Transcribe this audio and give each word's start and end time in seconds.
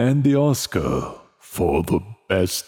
And 0.00 0.22
the 0.22 0.36
Oscar 0.36 1.12
for 1.40 1.82
the 1.82 1.98
best 2.28 2.64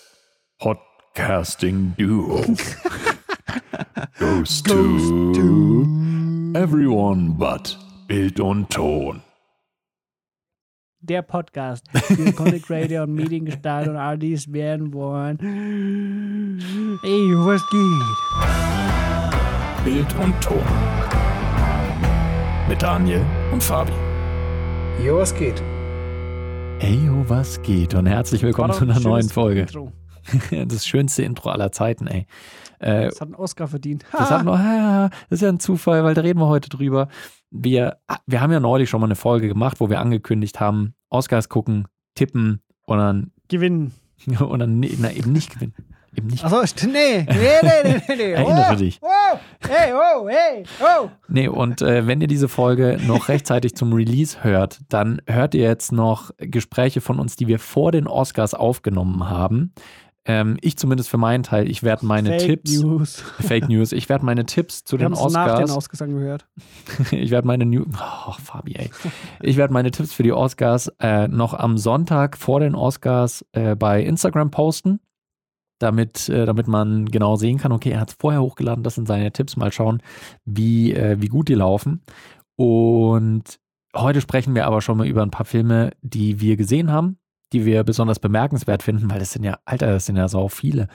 podcasting 0.60 1.96
duo 1.96 2.42
goes, 4.18 4.60
to, 4.62 6.52
everyone 6.56 7.34
but 7.38 7.76
Bild 8.08 8.40
und 8.40 8.68
Ton. 8.68 9.22
Der 11.02 11.22
Podcast 11.22 11.84
für 11.92 12.32
Content 12.32 12.64
Creator 12.64 13.04
und 13.04 13.14
Mediengestalter 13.14 13.92
und 13.92 13.96
all 13.96 14.18
dies 14.18 14.52
werden 14.52 14.92
wollen. 14.92 15.38
Ey, 17.04 17.32
was 17.36 17.62
geht? 17.70 18.08
Bild 19.84 20.12
und 20.18 20.34
Ton. 20.42 20.64
Mit 22.68 22.82
Daniel 22.82 23.24
und 23.52 23.62
Fabi. 23.62 23.92
Jo, 25.04 25.18
was 25.18 25.32
geht? 25.32 25.62
Eyo, 26.80 27.28
was 27.28 27.60
geht? 27.62 27.94
Und 27.94 28.06
herzlich 28.06 28.42
willkommen 28.42 28.72
zu 28.72 28.84
ein 28.84 28.90
einer 28.90 29.00
neuen 29.00 29.28
Folge. 29.28 29.60
Intro. 29.62 29.92
Das 30.66 30.86
schönste 30.86 31.22
Intro 31.22 31.50
aller 31.50 31.72
Zeiten, 31.72 32.06
ey. 32.06 32.26
Äh, 32.78 33.06
Das 33.06 33.20
hat 33.20 33.28
einen 33.28 33.34
Oscar 33.34 33.68
verdient. 33.68 34.04
das, 34.12 34.30
hat 34.30 34.44
noch, 34.44 34.56
das 34.56 35.10
ist 35.30 35.42
ja 35.42 35.48
ein 35.48 35.60
Zufall, 35.60 36.04
weil 36.04 36.14
da 36.14 36.20
reden 36.20 36.38
wir 36.40 36.46
heute 36.46 36.68
drüber. 36.68 37.08
Wir, 37.50 37.98
wir 38.26 38.40
haben 38.40 38.52
ja 38.52 38.60
neulich 38.60 38.88
schon 38.88 39.00
mal 39.00 39.06
eine 39.06 39.16
Folge 39.16 39.48
gemacht, 39.48 39.80
wo 39.80 39.90
wir 39.90 40.00
angekündigt 40.00 40.60
haben, 40.60 40.94
Oscars 41.08 41.48
gucken, 41.48 41.86
tippen 42.14 42.60
und 42.86 42.98
dann, 42.98 43.32
Gewinnen. 43.48 43.92
und 44.40 44.58
dann 44.58 44.80
na, 44.80 45.10
eben 45.12 45.32
nicht 45.32 45.52
gewinnen. 45.52 45.74
Eben 46.16 46.26
nicht. 46.26 46.44
Achso, 46.44 46.62
nee, 46.86 47.24
nee, 47.28 47.36
nee, 47.62 48.02
nee, 48.08 48.16
nee. 48.16 48.32
Erinnere 48.32 48.72
oh, 48.72 48.74
dich. 48.74 48.98
Oh, 49.00 49.38
hey, 49.68 49.92
oh, 49.92 50.28
hey, 50.28 50.64
oh. 50.80 51.08
Nee, 51.28 51.48
und 51.48 51.82
äh, 51.82 52.06
wenn 52.06 52.20
ihr 52.20 52.26
diese 52.26 52.48
Folge 52.48 52.98
noch 53.06 53.28
rechtzeitig 53.28 53.76
zum 53.76 53.92
Release 53.92 54.42
hört, 54.42 54.80
dann 54.88 55.22
hört 55.26 55.54
ihr 55.54 55.62
jetzt 55.62 55.92
noch 55.92 56.30
Gespräche 56.38 57.00
von 57.00 57.18
uns, 57.18 57.36
die 57.36 57.46
wir 57.46 57.58
vor 57.58 57.92
den 57.92 58.08
Oscars 58.08 58.54
aufgenommen 58.54 59.28
haben. 59.28 59.72
Ähm, 60.26 60.58
ich 60.60 60.76
zumindest 60.76 61.08
für 61.08 61.16
meinen 61.16 61.42
Teil, 61.42 61.68
ich 61.70 61.82
werde 61.82 62.04
meine 62.04 62.30
Fake 62.30 62.40
Tipps, 62.40 62.78
News. 62.80 63.24
Fake 63.40 63.68
News, 63.68 63.92
ich 63.92 64.08
werde 64.08 64.24
meine 64.24 64.44
Tipps 64.44 64.84
zu 64.84 64.98
Wir 64.98 65.06
den 65.06 65.14
es 65.14 65.32
nach 65.32 65.54
den 65.54 65.64
Oscars, 65.64 65.70
Ausgesang 65.70 66.12
gehört. 66.12 66.46
ich 67.10 67.30
werde 67.30 67.46
meine 67.46 67.64
New, 67.64 67.84
oh, 67.84 68.32
Fabi, 68.32 68.74
ey. 68.74 68.90
ich 69.40 69.56
werde 69.56 69.72
meine 69.72 69.90
Tipps 69.90 70.12
für 70.12 70.22
die 70.22 70.32
Oscars 70.32 70.92
äh, 71.00 71.26
noch 71.28 71.54
am 71.54 71.78
Sonntag 71.78 72.36
vor 72.36 72.60
den 72.60 72.74
Oscars 72.74 73.46
äh, 73.52 73.74
bei 73.76 74.02
Instagram 74.02 74.50
posten, 74.50 75.00
damit, 75.80 76.28
äh, 76.28 76.46
damit 76.46 76.68
man 76.68 77.06
genau 77.06 77.34
sehen 77.36 77.58
kann, 77.58 77.72
okay, 77.72 77.90
er 77.90 78.00
hat 78.00 78.10
es 78.10 78.16
vorher 78.20 78.42
hochgeladen, 78.42 78.84
das 78.84 78.94
sind 78.94 79.08
seine 79.08 79.32
Tipps, 79.32 79.56
mal 79.56 79.72
schauen, 79.72 80.00
wie, 80.44 80.92
äh, 80.94 81.16
wie 81.20 81.28
gut 81.28 81.48
die 81.48 81.54
laufen. 81.54 82.02
Und 82.56 83.58
heute 83.96 84.20
sprechen 84.20 84.54
wir 84.54 84.66
aber 84.66 84.82
schon 84.82 84.98
mal 84.98 85.06
über 85.06 85.22
ein 85.22 85.30
paar 85.30 85.46
Filme, 85.46 85.90
die 86.02 86.40
wir 86.40 86.56
gesehen 86.56 86.92
haben, 86.92 87.18
die 87.52 87.64
wir 87.64 87.82
besonders 87.82 88.18
bemerkenswert 88.20 88.82
finden, 88.82 89.10
weil 89.10 89.18
das 89.18 89.32
sind 89.32 89.42
ja, 89.42 89.58
Alter, 89.64 89.86
das 89.86 90.06
sind 90.06 90.16
ja 90.16 90.28
so 90.28 90.48
viele. 90.48 90.88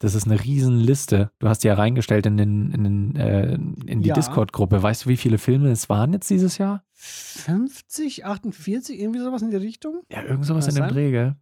Das 0.00 0.14
ist 0.14 0.26
eine 0.26 0.42
Riesenliste. 0.42 1.32
Du 1.40 1.48
hast 1.48 1.64
die 1.64 1.68
ja 1.68 1.74
reingestellt 1.74 2.24
in, 2.24 2.36
den, 2.36 2.70
in, 2.70 2.84
den, 2.84 3.16
äh, 3.16 3.54
in 3.54 4.00
die 4.00 4.08
Ja. 4.08 4.14
Discord-Gruppe. 4.14 4.80
Weißt 4.80 5.04
du, 5.04 5.08
wie 5.08 5.16
viele 5.16 5.38
Filme 5.38 5.70
es 5.70 5.88
waren 5.88 6.12
jetzt 6.12 6.30
dieses 6.30 6.56
Jahr? 6.56 6.84
50, 6.92 8.24
48, 8.24 8.98
irgendwie 8.98 9.18
sowas 9.20 9.42
in 9.42 9.50
die 9.50 9.56
Richtung? 9.56 10.02
Ja, 10.10 10.22
irgend 10.22 10.46
sowas 10.46 10.68
in 10.68 10.76
dem? 10.76 10.88
Dreh, 10.88 11.10
gell? 11.10 11.34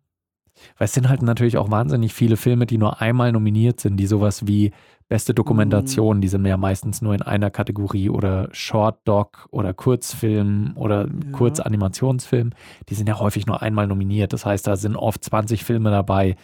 Weil 0.79 0.87
es 0.87 0.93
sind 0.95 1.09
halt 1.09 1.23
natürlich 1.23 1.57
auch 1.59 1.71
wahnsinnig 1.71 2.13
viele 2.15 2.37
Filme, 2.37 2.67
die 2.67 2.79
nur 2.79 3.01
einmal 3.01 3.33
nominiert 3.33 3.81
sind, 3.81 3.97
die 3.99 4.07
sowas 4.07 4.47
wie 4.47 4.73
beste 5.09 5.33
Mhm. 5.33 5.37
Dokumentation, 5.37 6.21
die 6.21 6.29
sind 6.29 6.45
ja 6.47 6.57
meistens 6.57 7.01
nur 7.03 7.15
in 7.15 7.23
einer 7.23 7.51
Kategorie 7.51 8.11
oder 8.11 8.49
Short 8.53 8.99
Doc 9.05 9.47
oder 9.51 9.73
Kurzfilm 9.75 10.73
oder 10.75 11.07
Ja. 11.07 11.31
Kurzanimationsfilm, 11.33 12.51
die 12.89 12.95
sind 12.95 13.09
ja 13.09 13.19
häufig 13.21 13.47
nur 13.47 13.63
einmal 13.63 13.87
nominiert. 13.87 14.33
Das 14.33 14.45
heißt, 14.45 14.67
da 14.67 14.77
sind 14.77 14.97
oft 14.97 15.23
20 15.23 15.65
Filme 15.65 15.91
dabei, 15.91 16.37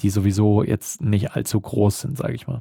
die 0.00 0.10
sowieso 0.10 0.62
jetzt 0.62 1.00
nicht 1.00 1.32
allzu 1.32 1.58
groß 1.60 2.00
sind, 2.02 2.18
sage 2.18 2.34
ich 2.34 2.46
mal. 2.46 2.60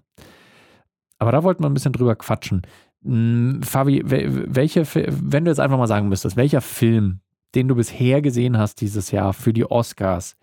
Aber 1.18 1.32
da 1.32 1.44
wollten 1.44 1.64
wir 1.64 1.70
ein 1.70 1.74
bisschen 1.74 1.94
drüber 1.94 2.16
quatschen. 2.16 2.62
Hm, 3.04 3.62
Fabi, 3.64 4.04
wel- 4.06 4.46
welche, 4.48 4.84
wenn 4.94 5.46
du 5.46 5.52
jetzt 5.52 5.60
einfach 5.60 5.78
mal 5.78 5.88
sagen 5.88 6.08
müsstest, 6.10 6.38
welcher 6.38 6.62
Film, 6.62 7.20
den 7.56 7.68
du 7.68 7.76
bisher 7.76 8.22
gesehen 8.22 8.58
hast 8.58 8.80
dieses 8.82 9.12
Jahr 9.12 9.34
für 9.34 9.54
die 9.54 9.70
Oscars, 9.70 10.36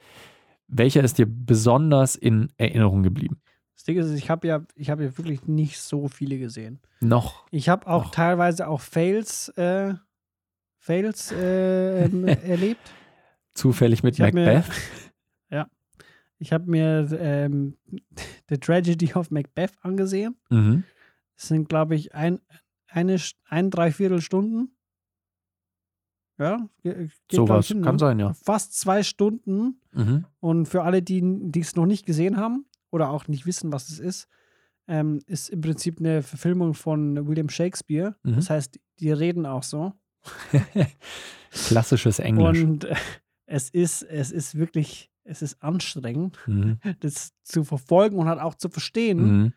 welcher 0.72 1.04
ist 1.04 1.18
dir 1.18 1.26
besonders 1.26 2.16
in 2.16 2.52
Erinnerung 2.56 3.02
geblieben? 3.02 3.40
Das 3.74 3.84
Ding 3.84 3.96
ist, 3.98 4.10
ich 4.12 4.30
habe 4.30 4.46
ja, 4.46 4.64
ich 4.76 4.90
habe 4.90 5.04
ja 5.04 5.16
wirklich 5.18 5.46
nicht 5.46 5.78
so 5.80 6.08
viele 6.08 6.38
gesehen. 6.38 6.80
Noch. 7.00 7.46
Ich 7.50 7.68
habe 7.68 7.86
auch 7.86 8.06
Och. 8.06 8.10
teilweise 8.12 8.68
auch 8.68 8.80
Fails, 8.80 9.48
äh, 9.50 9.94
Fails 10.78 11.32
äh, 11.32 12.04
ähm, 12.04 12.24
erlebt. 12.26 12.90
Zufällig 13.54 14.02
mit 14.02 14.14
Ich 14.18 14.20
hab 14.24 14.34
mir- 14.34 14.46
Macbeth? 14.54 14.72
Ja. 15.50 15.66
Ich 16.38 16.52
habe 16.52 16.70
mir 16.70 17.08
ähm, 17.20 17.76
The 18.48 18.58
Tragedy 18.58 19.12
of 19.14 19.30
Macbeth 19.30 19.72
angesehen. 19.82 20.36
Mhm. 20.50 20.84
Das 21.36 21.48
sind, 21.48 21.68
glaube 21.68 21.94
ich, 21.94 22.14
ein, 22.14 22.40
eine, 22.88 23.16
ein 23.48 23.70
Dreiviertel 23.70 24.20
Stunden. 24.20 24.74
Ja, 26.38 26.68
ge- 26.82 27.08
geht, 27.28 27.36
Sowas 27.36 27.66
hin, 27.68 27.82
kann 27.82 27.96
ne? 27.96 27.98
sein, 27.98 28.18
ja. 28.18 28.32
Fast 28.34 28.78
zwei 28.78 29.02
Stunden. 29.02 29.80
Mhm. 29.92 30.24
Und 30.40 30.66
für 30.66 30.82
alle, 30.82 31.02
die 31.02 31.20
die 31.22 31.60
es 31.60 31.76
noch 31.76 31.86
nicht 31.86 32.06
gesehen 32.06 32.36
haben 32.36 32.64
oder 32.90 33.10
auch 33.10 33.28
nicht 33.28 33.46
wissen, 33.46 33.72
was 33.72 33.88
es 33.90 33.98
ist, 33.98 34.28
ähm, 34.88 35.20
ist 35.26 35.50
im 35.50 35.60
Prinzip 35.60 36.00
eine 36.00 36.22
Verfilmung 36.22 36.74
von 36.74 37.26
William 37.28 37.48
Shakespeare. 37.48 38.16
Mhm. 38.22 38.36
Das 38.36 38.50
heißt, 38.50 38.80
die 38.98 39.12
reden 39.12 39.46
auch 39.46 39.62
so. 39.62 39.92
Klassisches 41.50 42.18
Englisch. 42.18 42.62
Und 42.62 42.84
äh, 42.84 42.94
es 43.46 43.68
ist, 43.70 44.02
es 44.02 44.30
ist 44.32 44.56
wirklich, 44.56 45.10
es 45.24 45.42
ist 45.42 45.62
anstrengend, 45.62 46.38
Mhm. 46.46 46.78
das 47.00 47.32
zu 47.42 47.64
verfolgen 47.64 48.16
und 48.18 48.28
halt 48.28 48.40
auch 48.40 48.54
zu 48.54 48.68
verstehen, 48.68 49.18
Mhm. 49.42 49.52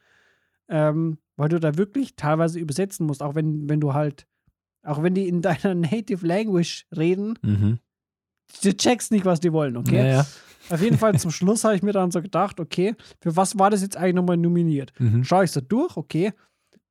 ähm, 0.68 1.18
weil 1.38 1.50
du 1.50 1.60
da 1.60 1.78
wirklich 1.78 2.16
teilweise 2.16 2.60
übersetzen 2.60 3.06
musst, 3.06 3.22
auch 3.24 3.36
wenn, 3.36 3.70
wenn 3.70 3.80
du 3.80 3.94
halt, 3.94 4.28
auch 4.86 5.02
wenn 5.04 5.14
die 5.16 5.28
in 5.28 5.42
deiner 5.42 5.74
Native 5.76 6.26
Language 6.26 6.86
reden, 6.96 7.38
Mhm. 7.42 7.80
du 8.64 8.74
checkst 8.76 9.12
nicht, 9.12 9.26
was 9.26 9.40
die 9.40 9.52
wollen, 9.54 9.78
okay? 9.78 9.98
Ja, 9.98 10.06
ja. 10.06 10.26
Auf 10.70 10.82
jeden 10.82 10.98
Fall 10.98 11.18
zum 11.20 11.30
Schluss 11.32 11.64
habe 11.64 11.76
ich 11.76 11.84
mir 11.84 11.92
dann 11.94 12.10
so 12.12 12.22
gedacht, 12.22 12.60
okay, 12.60 12.96
für 13.22 13.36
was 13.36 13.58
war 13.60 13.70
das 13.70 13.82
jetzt 13.84 13.98
eigentlich 13.98 14.16
nochmal 14.16 14.38
nominiert? 14.38 14.94
Mhm. 15.00 15.24
Schaue 15.24 15.44
ich 15.46 15.52
so 15.52 15.62
durch, 15.62 15.96
okay, 15.96 16.34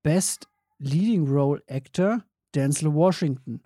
Best 0.02 0.48
Leading 0.78 1.26
Role 1.26 1.60
Actor, 1.68 2.22
Denzel 2.54 2.94
Washington. 2.94 3.60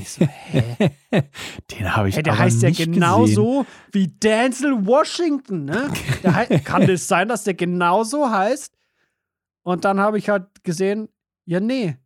Ich 0.00 0.10
so, 0.10 0.26
hä? 0.26 0.90
Den 1.70 1.94
habe 1.96 2.08
ich 2.08 2.16
Hey, 2.16 2.22
der 2.24 2.32
aber 2.32 2.42
heißt 2.42 2.62
ja 2.62 2.70
genauso 2.70 3.64
wie 3.92 4.08
Denzel 4.08 4.84
Washington, 4.86 5.66
ne? 5.66 5.88
Kann 6.64 6.86
das 6.88 7.06
sein, 7.06 7.28
dass 7.28 7.44
der 7.44 7.54
genauso 7.54 8.28
heißt? 8.28 8.76
Und 9.62 9.84
dann 9.84 10.00
habe 10.00 10.18
ich 10.18 10.28
halt 10.30 10.46
gesehen, 10.64 11.08
ja, 11.44 11.60
nee, 11.60 11.96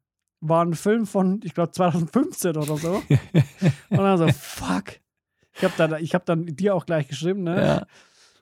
war 0.44 0.64
ein 0.64 0.74
Film 0.74 1.06
von, 1.06 1.40
ich 1.44 1.54
glaube, 1.54 1.70
2015 1.72 2.56
oder 2.56 2.76
so. 2.76 2.94
Und 3.90 3.96
dann 3.98 4.18
so, 4.18 4.28
fuck. 4.28 5.00
Ich 5.54 5.62
habe 5.64 5.74
dann, 5.76 6.02
ich 6.02 6.14
hab 6.14 6.26
dann 6.26 6.46
dir 6.46 6.74
auch 6.74 6.84
gleich 6.84 7.08
geschrieben, 7.08 7.42
ne? 7.44 7.56
Ja. 7.64 7.86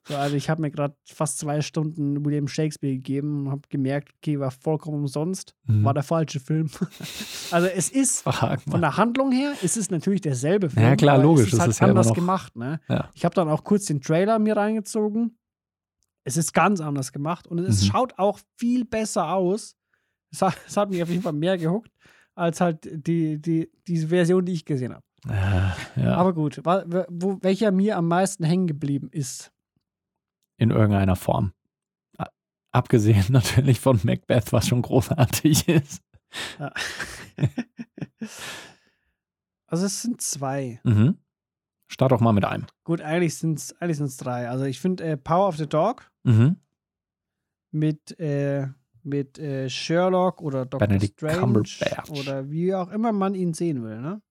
So, 0.08 0.16
also 0.16 0.34
ich 0.34 0.48
habe 0.48 0.62
mir 0.62 0.70
gerade 0.70 0.96
fast 1.04 1.38
zwei 1.38 1.60
Stunden 1.60 2.24
William 2.24 2.48
Shakespeare 2.48 2.94
gegeben 2.94 3.46
und 3.46 3.50
habe 3.52 3.62
gemerkt, 3.68 4.12
okay, 4.16 4.40
war 4.40 4.50
vollkommen 4.50 4.96
umsonst. 5.00 5.54
Mhm. 5.66 5.84
War 5.84 5.92
der 5.92 6.02
falsche 6.02 6.40
Film. 6.40 6.70
also 7.50 7.66
es 7.66 7.90
ist 7.90 8.22
Frag 8.22 8.62
von 8.62 8.80
der 8.80 8.96
Handlung 8.96 9.30
her 9.30 9.52
ist 9.60 9.76
es 9.76 9.90
natürlich 9.90 10.22
derselbe 10.22 10.70
Film. 10.70 10.86
Ja, 10.86 10.96
klar, 10.96 11.18
logisch, 11.18 11.48
Es 11.48 11.52
ist 11.52 11.60
halt 11.60 11.70
ist 11.70 11.80
ja 11.80 11.86
anders 11.88 12.08
noch- 12.08 12.14
gemacht. 12.14 12.56
Ne? 12.56 12.80
Ja. 12.88 13.10
Ich 13.14 13.26
habe 13.26 13.34
dann 13.34 13.48
auch 13.50 13.62
kurz 13.62 13.84
den 13.84 14.00
Trailer 14.00 14.38
mir 14.38 14.56
reingezogen. 14.56 15.36
Es 16.24 16.36
ist 16.38 16.54
ganz 16.54 16.80
anders 16.80 17.12
gemacht 17.12 17.46
und 17.46 17.58
es 17.58 17.82
Mhm. 17.82 17.86
schaut 17.88 18.18
auch 18.18 18.38
viel 18.56 18.86
besser 18.86 19.32
aus. 19.34 19.76
Es 20.32 20.42
hat, 20.42 20.56
es 20.66 20.76
hat 20.76 20.90
mich 20.90 21.02
auf 21.02 21.08
jeden 21.08 21.22
Fall 21.22 21.32
mehr 21.32 21.58
gehuckt 21.58 21.90
als 22.34 22.60
halt 22.60 22.88
die, 23.06 23.40
die, 23.40 23.70
diese 23.86 24.08
Version, 24.08 24.44
die 24.44 24.52
ich 24.52 24.64
gesehen 24.64 24.94
habe. 24.94 25.04
Ja, 25.28 25.76
ja. 25.96 26.14
Aber 26.14 26.32
gut, 26.32 26.60
wo, 26.64 27.38
welcher 27.42 27.70
mir 27.72 27.96
am 27.98 28.08
meisten 28.08 28.44
hängen 28.44 28.66
geblieben 28.66 29.08
ist. 29.12 29.52
in 30.56 30.70
irgendeiner 30.70 31.16
Form. 31.16 31.52
Abgesehen 32.72 33.24
natürlich 33.30 33.80
von 33.80 33.98
Macbeth, 34.04 34.52
was 34.52 34.68
schon 34.68 34.82
großartig 34.82 35.68
ist. 35.68 36.02
Ja. 36.58 36.72
also 39.66 39.86
es 39.86 40.02
sind 40.02 40.20
zwei. 40.20 40.80
Mhm. 40.84 41.18
Start 41.88 42.12
doch 42.12 42.20
mal 42.20 42.32
mit 42.32 42.44
einem. 42.44 42.66
Gut, 42.84 43.00
eigentlich 43.00 43.36
sind 43.36 43.58
es 43.58 43.72
eigentlich 43.80 43.96
sind's 43.96 44.16
drei. 44.16 44.48
Also 44.48 44.64
ich 44.64 44.78
finde 44.80 45.02
äh, 45.04 45.16
Power 45.16 45.48
of 45.48 45.56
the 45.56 45.66
Dog 45.68 46.10
Mhm. 46.22 46.56
mit, 47.72 48.18
äh, 48.20 48.68
mit 49.04 49.38
äh, 49.38 49.68
Sherlock 49.68 50.40
oder 50.42 50.66
Dr. 50.66 50.86
Benedict 50.86 51.14
Strange 51.20 51.40
Cumberbatch. 51.40 52.08
oder 52.10 52.50
wie 52.50 52.74
auch 52.74 52.90
immer 52.90 53.12
man 53.12 53.34
ihn 53.34 53.54
sehen 53.54 53.82
will, 53.82 54.00
ne? 54.00 54.22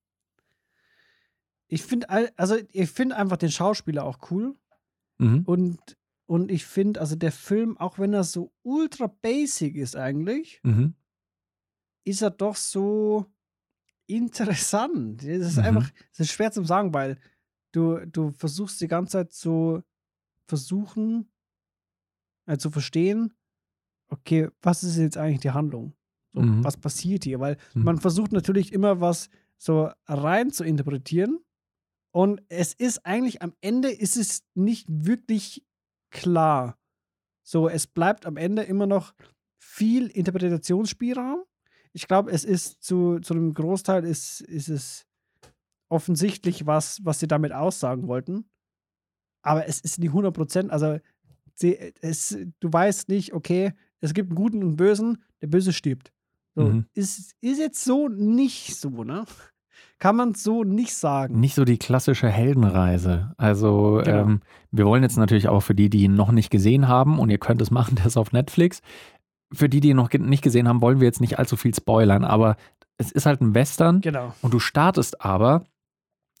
Ich 1.68 1.82
finde 1.84 2.08
also 2.36 2.56
ich 2.72 2.90
finde 2.90 3.16
einfach 3.16 3.36
den 3.36 3.50
Schauspieler 3.50 4.04
auch 4.04 4.18
cool 4.30 4.56
Mhm. 5.18 5.42
und 5.46 5.96
und 6.26 6.50
ich 6.50 6.64
finde 6.64 7.00
also 7.00 7.14
der 7.16 7.32
Film 7.32 7.76
auch 7.78 7.98
wenn 7.98 8.12
er 8.14 8.24
so 8.24 8.52
ultra 8.62 9.06
basic 9.06 9.76
ist 9.76 9.94
eigentlich, 9.96 10.60
Mhm. 10.64 10.94
ist 12.04 12.22
er 12.22 12.30
doch 12.30 12.56
so 12.56 13.26
interessant. 14.06 15.22
Das 15.22 15.28
ist 15.28 15.56
Mhm. 15.58 15.64
einfach 15.64 15.90
das 16.10 16.20
ist 16.20 16.32
schwer 16.32 16.50
zu 16.50 16.64
sagen, 16.64 16.92
weil 16.94 17.18
du, 17.72 18.04
du 18.06 18.32
versuchst 18.32 18.80
die 18.80 18.88
ganze 18.88 19.12
Zeit 19.12 19.32
zu 19.32 19.82
versuchen, 20.48 21.30
äh, 22.46 22.56
zu 22.58 22.70
verstehen, 22.70 23.32
okay, 24.10 24.48
was 24.62 24.82
ist 24.84 24.96
jetzt 24.96 25.16
eigentlich 25.16 25.40
die 25.40 25.50
Handlung? 25.52 25.94
So, 26.32 26.42
Mhm. 26.42 26.62
Was 26.64 26.76
passiert 26.76 27.24
hier? 27.24 27.40
Weil 27.40 27.56
Mhm. 27.74 27.84
man 27.84 27.98
versucht 27.98 28.32
natürlich 28.32 28.72
immer 28.72 29.00
was 29.00 29.28
so 29.58 29.90
rein 30.06 30.50
zu 30.52 30.64
interpretieren. 30.64 31.38
Und 32.12 32.42
es 32.48 32.74
ist 32.74 33.04
eigentlich 33.06 33.42
am 33.42 33.52
Ende 33.60 33.90
ist 33.90 34.16
es 34.16 34.42
nicht 34.54 34.86
wirklich 34.88 35.64
klar. 36.10 36.76
So, 37.42 37.68
es 37.68 37.86
bleibt 37.86 38.26
am 38.26 38.36
Ende 38.36 38.62
immer 38.62 38.86
noch 38.86 39.14
viel 39.58 40.06
Interpretationsspielraum. 40.08 41.44
Ich 41.92 42.06
glaube, 42.08 42.30
es 42.30 42.44
ist 42.44 42.82
zu, 42.82 43.18
zu 43.20 43.34
einem 43.34 43.52
Großteil 43.54 44.04
ist, 44.04 44.40
ist 44.40 44.68
es 44.68 45.06
offensichtlich, 45.88 46.66
was, 46.66 47.04
was 47.04 47.20
sie 47.20 47.26
damit 47.26 47.52
aussagen 47.52 48.06
wollten. 48.06 48.48
Aber 49.42 49.66
es 49.66 49.80
ist 49.80 49.98
nicht 49.98 50.10
100 50.10 50.34
Prozent. 50.34 50.70
Also, 50.70 50.98
sie, 51.54 51.76
es, 52.00 52.36
du 52.60 52.72
weißt 52.72 53.08
nicht, 53.08 53.32
okay, 53.32 53.72
es 54.00 54.14
gibt 54.14 54.30
einen 54.30 54.36
Guten 54.36 54.58
und 54.58 54.68
einen 54.68 54.76
Bösen, 54.76 55.18
der 55.42 55.46
Böse 55.48 55.72
stirbt. 55.72 56.12
So, 56.54 56.64
Mhm. 56.64 56.86
ist, 56.94 57.34
ist 57.40 57.58
jetzt 57.58 57.84
so 57.84 58.08
nicht 58.08 58.76
so, 58.76 59.04
ne? 59.04 59.24
Kann 59.98 60.16
man 60.16 60.34
so 60.34 60.64
nicht 60.64 60.94
sagen. 60.94 61.40
Nicht 61.40 61.54
so 61.54 61.64
die 61.64 61.78
klassische 61.78 62.28
Heldenreise. 62.28 63.32
Also 63.36 64.00
Genau. 64.04 64.18
ähm, 64.22 64.40
wir 64.70 64.86
wollen 64.86 65.02
jetzt 65.02 65.16
natürlich 65.18 65.48
auch 65.48 65.60
für 65.60 65.74
die, 65.74 65.90
die 65.90 66.02
ihn 66.04 66.14
noch 66.14 66.32
nicht 66.32 66.50
gesehen 66.50 66.88
haben, 66.88 67.18
und 67.18 67.30
ihr 67.30 67.38
könnt 67.38 67.60
es 67.62 67.70
machen, 67.70 67.94
der 67.96 68.06
ist 68.06 68.16
auf 68.16 68.32
Netflix. 68.32 68.80
Für 69.52 69.68
die, 69.68 69.80
die 69.80 69.90
ihn 69.90 69.96
noch 69.96 70.10
nicht 70.12 70.42
gesehen 70.42 70.68
haben, 70.68 70.80
wollen 70.80 71.00
wir 71.00 71.06
jetzt 71.06 71.20
nicht 71.20 71.38
allzu 71.38 71.56
viel 71.56 71.74
spoilern, 71.74 72.24
aber 72.24 72.56
es 72.98 73.10
ist 73.12 73.26
halt 73.26 73.40
ein 73.40 73.54
Western 73.54 74.00
Genau. 74.00 74.34
und 74.42 74.52
du 74.54 74.58
startest 74.58 75.20
aber 75.24 75.64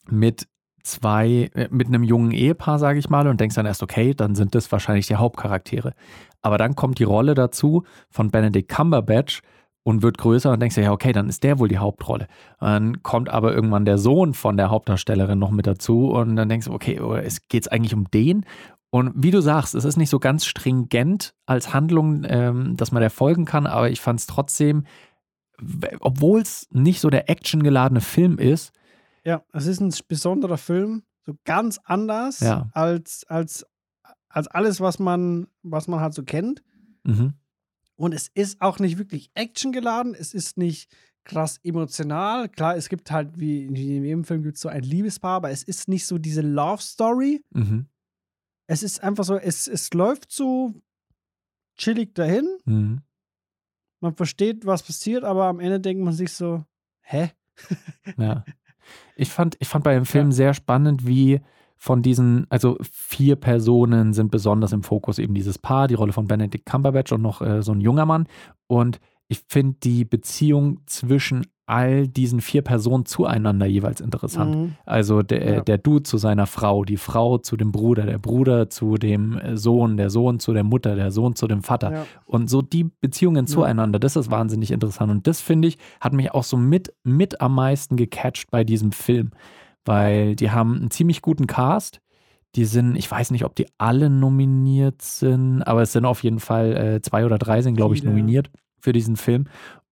mit 0.08 0.46
zwei, 0.82 1.50
äh, 1.54 1.68
mit 1.70 1.88
einem 1.88 2.02
jungen 2.02 2.30
Ehepaar, 2.30 2.78
sage 2.78 2.98
ich 2.98 3.08
mal, 3.08 3.26
und 3.26 3.40
denkst 3.40 3.56
dann 3.56 3.66
erst, 3.66 3.82
okay, 3.82 4.14
dann 4.14 4.34
sind 4.34 4.54
das 4.54 4.70
wahrscheinlich 4.72 5.06
die 5.06 5.16
Hauptcharaktere. 5.16 5.94
Aber 6.42 6.58
dann 6.58 6.76
kommt 6.76 6.98
die 6.98 7.04
Rolle 7.04 7.34
dazu 7.34 7.84
von 8.08 8.30
Benedict 8.30 8.68
Cumberbatch 8.68 9.42
und 9.82 10.02
wird 10.02 10.18
größer 10.18 10.52
und 10.52 10.60
denkst 10.60 10.74
dir, 10.74 10.84
ja, 10.84 10.92
okay, 10.92 11.12
dann 11.12 11.28
ist 11.28 11.42
der 11.42 11.58
wohl 11.58 11.68
die 11.68 11.78
Hauptrolle. 11.78 12.26
Dann 12.60 13.02
kommt 13.02 13.28
aber 13.28 13.54
irgendwann 13.54 13.84
der 13.84 13.98
Sohn 13.98 14.34
von 14.34 14.56
der 14.56 14.70
Hauptdarstellerin 14.70 15.38
noch 15.38 15.50
mit 15.50 15.66
dazu 15.66 16.10
und 16.10 16.36
dann 16.36 16.48
denkst 16.48 16.66
du, 16.66 16.72
okay, 16.72 17.00
oh, 17.00 17.14
es 17.14 17.48
geht 17.48 17.70
eigentlich 17.72 17.94
um 17.94 18.10
den. 18.10 18.44
Und 18.90 19.12
wie 19.14 19.30
du 19.30 19.40
sagst, 19.40 19.74
es 19.74 19.84
ist 19.84 19.96
nicht 19.96 20.10
so 20.10 20.18
ganz 20.18 20.44
stringent 20.44 21.34
als 21.46 21.72
Handlung, 21.72 22.24
ähm, 22.26 22.76
dass 22.76 22.92
man 22.92 23.00
der 23.00 23.10
folgen 23.10 23.44
kann, 23.44 23.66
aber 23.66 23.90
ich 23.90 24.00
fand 24.00 24.20
es 24.20 24.26
trotzdem, 24.26 24.84
obwohl 26.00 26.40
es 26.40 26.66
nicht 26.72 27.00
so 27.00 27.08
der 27.08 27.30
actiongeladene 27.30 28.00
Film 28.00 28.38
ist, 28.38 28.72
Ja, 29.24 29.44
es 29.52 29.66
ist 29.66 29.80
ein 29.80 29.92
besonderer 30.08 30.58
Film, 30.58 31.02
so 31.26 31.34
ganz 31.44 31.78
anders 31.84 32.40
Ja. 32.40 32.70
als, 32.72 33.24
als, 33.28 33.66
als 34.28 34.48
alles, 34.48 34.80
was 34.80 34.98
man, 34.98 35.46
was 35.62 35.88
man 35.88 36.00
halt 36.00 36.14
so 36.14 36.22
kennt. 36.24 36.62
mhm. 37.04 37.34
Und 37.96 38.14
es 38.14 38.28
ist 38.28 38.62
auch 38.62 38.78
nicht 38.78 38.96
wirklich 38.96 39.30
actiongeladen, 39.34 40.14
es 40.14 40.32
ist 40.32 40.56
nicht 40.56 40.90
krass 41.24 41.58
emotional. 41.62 42.48
Klar, 42.48 42.74
es 42.76 42.88
gibt 42.88 43.10
halt, 43.10 43.38
wie 43.38 43.66
in 43.66 43.74
jedem 43.76 44.24
Film 44.24 44.42
gibt 44.42 44.54
es 44.56 44.62
so 44.62 44.70
ein 44.70 44.82
Liebespaar, 44.82 45.36
aber 45.36 45.50
es 45.50 45.62
ist 45.62 45.86
nicht 45.86 46.06
so 46.06 46.16
diese 46.16 46.40
Love 46.40 46.80
Story. 46.80 47.44
Mhm. 47.50 47.88
Es 48.66 48.82
ist 48.82 49.02
einfach 49.02 49.24
so, 49.24 49.36
es, 49.36 49.68
es 49.68 49.92
läuft 49.92 50.32
so 50.32 50.72
chillig 51.76 52.14
dahin. 52.14 52.48
Mhm. 52.64 53.02
Man 54.00 54.14
versteht, 54.14 54.64
was 54.64 54.82
passiert, 54.82 55.22
aber 55.24 55.44
am 55.44 55.60
Ende 55.60 55.78
denkt 55.78 56.02
man 56.02 56.14
sich 56.14 56.32
so, 56.32 56.64
hä? 57.02 57.32
Ja. 58.16 58.44
Ich 59.16 59.30
fand, 59.30 59.56
ich 59.60 59.68
fand 59.68 59.84
bei 59.84 59.94
dem 59.94 60.06
Film 60.06 60.32
sehr 60.32 60.54
spannend, 60.54 61.06
wie 61.06 61.40
von 61.76 62.02
diesen, 62.02 62.46
also 62.50 62.76
vier 62.82 63.36
Personen 63.36 64.12
sind 64.12 64.30
besonders 64.30 64.72
im 64.72 64.82
Fokus, 64.82 65.18
eben 65.18 65.34
dieses 65.34 65.58
Paar, 65.58 65.88
die 65.88 65.94
Rolle 65.94 66.12
von 66.12 66.26
Benedict 66.26 66.66
Cumberbatch 66.66 67.12
und 67.12 67.22
noch 67.22 67.40
äh, 67.40 67.62
so 67.62 67.72
ein 67.72 67.80
junger 67.80 68.04
Mann. 68.04 68.26
Und 68.66 69.00
ich 69.28 69.42
finde 69.48 69.78
die 69.82 70.04
Beziehung 70.04 70.80
zwischen 70.86 71.46
all 71.70 72.08
diesen 72.08 72.40
vier 72.40 72.62
Personen 72.62 73.06
zueinander 73.06 73.64
jeweils 73.64 74.00
interessant. 74.00 74.56
Mhm. 74.56 74.72
Also 74.84 75.22
der, 75.22 75.54
Ja. 75.54 75.60
der 75.60 75.78
Dude 75.78 76.02
zu 76.02 76.18
seiner 76.18 76.46
Frau, 76.46 76.84
die 76.84 76.96
Frau 76.96 77.38
zu 77.38 77.56
dem 77.56 77.70
Bruder, 77.70 78.04
der 78.06 78.18
Bruder 78.18 78.68
zu 78.68 78.96
dem 78.96 79.38
äh, 79.38 79.56
Sohn, 79.56 79.96
der 79.96 80.10
Sohn 80.10 80.40
zu 80.40 80.52
der 80.52 80.64
Mutter, 80.64 80.96
der 80.96 81.10
Sohn 81.12 81.36
zu 81.36 81.46
dem 81.46 81.62
Vater. 81.62 81.92
Ja. 81.92 82.06
Und 82.26 82.50
so 82.50 82.60
die 82.60 82.84
Beziehungen 83.00 83.46
zueinander, 83.46 83.98
das 83.98 84.16
ist 84.16 84.30
wahnsinnig 84.30 84.72
interessant. 84.72 85.10
Und 85.12 85.26
das 85.26 85.40
finde 85.40 85.68
ich, 85.68 85.78
hat 86.00 86.12
mich 86.12 86.32
auch 86.32 86.44
so 86.44 86.56
mit, 86.56 86.92
mit 87.04 87.40
am 87.40 87.54
meisten 87.54 87.96
gecatcht 87.96 88.50
bei 88.50 88.64
diesem 88.64 88.90
Film. 88.92 89.30
Weil 89.84 90.36
die 90.36 90.50
haben 90.50 90.76
einen 90.76 90.90
ziemlich 90.90 91.22
guten 91.22 91.46
Cast. 91.46 92.00
Die 92.56 92.64
sind, 92.64 92.96
ich 92.96 93.08
weiß 93.08 93.30
nicht, 93.30 93.44
ob 93.44 93.54
die 93.54 93.66
alle 93.78 94.10
nominiert 94.10 95.02
sind, 95.02 95.62
aber 95.62 95.82
es 95.82 95.92
sind 95.92 96.04
auf 96.04 96.24
jeden 96.24 96.40
Fall 96.40 96.76
äh, 96.76 97.00
zwei 97.00 97.24
oder 97.24 97.38
drei 97.38 97.62
sind, 97.62 97.76
glaube 97.76 97.94
ich, 97.94 98.02
nominiert 98.02 98.50
für 98.80 98.92
diesen 98.92 99.16
Film. 99.16 99.46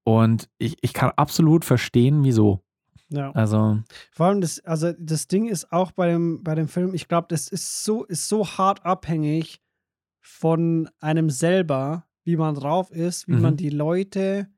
Und 0.08 0.48
ich, 0.58 0.76
ich 0.80 0.92
kann 0.94 1.10
absolut 1.16 1.64
verstehen, 1.64 2.24
wieso. 2.24 2.62
ja. 3.10 3.30
Also, 3.32 3.78
Vor 4.12 4.26
allem 4.26 4.40
das, 4.40 4.60
also 4.60 4.92
das 4.98 5.26
Ding 5.28 5.48
ist 5.48 5.70
auch 5.72 5.92
bei 5.92 6.08
dem, 6.08 6.42
bei 6.42 6.54
dem 6.54 6.68
Film, 6.68 6.94
ich 6.94 7.08
glaube, 7.08 7.26
das 7.28 7.48
ist 7.48 7.84
so, 7.84 8.04
ist 8.04 8.28
so 8.28 8.46
hart 8.46 8.84
abhängig 8.86 9.60
von 10.20 10.88
einem 11.00 11.28
selber, 11.30 12.06
wie 12.24 12.36
man 12.36 12.54
drauf 12.54 12.90
ist, 12.90 13.28
wie 13.28 13.32
Mhm. 13.34 13.42
man 13.42 13.56
die 13.56 13.70
Leute 13.70 14.48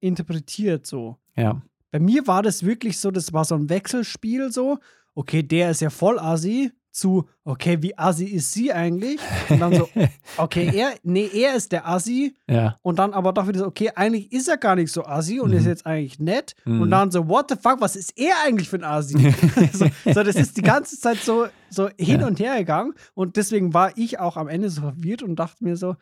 interpretiert 0.00 0.86
so. 0.86 1.16
ja. 1.36 1.60
Bei 1.92 1.98
mir 1.98 2.28
war 2.28 2.44
das 2.44 2.64
wirklich 2.64 2.98
so, 3.00 3.10
das 3.10 3.32
war 3.32 3.44
so 3.44 3.56
ein 3.56 3.68
Wechselspiel 3.68 4.52
so, 4.52 4.78
okay, 5.16 5.42
der 5.42 5.72
ist 5.72 5.80
ja 5.80 5.90
voll 5.90 6.20
assi, 6.20 6.70
zu, 6.92 7.28
okay, 7.44 7.80
wie 7.82 7.96
assi 7.96 8.24
ist 8.24 8.52
sie 8.52 8.72
eigentlich? 8.72 9.20
Und 9.48 9.60
dann 9.60 9.74
so, 9.74 9.88
okay, 10.36 10.70
er, 10.74 10.94
nee, 11.04 11.28
er 11.32 11.54
ist 11.54 11.70
der 11.72 11.86
Assi 11.88 12.36
Ja. 12.48 12.78
und 12.82 12.98
dann 12.98 13.12
aber 13.14 13.32
doch 13.32 13.46
wieder 13.46 13.60
so, 13.60 13.66
okay, 13.66 13.90
eigentlich 13.94 14.32
ist 14.32 14.48
er 14.48 14.56
gar 14.56 14.74
nicht 14.74 14.90
so 14.92 15.04
assi 15.04 15.38
und 15.40 15.50
Mhm. 15.50 15.56
ist 15.58 15.66
jetzt 15.66 15.86
eigentlich 15.86 16.18
nett. 16.18 16.54
Mhm. 16.64 16.80
Und 16.82 16.90
dann 16.90 17.10
so, 17.10 17.28
what 17.28 17.46
the 17.48 17.56
fuck, 17.56 17.80
was 17.80 17.94
ist 17.96 18.18
er 18.18 18.34
eigentlich 18.44 18.68
für 18.68 18.76
ein 18.76 18.84
Assi? 18.84 19.14
so, 19.72 19.86
so, 20.04 20.22
das 20.22 20.34
ist 20.36 20.56
die 20.56 20.62
ganze 20.62 20.98
Zeit 20.98 21.18
so, 21.18 21.46
so 21.68 21.88
hin 21.98 22.20
Ja. 22.20 22.26
und 22.26 22.40
her 22.40 22.58
gegangen 22.58 22.94
und 23.14 23.36
deswegen 23.36 23.72
war 23.72 23.96
ich 23.96 24.18
auch 24.18 24.36
am 24.36 24.48
Ende 24.48 24.68
so 24.70 24.80
verwirrt 24.80 25.22
und 25.22 25.36
dachte 25.36 25.62
mir 25.62 25.76
so, 25.76 25.96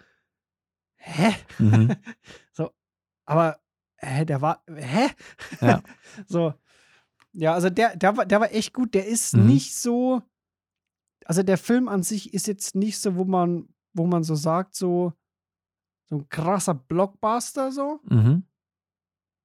hä? 0.97 1.35
Mhm. 1.59 1.95
Aber, 3.27 3.59
hä, 3.99 4.25
der 4.25 4.41
war, 4.41 4.63
hä? 4.75 5.09
Ja. 5.61 5.83
so. 6.27 6.55
Ja, 7.33 7.53
also 7.53 7.69
der, 7.69 7.95
der, 7.95 8.17
war, 8.17 8.25
der 8.25 8.41
war 8.41 8.53
echt 8.53 8.73
gut. 8.73 8.95
Der 8.95 9.07
ist 9.07 9.37
Mhm. 9.37 9.47
nicht 9.49 9.77
so, 9.77 10.23
also 11.29 11.43
der 11.43 11.59
Film 11.59 11.89
an 11.89 12.03
sich 12.03 12.33
ist 12.33 12.47
jetzt 12.47 12.75
nicht 12.75 12.99
so, 12.99 13.17
wo 13.17 13.25
man, 13.25 13.69
wo 13.93 14.07
man 14.07 14.25
so 14.25 14.35
sagt, 14.35 14.75
so, 14.75 15.13
so 16.09 16.17
ein 16.17 16.29
krasser 16.31 16.75
Blockbuster 16.75 17.71
so. 17.71 18.01
Mhm. 18.09 18.45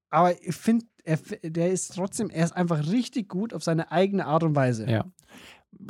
Aber 0.09 0.31
ich 0.41 0.55
finde, 0.55 0.85
er, 1.03 1.17
der 1.43 1.71
ist 1.71 1.93
trotzdem, 1.95 2.29
er 2.29 2.45
ist 2.45 2.55
einfach 2.55 2.87
richtig 2.87 3.27
gut 3.27 3.53
auf 3.53 3.63
seine 3.63 3.91
eigene 3.91 4.25
Art 4.25 4.43
und 4.43 4.55
Weise. 4.55 4.89
Ja. 4.89 5.05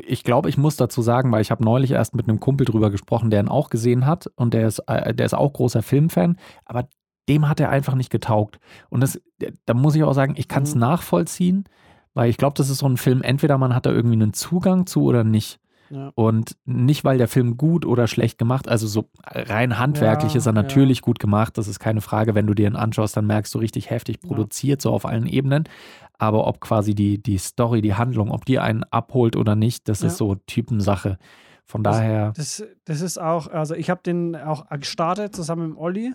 Ich 0.02 0.24
glaube, 0.24 0.50
ich 0.50 0.58
muss 0.58 0.78
dazu 0.78 1.02
sagen, 1.02 1.32
weil 1.32 1.42
ich 1.42 1.52
habe 1.52 1.64
neulich 1.64 1.92
erst 1.92 2.16
mit 2.16 2.28
einem 2.28 2.40
Kumpel 2.40 2.66
drüber 2.66 2.90
gesprochen, 2.90 3.30
der 3.30 3.42
ihn 3.42 3.50
auch 3.50 3.70
gesehen 3.70 4.06
hat 4.06 4.28
und 4.36 4.54
der 4.54 4.68
ist, 4.68 4.80
äh, 4.88 5.14
der 5.14 5.26
ist 5.26 5.34
auch 5.36 5.54
großer 5.54 5.84
Filmfan, 5.84 6.40
aber 6.66 6.88
dem 7.30 7.48
hat 7.48 7.60
er 7.60 7.70
einfach 7.70 7.94
nicht 7.94 8.10
getaugt. 8.10 8.60
Und 8.90 9.02
das, 9.02 9.22
da 9.66 9.74
muss 9.74 9.96
ich 9.96 10.04
auch 10.04 10.14
sagen, 10.14 10.34
ich 10.38 10.48
kann 10.48 10.64
es 10.64 10.74
Mhm. 10.74 10.82
nachvollziehen, 10.82 11.66
weil 12.14 12.30
ich 12.30 12.38
glaube, 12.38 12.56
das 12.58 12.70
ist 12.70 12.80
so 12.80 12.88
ein 12.88 12.98
Film, 12.98 13.22
entweder 13.22 13.58
man 13.58 13.76
hat 13.76 13.86
da 13.86 13.92
irgendwie 13.92 14.16
einen 14.16 14.34
Zugang 14.34 14.86
zu 14.88 15.04
oder 15.04 15.24
nicht. 15.24 15.60
Ja. 15.94 16.12
Und 16.16 16.58
nicht, 16.66 17.04
weil 17.04 17.18
der 17.18 17.28
Film 17.28 17.56
gut 17.58 17.86
oder 17.86 18.08
schlecht 18.08 18.38
gemacht, 18.38 18.68
also 18.68 18.88
so 18.88 19.10
rein 19.24 19.78
handwerklich 19.78 20.34
Ja, 20.34 20.38
ist 20.40 20.46
er 20.48 20.54
natürlich 20.54 21.02
gut 21.02 21.20
gemacht, 21.20 21.58
das 21.58 21.68
ist 21.68 21.80
keine 21.80 22.02
Frage. 22.02 22.34
Wenn 22.36 22.48
du 22.48 22.54
dir 22.54 22.68
ihn 22.68 22.76
anschaust, 22.76 23.16
dann 23.16 23.28
merkst 23.28 23.54
du 23.54 23.60
richtig 23.60 23.90
heftig 23.90 24.20
produziert, 24.22 24.82
so 24.82 24.92
auf 24.92 25.06
allen 25.06 25.28
Ebenen. 25.28 25.66
Aber 26.18 26.48
ob 26.48 26.60
quasi 26.62 26.96
die, 26.96 27.22
die 27.22 27.38
Story, 27.38 27.82
die 27.82 27.96
Handlung, 27.96 28.32
ob 28.32 28.46
die 28.46 28.60
einen 28.60 28.84
abholt 28.86 29.36
oder 29.36 29.56
nicht, 29.56 29.88
das 29.90 30.02
ist 30.04 30.18
so 30.18 30.36
Typensache. 30.48 31.18
Von 31.66 31.84
Das- 31.84 31.98
daher, 31.98 32.32
Das, 32.36 32.64
das 32.86 33.02
ist 33.02 33.20
auch, 33.20 33.48
also 33.48 33.76
ich 33.76 33.90
habe 33.90 34.02
den 34.04 34.36
auch 34.36 34.68
gestartet 34.70 35.36
zusammen 35.36 35.70
mit 35.70 35.78
Olli. 35.78 36.14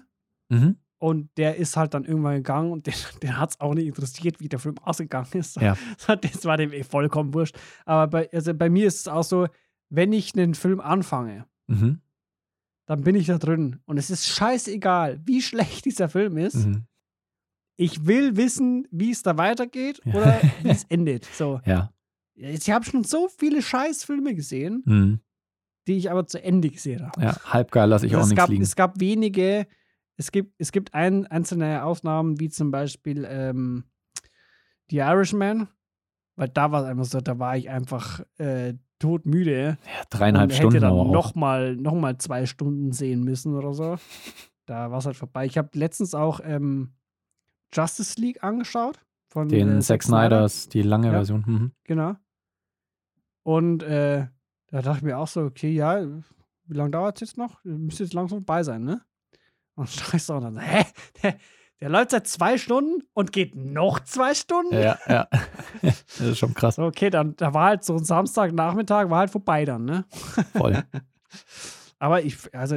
mhm, 0.50 0.76
Und 0.99 1.30
der 1.37 1.56
ist 1.56 1.76
halt 1.76 1.94
dann 1.94 2.04
irgendwann 2.04 2.37
gegangen 2.37 2.70
und 2.73 2.87
den, 2.87 2.94
den 3.23 3.38
hat 3.38 3.50
es 3.50 3.61
auch 3.61 3.75
nicht 3.75 3.87
interessiert, 3.87 4.40
wie 4.40 4.49
der 4.49 4.58
Film 4.58 4.75
ausgegangen 4.82 5.28
ist. 5.32 5.56
Ja. 5.61 5.76
Das 6.20 6.44
war 6.44 6.56
dem 6.56 6.73
eh 6.73 6.82
vollkommen 6.85 7.32
wurscht. 7.35 7.56
Aber 7.87 8.06
bei, 8.08 8.28
also 8.32 8.52
bei 8.54 8.68
mir 8.68 8.87
ist 8.87 9.00
es 9.00 9.08
auch 9.08 9.23
so, 9.25 9.47
wenn 9.90 10.12
ich 10.12 10.35
einen 10.35 10.54
Film 10.54 10.80
anfange, 10.80 11.47
mhm, 11.66 12.00
dann 12.87 13.02
bin 13.02 13.14
ich 13.14 13.26
da 13.26 13.38
drin. 13.38 13.80
Und 13.87 13.99
es 13.99 14.11
ist 14.11 14.26
scheißegal, 14.26 15.21
wie 15.25 15.42
schlecht 15.42 15.85
dieser 15.85 16.09
Film 16.09 16.37
ist. 16.38 16.66
mhm, 16.66 16.87
Ich 17.76 18.07
will 18.07 18.37
wissen, 18.37 18.87
wie 18.90 19.11
es 19.11 19.23
da 19.23 19.37
weitergeht 19.38 20.00
Ja. 20.04 20.14
oder 20.14 20.40
wie 20.62 20.68
es 20.71 20.85
endet. 20.85 21.25
So. 21.26 21.61
ja, 21.64 21.92
Ich 22.35 22.71
habe 22.71 22.85
schon 22.85 23.04
so 23.04 23.28
viele 23.28 23.62
Scheißfilme 23.62 24.35
gesehen, 24.35 24.83
mhm, 24.87 25.21
die 25.87 25.97
ich 25.97 26.11
aber 26.11 26.26
zu 26.26 26.42
Ende 26.42 26.71
gesehen 26.71 27.07
habe. 27.07 27.23
ja, 27.23 27.37
halb 27.45 27.71
geil 27.71 27.88
lasse 27.88 28.07
ich 28.07 28.12
Also 28.14 28.25
auch 28.25 28.28
nichts 28.28 28.40
gab, 28.42 28.49
liegen. 28.50 28.62
es 28.62 28.76
gab 28.76 29.00
wenige, 29.00 29.66
es 30.16 30.33
gibt, 30.33 30.54
es 30.59 30.73
gibt 30.73 30.92
ein, 30.95 31.26
einzelne 31.26 31.85
Ausnahmen, 31.85 32.40
wie 32.40 32.49
zum 32.50 32.71
Beispiel 32.71 33.25
ähm, 33.28 33.85
The 34.90 34.97
Irishman, 34.99 35.68
Weil 36.37 36.49
da 36.49 36.71
war 36.73 36.83
es 36.83 36.88
einfach 36.88 37.04
so, 37.04 37.21
da 37.21 37.38
war 37.38 37.57
ich 37.57 37.68
einfach 37.71 38.21
äh, 38.38 38.75
todmüde. 38.98 39.78
Ja, 39.84 40.04
dreieinhalb 40.10 40.50
und 40.50 40.56
Stunden 40.56 40.74
hätte 40.74 40.86
dann 40.86 41.10
nochmal 41.10 41.76
noch 41.76 41.94
mal 41.94 42.18
zwei 42.18 42.46
Stunden 42.46 42.92
sehen 42.92 43.24
müssen 43.24 43.54
oder 43.54 43.72
so. 43.72 43.96
Da 44.66 44.90
war 44.90 44.98
es 44.98 45.06
halt 45.06 45.16
vorbei. 45.16 45.46
Ich 45.46 45.56
habe 45.56 45.70
letztens 45.74 46.14
auch 46.14 46.40
ähm, 46.44 46.92
Justice 47.72 48.20
League 48.20 48.42
angeschaut. 48.44 49.00
Von, 49.30 49.48
Den 49.48 49.78
äh, 49.78 49.80
Zack 49.80 50.02
Snyders, 50.02 50.68
die 50.68 50.82
lange 50.82 51.08
Ja. 51.08 51.12
Version. 51.12 51.44
Mhm. 51.46 51.72
Genau. 51.84 52.14
Und 53.42 53.82
äh, 53.82 54.26
da 54.68 54.82
dachte 54.82 54.98
ich 54.98 55.02
mir 55.04 55.18
auch 55.18 55.28
so, 55.28 55.42
okay, 55.42 55.70
ja, 55.70 56.02
wie 56.66 56.74
lange 56.74 56.90
dauert 56.90 57.16
es 57.16 57.28
jetzt 57.28 57.38
noch? 57.38 57.62
Müsste 57.64 58.04
jetzt 58.04 58.14
langsam 58.14 58.38
vorbei 58.38 58.62
sein, 58.62 58.84
ne? 58.84 59.02
Und 59.74 59.88
scheiße 59.88 60.34
auch 60.34 60.40
dann, 60.40 60.54
so, 60.54 60.60
hä? 60.60 60.84
Der, 61.80 61.88
läuft 61.88 62.11
seit 62.11 62.26
zwei 62.26 62.58
Stunden 62.58 63.02
und 63.14 63.32
geht 63.32 63.54
noch 63.54 64.00
zwei 64.00 64.35
Stunden? 64.35 64.75
Ja, 64.75 64.99
ja. 65.08 65.28
das 65.82 66.20
ist 66.20 66.38
schon 66.38 66.52
krass. 66.54 66.78
Okay, 66.78 67.08
dann 67.11 67.37
da 67.37 67.54
war 67.54 67.66
halt 67.66 67.85
so 67.85 67.94
ein 67.97 68.04
Samstagnachmittag, 68.04 69.11
war 69.11 69.20
halt 69.20 69.30
vorbei 69.30 69.64
dann, 69.64 69.85
ne? 69.85 70.04
Voll. 70.56 70.82
Aber 71.99 72.23
ich, 72.23 72.37
also, 72.54 72.76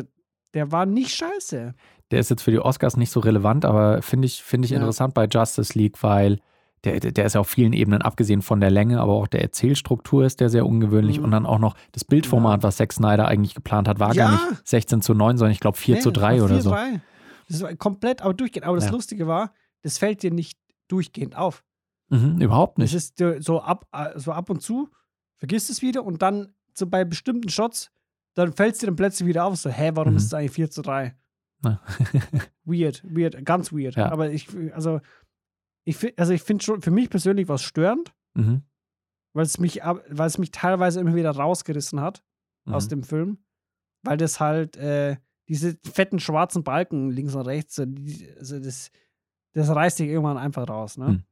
der 0.54 0.72
war 0.72 0.86
nicht 0.86 1.16
scheiße. 1.16 1.74
Der 2.12 2.20
ist 2.20 2.30
jetzt 2.30 2.44
für 2.44 2.52
die 2.52 2.60
Oscars 2.60 2.98
nicht 2.98 3.10
so 3.12 3.20
relevant, 3.22 3.64
aber 3.64 4.02
finde 4.02 4.26
ich, 4.26 4.44
finde 4.44 4.66
ich 4.66 4.72
Ja. 4.72 4.78
interessant 4.78 5.14
bei 5.14 5.26
Justice 5.26 5.78
League, 5.78 6.04
weil 6.04 6.40
der, 6.84 7.00
der 7.00 7.26
ist 7.26 7.36
ja 7.36 7.42
auf 7.42 7.48
vielen 7.48 7.72
Ebenen, 7.74 8.02
abgesehen 8.02 8.42
von 8.42 8.60
der 8.60 8.70
Länge, 8.72 9.00
aber 9.00 9.14
auch 9.14 9.28
der 9.28 9.42
Erzählstruktur 9.44 10.26
ist 10.26 10.42
der 10.42 10.50
sehr 10.50 10.66
ungewöhnlich 10.66 11.20
Mhm. 11.20 11.26
und 11.26 11.32
dann 11.32 11.46
auch 11.46 11.60
noch 11.60 11.76
das 11.94 12.04
Bildformat, 12.04 12.64
was 12.64 12.78
Zack 12.78 12.92
Snyder 12.92 13.28
eigentlich 13.28 13.56
geplant 13.56 13.88
hat, 13.88 14.00
war 14.00 14.14
gar 14.14 14.32
Ja. 14.32 14.32
nicht 14.50 14.68
16 14.68 15.02
zu 15.02 15.14
9, 15.14 15.38
sondern 15.38 15.54
ich 15.54 15.60
glaube 15.62 15.78
4 15.78 15.96
Nee, 15.96 16.02
zu 16.02 16.12
3 16.12 16.34
das 16.38 16.40
war 16.42 16.46
oder 16.46 16.54
4 16.56 16.62
so. 16.64 16.70
3. 16.72 17.02
Das 17.52 17.62
war 17.62 17.76
komplett 17.76 18.22
aber 18.22 18.34
durchgehend. 18.34 18.66
Aber 18.66 18.76
das 18.78 18.86
Ja. 18.86 18.92
Lustige 18.92 19.28
war, 19.28 19.54
das 19.82 19.98
fällt 19.98 20.24
dir 20.24 20.32
nicht 20.32 20.60
durchgehend 20.88 21.36
auf. 21.36 21.64
Mhm, 22.10 22.42
überhaupt 22.42 22.78
Das 22.78 22.84
nicht. 22.84 22.94
ist 22.96 23.22
äh, 23.22 23.42
so 23.42 23.62
ab, 23.62 23.88
äh, 23.94 24.18
so 24.20 24.32
ab 24.34 24.50
und 24.50 24.62
zu, 24.62 24.90
vergisst 25.38 25.70
es 25.70 25.82
wieder 25.82 26.04
und 26.04 26.22
dann 26.22 26.54
so 26.74 26.88
bei 26.88 27.04
bestimmten 27.06 27.50
Shots, 27.50 27.92
dann 28.36 28.54
fällt 28.54 28.74
es 28.74 28.80
dir 28.80 28.86
dann 28.88 28.96
plötzlich 28.96 29.28
wieder 29.28 29.46
auf, 29.46 29.56
so, 29.58 29.70
hä, 29.70 29.92
warum 29.94 30.12
Mhm. 30.14 30.18
ist 30.18 30.26
es 30.26 30.34
eigentlich 30.34 30.52
4 30.52 30.70
zu 30.72 30.82
3? 30.82 31.16
Na. 31.62 31.82
weird, 32.66 33.04
weird, 33.04 33.44
ganz 33.46 33.72
weird. 33.72 33.96
Ja. 33.96 34.12
Aber 34.12 34.32
ich, 34.32 34.48
also, 34.74 35.00
ich, 35.84 36.18
also 36.20 36.34
ich 36.34 36.42
finde 36.44 36.64
schon, 36.64 36.82
für 36.82 36.92
mich 36.92 37.10
persönlich 37.10 37.48
was 37.48 37.62
störend, 37.64 38.14
mhm. 38.34 38.64
weil 39.34 39.46
es 39.46 39.58
mich, 39.60 39.78
weil 39.84 40.28
es 40.28 40.38
mich 40.38 40.52
teilweise 40.52 41.00
immer 41.00 41.16
wieder 41.16 41.32
rausgerissen 41.32 42.00
hat 42.02 42.24
aus 42.66 42.86
Mhm. 42.86 42.90
dem 42.90 43.04
Film, 43.04 43.38
weil 44.04 44.18
das 44.18 44.40
halt 44.40 44.76
äh, 44.78 45.18
diese 45.52 45.78
fetten 45.84 46.20
schwarzen 46.20 46.64
Balken 46.64 47.10
links 47.12 47.36
und 47.36 47.46
rechts, 47.46 47.76
so, 47.76 47.86
die, 47.86 48.28
also 48.40 48.60
das, 48.60 48.90
das 49.54 49.70
reißt 49.70 50.00
dich 50.00 50.08
irgendwann 50.08 50.38
einfach 50.38 50.68
raus, 50.70 50.98
ne? 50.98 51.08
Mhm. 51.10 51.24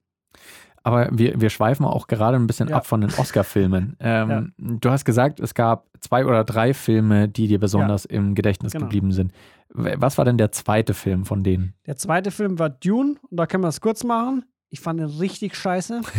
Aber 0.84 1.10
wir, 1.12 1.40
wir 1.42 1.50
schweifen 1.50 1.86
auch 1.86 2.08
gerade 2.08 2.38
ein 2.38 2.48
bisschen 2.48 2.70
Ja. 2.70 2.78
ab 2.78 2.86
von 2.86 3.02
den 3.02 3.14
Oscar-Filmen. 3.14 3.96
Ähm, 4.00 4.54
Du 4.58 4.90
hast 4.90 5.04
gesagt, 5.06 5.40
es 5.40 5.54
gab 5.54 5.88
zwei 6.00 6.26
oder 6.26 6.44
drei 6.46 6.74
Filme, 6.74 7.28
die 7.28 7.48
dir 7.48 7.60
besonders 7.60 8.06
im 8.06 8.34
Gedächtnis 8.36 8.72
Genau. 8.74 8.86
geblieben 8.86 9.12
sind. 9.12 9.34
Was 9.70 10.18
war 10.18 10.26
denn 10.26 10.38
der 10.38 10.52
zweite 10.52 10.94
Film 10.94 11.26
von 11.26 11.44
denen? 11.44 11.74
Der 11.86 11.96
zweite 11.98 12.32
Film 12.32 12.60
war 12.60 12.70
Dune 12.70 13.16
und 13.30 13.38
da 13.38 13.46
können 13.46 13.64
wir 13.64 13.68
es 13.68 13.82
kurz 13.82 14.04
machen. 14.04 14.46
Ich 14.70 14.80
fand 14.80 15.00
ihn 15.00 15.06
richtig 15.08 15.56
scheiße. 15.56 16.02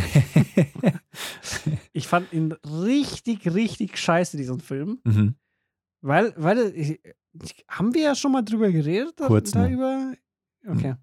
Ich 1.93 2.07
fand 2.07 2.33
ihn 2.33 2.53
richtig, 2.65 3.53
richtig 3.53 3.99
scheiße, 3.99 4.37
diesen 4.37 4.61
Film. 4.61 5.01
mhm. 5.05 5.35
Weil, 6.03 6.33
weil, 6.37 6.73
ich, 6.75 7.01
haben 7.69 7.95
wir 7.95 8.03
ja 8.03 8.15
schon 8.15 8.33
mal 8.33 8.43
drüber 8.43 8.71
geredet? 8.71 9.15
Kurz 9.17 9.53
darüber? 9.53 10.13
Okay. 10.67 10.95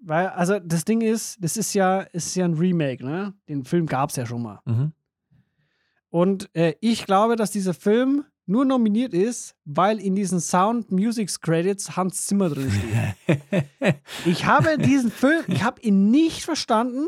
Weil, 0.00 0.28
also 0.28 0.58
das 0.60 0.84
Ding 0.84 1.00
ist, 1.00 1.36
das 1.42 1.56
ist 1.56 1.74
ja, 1.74 2.00
ist 2.00 2.34
ja 2.36 2.44
ein 2.44 2.54
Remake, 2.54 3.04
ne? 3.04 3.34
Den 3.48 3.64
Film 3.64 3.86
gab 3.86 4.10
es 4.10 4.16
ja 4.16 4.24
schon 4.26 4.42
mal. 4.42 4.60
Mhm. 4.64 4.92
Und 6.10 6.48
äh, 6.54 6.74
ich 6.80 7.04
glaube, 7.04 7.34
dass 7.36 7.50
dieser 7.50 7.74
Film 7.74 8.24
nur 8.46 8.64
nominiert 8.64 9.12
ist, 9.12 9.56
weil 9.64 9.98
in 9.98 10.14
diesen 10.14 10.38
Sound 10.38 10.92
Music 10.92 11.40
Credits 11.42 11.96
Hans 11.96 12.26
Zimmer 12.26 12.48
drin 12.48 12.70
steht. 12.70 13.64
Ich 14.24 14.44
habe 14.46 14.78
diesen 14.78 15.10
Film, 15.10 15.42
ich 15.48 15.64
habe 15.64 15.80
ihn 15.80 16.10
nicht 16.10 16.44
verstanden. 16.44 17.06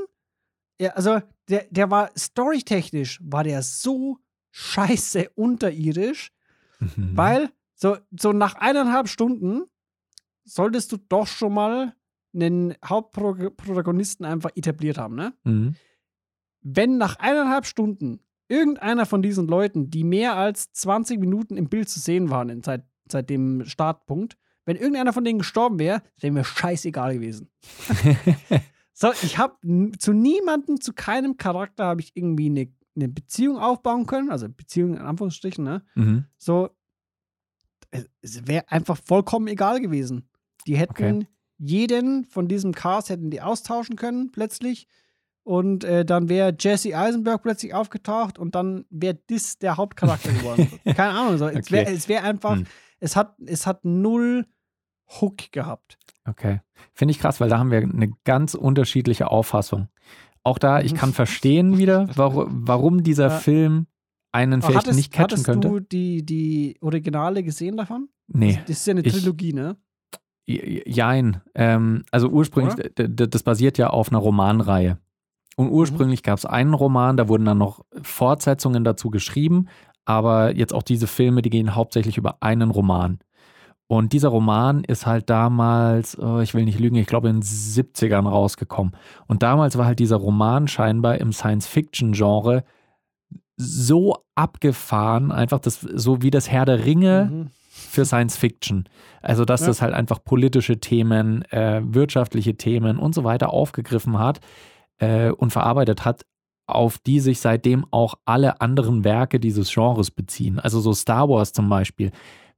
Ja, 0.80 0.90
also, 0.90 1.20
der, 1.48 1.66
der 1.70 1.90
war 1.90 2.10
storytechnisch, 2.18 3.20
war 3.22 3.44
der 3.44 3.62
so 3.62 4.18
scheiße 4.50 5.30
unterirdisch, 5.36 6.30
Mhm. 6.80 7.16
weil 7.16 7.50
so, 7.78 7.96
so 8.10 8.32
nach 8.32 8.54
eineinhalb 8.54 9.08
Stunden 9.08 9.62
solltest 10.44 10.92
du 10.92 10.96
doch 10.96 11.26
schon 11.26 11.54
mal 11.54 11.94
einen 12.34 12.74
Hauptprotagonisten 12.84 14.26
einfach 14.26 14.50
etabliert 14.54 14.98
haben, 14.98 15.14
ne? 15.14 15.32
Mhm. 15.44 15.76
Wenn 16.60 16.98
nach 16.98 17.16
eineinhalb 17.16 17.66
Stunden 17.66 18.20
irgendeiner 18.48 19.06
von 19.06 19.22
diesen 19.22 19.46
Leuten, 19.46 19.90
die 19.90 20.04
mehr 20.04 20.34
als 20.36 20.72
20 20.72 21.20
Minuten 21.20 21.56
im 21.56 21.68
Bild 21.68 21.88
zu 21.88 22.00
sehen 22.00 22.30
waren 22.30 22.48
in, 22.48 22.62
seit, 22.62 22.84
seit 23.10 23.30
dem 23.30 23.64
Startpunkt, 23.64 24.36
wenn 24.64 24.76
irgendeiner 24.76 25.12
von 25.12 25.24
denen 25.24 25.38
gestorben 25.38 25.78
wäre, 25.78 26.02
wäre 26.18 26.32
mir 26.32 26.44
scheißegal 26.44 27.14
gewesen. 27.14 27.50
So, 29.00 29.12
ich 29.22 29.38
habe 29.38 29.54
zu 29.96 30.12
niemandem, 30.12 30.80
zu 30.80 30.92
keinem 30.92 31.36
Charakter 31.36 31.84
habe 31.84 32.00
ich 32.00 32.16
irgendwie 32.16 32.46
eine, 32.46 32.72
eine 32.96 33.08
Beziehung 33.08 33.56
aufbauen 33.56 34.06
können, 34.06 34.28
also 34.28 34.48
Beziehung 34.48 34.94
in 34.94 35.02
Anführungsstrichen, 35.02 35.62
ne? 35.62 35.84
Mhm. 35.94 36.24
So, 36.36 36.70
es- 37.90 38.46
wäre 38.46 38.70
einfach 38.70 38.98
vollkommen 39.04 39.46
egal 39.48 39.80
gewesen. 39.80 40.28
Die 40.66 40.76
hätten 40.76 40.92
Okay. 40.92 41.26
jeden 41.58 42.24
von 42.26 42.48
diesem 42.48 42.72
Cast 42.74 43.10
hätten 43.10 43.30
die 43.30 43.40
austauschen 43.40 43.96
können 43.96 44.30
plötzlich 44.32 44.86
und 45.44 45.84
äh, 45.84 46.04
dann 46.04 46.28
wäre 46.28 46.54
Jesse 46.58 46.96
Eisenberg 46.96 47.42
plötzlich 47.42 47.72
aufgetaucht 47.74 48.38
und 48.38 48.54
dann 48.54 48.84
wäre 48.90 49.18
das 49.28 49.58
der 49.58 49.76
Hauptcharakter 49.76 50.32
geworden. 50.32 50.68
Keine 50.84 51.10
Ahnung, 51.18 51.38
so. 51.38 51.48
es 51.48 51.70
wäre 51.72 51.90
wär 52.08 52.24
einfach, 52.24 52.56
Hm. 52.56 52.66
es, 53.00 53.16
hat, 53.16 53.36
es 53.46 53.66
hat 53.66 53.84
null 53.84 54.46
Hook 55.20 55.50
gehabt. 55.52 55.98
Okay. 56.26 56.60
Finde 56.92 57.12
ich 57.12 57.18
krass, 57.18 57.40
weil 57.40 57.48
da 57.48 57.58
haben 57.58 57.70
wir 57.70 57.78
eine 57.78 58.12
ganz 58.24 58.52
unterschiedliche 58.54 59.30
Auffassung. 59.30 59.88
Auch 60.42 60.58
da, 60.58 60.80
ich 60.80 60.92
Mhm. 60.92 60.96
kann 60.98 61.12
verstehen 61.14 61.78
wieder, 61.78 62.08
warum, 62.14 62.68
warum 62.68 63.02
dieser 63.02 63.28
Ja. 63.28 63.38
Film 63.38 63.86
einen 64.38 64.62
vielleicht 64.62 64.78
hattest 64.86 64.96
nicht 64.96 65.12
catchen 65.12 65.24
hattest 65.24 65.44
könnte. 65.44 65.68
du 65.68 65.80
die, 65.80 66.24
die 66.24 66.76
Originale 66.80 67.42
gesehen 67.42 67.76
davon? 67.76 68.08
nee. 68.28 68.58
Das 68.66 68.78
ist 68.78 68.86
ja 68.86 68.92
eine 68.92 69.02
ich- 69.02 69.12
Trilogie, 69.12 69.52
ne? 69.52 69.76
Jein. 70.46 71.42
Ähm, 71.54 72.04
also 72.10 72.28
ursprünglich, 72.28 72.74
das 72.96 73.42
basiert 73.42 73.76
ja 73.76 73.90
auf 73.90 74.08
einer 74.10 74.18
Romanreihe. 74.18 74.98
Und 75.56 75.68
ursprünglich 75.70 76.22
gab 76.22 76.38
es 76.38 76.46
einen 76.46 76.72
Roman, 76.72 77.16
da 77.18 77.28
wurden 77.28 77.44
dann 77.44 77.58
noch 77.58 77.84
Fortsetzungen 78.00 78.82
dazu 78.84 79.10
geschrieben, 79.10 79.66
aber 80.06 80.56
jetzt 80.56 80.72
auch 80.72 80.82
diese 80.82 81.06
Filme, 81.06 81.42
die 81.42 81.50
gehen 81.50 81.74
hauptsächlich 81.74 82.16
über 82.16 82.36
einen 82.40 82.70
Roman. 82.70 83.18
Und 83.88 84.12
dieser 84.14 84.28
Roman 84.28 84.84
ist 84.84 85.04
halt 85.04 85.28
damals, 85.28 86.18
oh, 86.18 86.38
ich 86.40 86.54
will 86.54 86.64
nicht 86.64 86.78
lügen, 86.78 86.96
ich 86.96 87.06
glaube 87.06 87.28
in 87.28 87.40
den 87.40 87.42
70ern 87.42 88.26
rausgekommen. 88.28 88.94
Und 89.26 89.42
damals 89.42 89.76
war 89.76 89.84
halt 89.86 89.98
dieser 89.98 90.16
Roman 90.16 90.66
scheinbar 90.68 91.18
im 91.18 91.32
Science-Fiction-Genre 91.32 92.64
so 93.56 94.16
abgefahren, 94.38 95.30
einfach 95.32 95.58
das, 95.58 95.80
so 95.80 96.22
wie 96.22 96.30
das 96.30 96.50
Herr 96.50 96.64
der 96.64 96.84
Ringe 96.84 97.28
Mhm. 97.30 97.46
für 97.70 98.04
Science 98.04 98.36
Fiction. 98.36 98.84
Also, 99.22 99.44
dass 99.44 99.60
Ja. 99.62 99.66
das 99.68 99.82
halt 99.82 99.94
einfach 99.94 100.22
politische 100.24 100.78
Themen, 100.80 101.42
äh, 101.50 101.80
wirtschaftliche 101.84 102.56
Themen 102.56 102.98
und 102.98 103.14
so 103.14 103.24
weiter 103.24 103.52
aufgegriffen 103.52 104.18
hat 104.18 104.40
äh, 104.98 105.30
und 105.30 105.50
verarbeitet 105.52 106.04
hat, 106.04 106.22
auf 106.66 106.98
die 106.98 107.20
sich 107.20 107.40
seitdem 107.40 107.86
auch 107.90 108.14
alle 108.24 108.60
anderen 108.60 109.04
Werke 109.04 109.40
dieses 109.40 109.72
Genres 109.72 110.10
beziehen. 110.10 110.58
Also 110.58 110.80
so 110.80 110.92
Star 110.92 111.28
Wars 111.28 111.52
zum 111.52 111.68
Beispiel. 111.68 112.10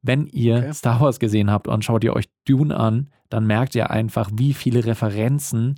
Wenn 0.02 0.26
ihr 0.26 0.56
Okay. 0.58 0.72
Star 0.72 1.00
Wars 1.00 1.18
gesehen 1.20 1.50
habt 1.50 1.68
und 1.68 1.84
schaut 1.84 2.02
ihr 2.04 2.14
euch 2.16 2.28
Dune 2.46 2.74
an, 2.76 3.10
dann 3.28 3.46
merkt 3.46 3.74
ihr 3.74 3.90
einfach, 3.90 4.30
wie 4.34 4.54
viele 4.54 4.84
Referenzen 4.86 5.76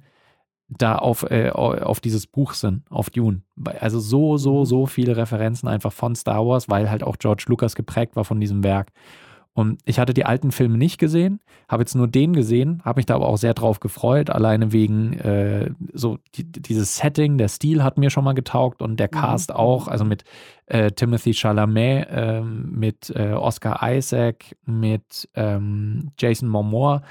da 0.78 0.96
auf, 0.96 1.24
äh, 1.30 1.50
auf 1.50 2.00
dieses 2.00 2.26
Buch 2.26 2.54
sind, 2.54 2.82
auf 2.90 3.10
Dune. 3.10 3.42
Also 3.80 4.00
so, 4.00 4.36
so, 4.36 4.60
Mhm. 4.60 4.64
so 4.64 4.86
viele 4.86 5.16
Referenzen 5.16 5.68
einfach 5.68 5.92
von 5.92 6.14
Star 6.14 6.46
Wars, 6.46 6.68
weil 6.68 6.90
halt 6.90 7.02
auch 7.02 7.16
George 7.18 7.44
Lucas 7.48 7.74
geprägt 7.74 8.16
war 8.16 8.24
von 8.24 8.40
diesem 8.40 8.62
Werk. 8.64 8.88
Und 9.54 9.80
ich 9.84 9.98
hatte 9.98 10.14
die 10.14 10.24
alten 10.24 10.50
Filme 10.50 10.78
nicht 10.78 10.96
gesehen, 10.96 11.40
habe 11.68 11.82
jetzt 11.82 11.94
nur 11.94 12.08
den 12.08 12.32
gesehen, 12.32 12.80
habe 12.86 12.98
mich 12.98 13.04
da 13.04 13.16
aber 13.16 13.28
auch 13.28 13.36
sehr 13.36 13.52
drauf 13.52 13.80
gefreut, 13.80 14.30
alleine 14.30 14.72
wegen 14.72 15.12
äh, 15.18 15.68
so 15.92 16.16
die, 16.34 16.44
dieses 16.50 16.96
Setting, 16.96 17.36
der 17.36 17.48
Stil 17.48 17.84
hat 17.84 17.98
mir 17.98 18.08
schon 18.08 18.24
mal 18.24 18.32
getaugt 18.32 18.80
und 18.80 18.98
der 18.98 19.08
Mhm. 19.12 19.18
Cast 19.18 19.54
auch, 19.54 19.88
also 19.88 20.06
mit 20.06 20.24
äh, 20.68 20.90
Timothy 20.92 21.34
Chalamet, 21.34 22.08
ähm, 22.10 22.70
mit 22.72 23.10
äh, 23.14 23.32
Oscar 23.34 23.78
Isaac, 23.82 24.56
mit 24.64 25.28
ähm, 25.34 26.12
Jason 26.18 26.48
Momoa, 26.48 27.02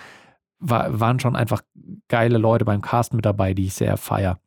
war, 0.62 1.00
waren 1.00 1.20
schon 1.20 1.36
einfach 1.36 1.62
geile 2.08 2.38
Leute 2.38 2.64
beim 2.66 2.82
Cast 2.82 3.14
mit 3.14 3.26
dabei, 3.26 3.54
die 3.54 3.66
ich 3.66 3.74
sehr 3.74 3.98
feier. 3.98 4.40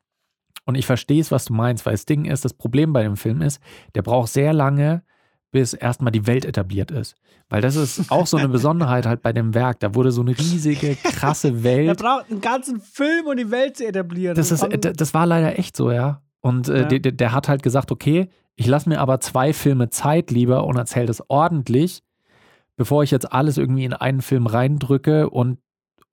Und 0.64 0.76
ich 0.76 0.86
verstehe 0.86 1.20
es, 1.20 1.30
was 1.30 1.44
du 1.44 1.52
meinst, 1.52 1.84
weil 1.84 1.92
das 1.92 2.06
Ding 2.06 2.24
ist, 2.24 2.44
das 2.44 2.54
Problem 2.54 2.92
bei 2.94 3.02
dem 3.02 3.16
Film 3.16 3.42
ist, 3.42 3.60
der 3.94 4.00
braucht 4.02 4.28
sehr 4.32 4.52
lange, 4.54 5.02
bis 5.50 5.74
erstmal 5.74 6.10
die 6.10 6.26
Welt 6.26 6.44
etabliert 6.46 6.90
ist. 6.90 7.14
Weil 7.50 7.60
das 7.60 7.76
ist 7.76 8.10
auch 8.10 8.26
so 8.26 8.38
eine 8.38 8.48
Besonderheit 8.48 9.06
halt 9.06 9.20
bei 9.22 9.32
dem 9.32 9.54
Werk. 9.54 9.78
Da 9.80 9.94
wurde 9.94 10.10
so 10.10 10.22
eine 10.22 10.30
riesige, 10.36 10.96
krasse 10.96 11.48
Er 11.48 11.62
Welt. 11.64 11.98
braucht 12.02 12.30
einen 12.30 12.40
ganzen 12.40 12.80
Film, 12.80 13.26
um 13.26 13.36
die 13.36 13.50
Welt 13.50 13.76
zu 13.76 13.86
etablieren. 13.86 14.34
Das, 14.34 14.50
ist, 14.50 14.66
das 14.96 15.14
war 15.14 15.26
leider 15.26 15.58
echt 15.58 15.76
so, 15.76 15.92
ja. 15.92 16.22
Und 16.40 16.68
äh, 16.68 16.78
Ja. 16.80 16.84
der, 16.86 16.98
der- 16.98 17.12
der 17.12 17.32
hat 17.32 17.48
halt 17.48 17.62
gesagt, 17.62 17.92
okay, 17.92 18.30
ich 18.56 18.66
lasse 18.66 18.88
mir 18.88 19.00
aber 19.00 19.20
zwei 19.20 19.52
Filme 19.52 19.90
Zeit 19.90 20.30
lieber 20.30 20.64
und 20.64 20.76
erzähle 20.76 21.06
das 21.06 21.22
ordentlich, 21.28 22.02
bevor 22.76 23.02
ich 23.02 23.10
jetzt 23.10 23.30
alles 23.32 23.58
irgendwie 23.58 23.84
in 23.84 23.92
einen 23.92 24.22
Film 24.22 24.46
reindrücke 24.46 25.28
und, 25.30 25.58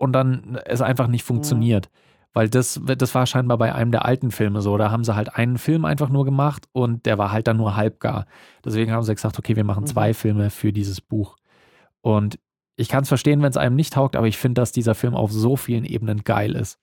und 0.01 0.13
dann 0.13 0.59
es 0.65 0.81
einfach 0.81 1.07
nicht 1.07 1.23
funktioniert. 1.23 1.89
Weil 2.33 2.49
das, 2.49 2.79
das 2.97 3.13
war 3.13 3.25
scheinbar 3.27 3.57
bei 3.57 3.75
einem 3.75 3.91
der 3.91 4.05
alten 4.05 4.31
Filme 4.31 4.61
so. 4.61 4.77
Da 4.77 4.89
haben 4.89 5.03
sie 5.03 5.15
halt 5.15 5.35
einen 5.35 5.57
Film 5.57 5.85
einfach 5.85 6.09
nur 6.09 6.25
gemacht 6.25 6.65
und 6.71 7.05
der 7.05 7.17
war 7.17 7.31
halt 7.31 7.47
dann 7.47 7.57
nur 7.57 7.75
halbgar. 7.75 8.25
Deswegen 8.65 8.91
haben 8.91 9.03
sie 9.03 9.13
gesagt, 9.13 9.37
okay, 9.37 9.55
wir 9.55 9.63
machen 9.63 9.83
Mhm. 9.83 9.87
zwei 9.87 10.13
Filme 10.13 10.49
für 10.49 10.73
dieses 10.73 11.01
Buch. 11.01 11.35
Und 12.01 12.39
ich 12.77 12.87
kann 12.89 13.03
es 13.03 13.09
verstehen, 13.09 13.41
wenn 13.41 13.49
es 13.49 13.57
einem 13.57 13.75
nicht 13.75 13.93
taugt, 13.93 14.15
aber 14.15 14.27
ich 14.27 14.37
finde, 14.37 14.61
dass 14.61 14.71
dieser 14.71 14.95
Film 14.95 15.13
auf 15.13 15.31
so 15.31 15.55
vielen 15.55 15.85
Ebenen 15.85 16.23
geil 16.23 16.55
ist. 16.55 16.79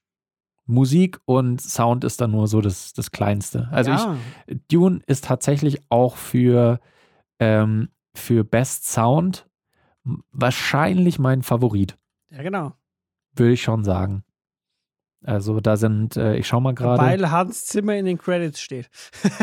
Musik 0.66 1.18
und 1.24 1.60
Sound 1.60 2.04
ist 2.04 2.20
dann 2.20 2.30
nur 2.30 2.46
so 2.46 2.60
das, 2.60 2.92
das 2.92 3.10
Kleinste. 3.10 3.68
Also 3.72 3.90
ja. 3.90 4.16
ich, 4.46 4.58
Dune 4.70 5.00
ist 5.06 5.24
tatsächlich 5.24 5.80
auch 5.88 6.14
für, 6.16 6.78
ähm, 7.40 7.88
für 8.14 8.44
Best 8.44 8.86
Sound 8.86 9.48
wahrscheinlich 10.30 11.18
mein 11.18 11.42
Favorit, 11.42 11.96
ja, 12.30 12.42
genau. 12.42 12.74
Würde 13.34 13.52
ich 13.52 13.62
schon 13.62 13.84
sagen. 13.84 14.24
Also 15.24 15.60
da 15.60 15.76
sind, 15.76 16.16
äh, 16.16 16.36
ich 16.36 16.46
schau 16.46 16.60
mal 16.60 16.74
gerade. 16.74 17.02
Weil 17.02 17.30
Hans 17.30 17.66
Zimmer 17.66 17.96
in 17.96 18.06
den 18.06 18.18
Credits 18.18 18.60
steht. 18.60 18.88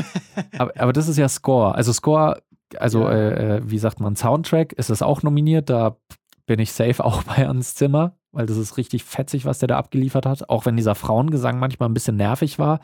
Aber, 0.58 0.72
aber 0.78 0.94
das 0.94 1.08
ist 1.10 1.18
ja 1.18 1.28
Score. 1.28 1.76
Also 1.76 1.92
Score, 1.92 2.42
also 2.78 3.02
Ja. 3.04 3.12
äh, 3.12 3.58
äh, 3.58 3.62
wie 3.66 3.78
sagt 3.78 4.00
man, 4.00 4.16
Soundtrack 4.16 4.74
ist 4.74 4.90
es 4.90 5.02
auch 5.02 5.22
nominiert. 5.22 5.70
Da 5.70 5.98
bin 6.46 6.60
ich 6.60 6.72
safe 6.72 7.04
auch 7.04 7.24
bei 7.24 7.46
Hans 7.48 7.76
Zimmer, 7.76 8.16
weil 8.32 8.46
das 8.46 8.58
ist 8.58 8.78
richtig 8.78 9.04
fetzig, 9.04 9.44
was 9.46 9.60
der 9.60 9.68
da 9.68 9.78
abgeliefert 9.78 10.26
hat. 10.26 10.50
Auch 10.50 10.66
wenn 10.66 10.78
dieser 10.78 10.96
Frauengesang 10.96 11.60
manchmal 11.60 11.90
ein 11.90 11.94
bisschen 11.94 12.16
nervig 12.16 12.58
war. 12.58 12.80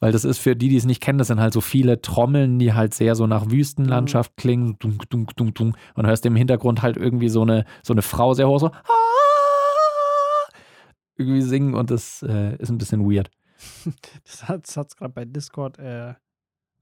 Weil 0.00 0.12
das 0.12 0.24
ist 0.24 0.38
für 0.38 0.54
die, 0.54 0.68
die 0.68 0.76
es 0.76 0.84
nicht 0.84 1.02
kennen, 1.02 1.18
das 1.18 1.26
sind 1.26 1.40
halt 1.40 1.52
so 1.52 1.60
viele 1.60 2.00
Trommeln, 2.00 2.60
die 2.60 2.72
halt 2.72 2.94
sehr 2.94 3.16
so 3.16 3.26
nach 3.26 3.50
Wüstenlandschaft 3.50 4.36
klingen. 4.36 4.76
Dunk, 4.78 5.10
dunk, 5.10 5.36
dunk, 5.36 5.54
dunk. 5.56 5.76
Und 5.94 6.06
hörst 6.06 6.24
im 6.24 6.36
Hintergrund 6.36 6.82
halt 6.82 6.96
irgendwie 6.96 7.28
so 7.28 7.42
eine, 7.42 7.64
so 7.82 7.94
eine 7.94 8.02
Frau 8.02 8.32
sehr 8.34 8.48
hoch 8.48 8.60
so 8.60 8.70
irgendwie 11.18 11.42
singen 11.42 11.74
und 11.74 11.90
das 11.90 12.22
äh, 12.22 12.56
ist 12.56 12.70
ein 12.70 12.78
bisschen 12.78 13.10
weird. 13.10 13.30
Das 14.24 14.48
hat 14.48 14.88
es 14.88 14.96
gerade 14.96 15.12
bei 15.12 15.24
Discord 15.24 15.78
äh, 15.78 16.14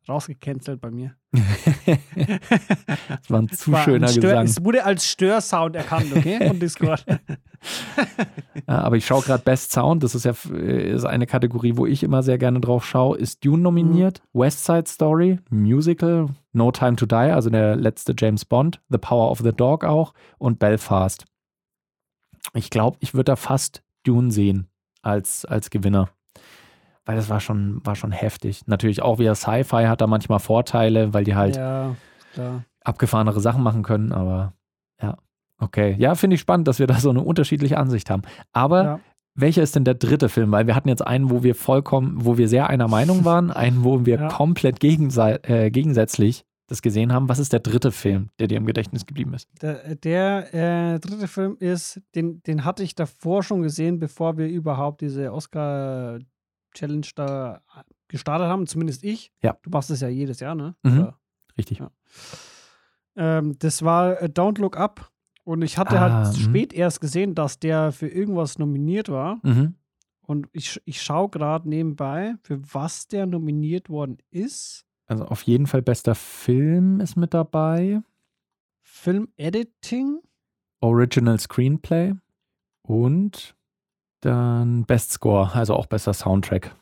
rausgecancelt 0.08 0.80
bei 0.80 0.90
mir. 0.90 1.16
Das 3.08 3.30
war 3.30 3.42
ein 3.42 3.48
zu 3.48 3.72
War 3.72 3.80
ein 3.80 3.84
schöner 3.84 4.08
Stör, 4.08 4.20
Gesang. 4.22 4.44
Es 4.44 4.64
wurde 4.64 4.84
als 4.84 5.06
Störsound 5.06 5.76
erkannt, 5.76 6.12
okay? 6.14 6.46
Von 6.46 6.60
Discord. 6.60 7.04
Ja, 8.66 8.78
aber 8.78 8.96
ich 8.96 9.06
schaue 9.06 9.22
gerade 9.22 9.42
Best 9.42 9.72
Sound, 9.72 10.02
das 10.02 10.14
ist 10.14 10.24
ja 10.24 10.32
äh, 10.52 10.92
ist 10.92 11.04
eine 11.04 11.26
Kategorie, 11.26 11.76
wo 11.76 11.86
ich 11.86 12.02
immer 12.02 12.22
sehr 12.22 12.38
gerne 12.38 12.60
drauf 12.60 12.86
schaue. 12.86 13.18
Ist 13.18 13.44
Dune 13.44 13.62
nominiert? 13.62 14.22
West 14.32 14.64
Side 14.64 14.86
Story, 14.86 15.38
Musical, 15.50 16.28
No 16.52 16.70
Time 16.70 16.96
to 16.96 17.06
Die, 17.06 17.14
also 17.14 17.50
der 17.50 17.76
letzte 17.76 18.14
James 18.16 18.44
Bond, 18.44 18.80
The 18.88 18.98
Power 18.98 19.30
of 19.30 19.40
the 19.40 19.52
Dog 19.52 19.84
auch 19.84 20.12
und 20.38 20.58
Belfast. 20.58 21.24
Ich 22.54 22.70
glaube, 22.70 22.96
ich 23.00 23.14
würde 23.14 23.24
da 23.24 23.36
fast 23.36 23.82
Dune 24.06 24.30
sehen 24.30 24.68
als, 25.02 25.44
als 25.44 25.70
Gewinner. 25.70 26.08
Weil 27.04 27.16
das 27.16 27.28
war 27.28 27.40
schon, 27.40 27.80
war 27.84 27.94
schon 27.94 28.10
heftig. 28.12 28.66
Natürlich 28.66 29.00
auch 29.02 29.18
wieder 29.18 29.34
Sci-Fi 29.34 29.84
hat 29.86 30.00
da 30.00 30.06
manchmal 30.06 30.40
Vorteile, 30.40 31.14
weil 31.14 31.24
die 31.24 31.36
halt 31.36 31.56
ja, 31.56 31.96
abgefahrenere 32.82 33.40
Sachen 33.40 33.62
machen 33.62 33.82
können, 33.82 34.12
aber 34.12 34.52
ja. 35.00 35.16
Okay. 35.58 35.94
Ja, 35.98 36.14
finde 36.14 36.34
ich 36.34 36.40
spannend, 36.40 36.68
dass 36.68 36.78
wir 36.78 36.86
da 36.86 36.94
so 36.94 37.10
eine 37.10 37.22
unterschiedliche 37.22 37.78
Ansicht 37.78 38.10
haben. 38.10 38.22
Aber 38.52 38.84
Ja. 38.84 39.00
welcher 39.34 39.62
ist 39.62 39.74
denn 39.76 39.84
der 39.84 39.94
dritte 39.94 40.28
Film? 40.28 40.50
Weil 40.52 40.66
wir 40.66 40.74
hatten 40.74 40.88
jetzt 40.88 41.06
einen, 41.06 41.30
wo 41.30 41.42
wir 41.42 41.54
vollkommen, 41.54 42.24
wo 42.24 42.36
wir 42.36 42.48
sehr 42.48 42.68
einer 42.68 42.88
Meinung 42.88 43.24
waren, 43.24 43.50
einen, 43.50 43.84
wo 43.84 44.04
wir 44.04 44.20
Ja. 44.20 44.28
komplett 44.28 44.82
äh, 44.84 45.70
gegensätzlich 45.70 46.44
das 46.66 46.82
gesehen 46.82 47.12
haben. 47.12 47.28
Was 47.28 47.38
ist 47.38 47.52
der 47.52 47.60
dritte 47.60 47.92
Film, 47.92 48.30
der 48.38 48.48
dir 48.48 48.56
im 48.58 48.66
Gedächtnis 48.66 49.06
geblieben 49.06 49.34
ist? 49.34 49.48
Der, 49.62 49.94
der 49.94 50.54
äh, 50.54 50.98
dritte 50.98 51.28
Film 51.28 51.56
ist, 51.58 52.00
den, 52.14 52.42
den 52.42 52.64
hatte 52.64 52.82
ich 52.82 52.94
davor 52.94 53.42
schon 53.42 53.62
gesehen, 53.62 53.98
bevor 53.98 54.36
wir 54.36 54.48
überhaupt 54.48 55.00
diese 55.00 55.32
Oscar-Challenge 55.32 57.06
da 57.14 57.62
gestartet 58.08 58.48
haben, 58.48 58.66
zumindest 58.66 59.04
ich. 59.04 59.32
Ja. 59.42 59.56
Du 59.62 59.70
machst 59.70 59.90
es 59.90 60.00
ja 60.00 60.08
jedes 60.08 60.40
Jahr, 60.40 60.54
ne? 60.54 60.74
Mhm. 60.82 60.98
Oder? 61.00 61.18
Richtig. 61.56 61.78
Ja. 61.78 61.90
Ähm, 63.16 63.56
das 63.58 63.82
war 63.82 64.20
äh, 64.22 64.26
Don't 64.26 64.60
Look 64.60 64.76
Up. 64.76 65.10
Und 65.44 65.62
ich 65.62 65.78
hatte 65.78 66.00
Ah, 66.00 66.24
halt 66.24 66.36
spät 66.36 66.72
erst 66.72 67.00
gesehen, 67.00 67.36
dass 67.36 67.60
der 67.60 67.92
für 67.92 68.08
irgendwas 68.08 68.58
nominiert 68.58 69.08
war. 69.08 69.38
Mhm. 69.44 69.76
Und 70.22 70.48
ich, 70.52 70.82
ich 70.84 71.00
schaue 71.00 71.28
gerade 71.28 71.68
nebenbei, 71.68 72.34
für 72.42 72.60
was 72.74 73.06
der 73.06 73.26
nominiert 73.26 73.88
worden 73.88 74.18
ist. 74.30 74.85
Also 75.06 75.24
auf 75.24 75.42
jeden 75.42 75.66
Fall 75.66 75.82
bester 75.82 76.14
Film 76.14 77.00
ist 77.00 77.16
mit 77.16 77.32
dabei. 77.34 78.00
Film 78.82 79.28
Editing. 79.36 80.20
Original 80.80 81.38
Screenplay 81.40 82.14
und 82.82 83.56
dann 84.20 84.84
Best 84.84 85.12
Score, 85.12 85.52
also 85.54 85.74
auch 85.74 85.86
bester 85.86 86.12
Soundtrack. 86.12 86.74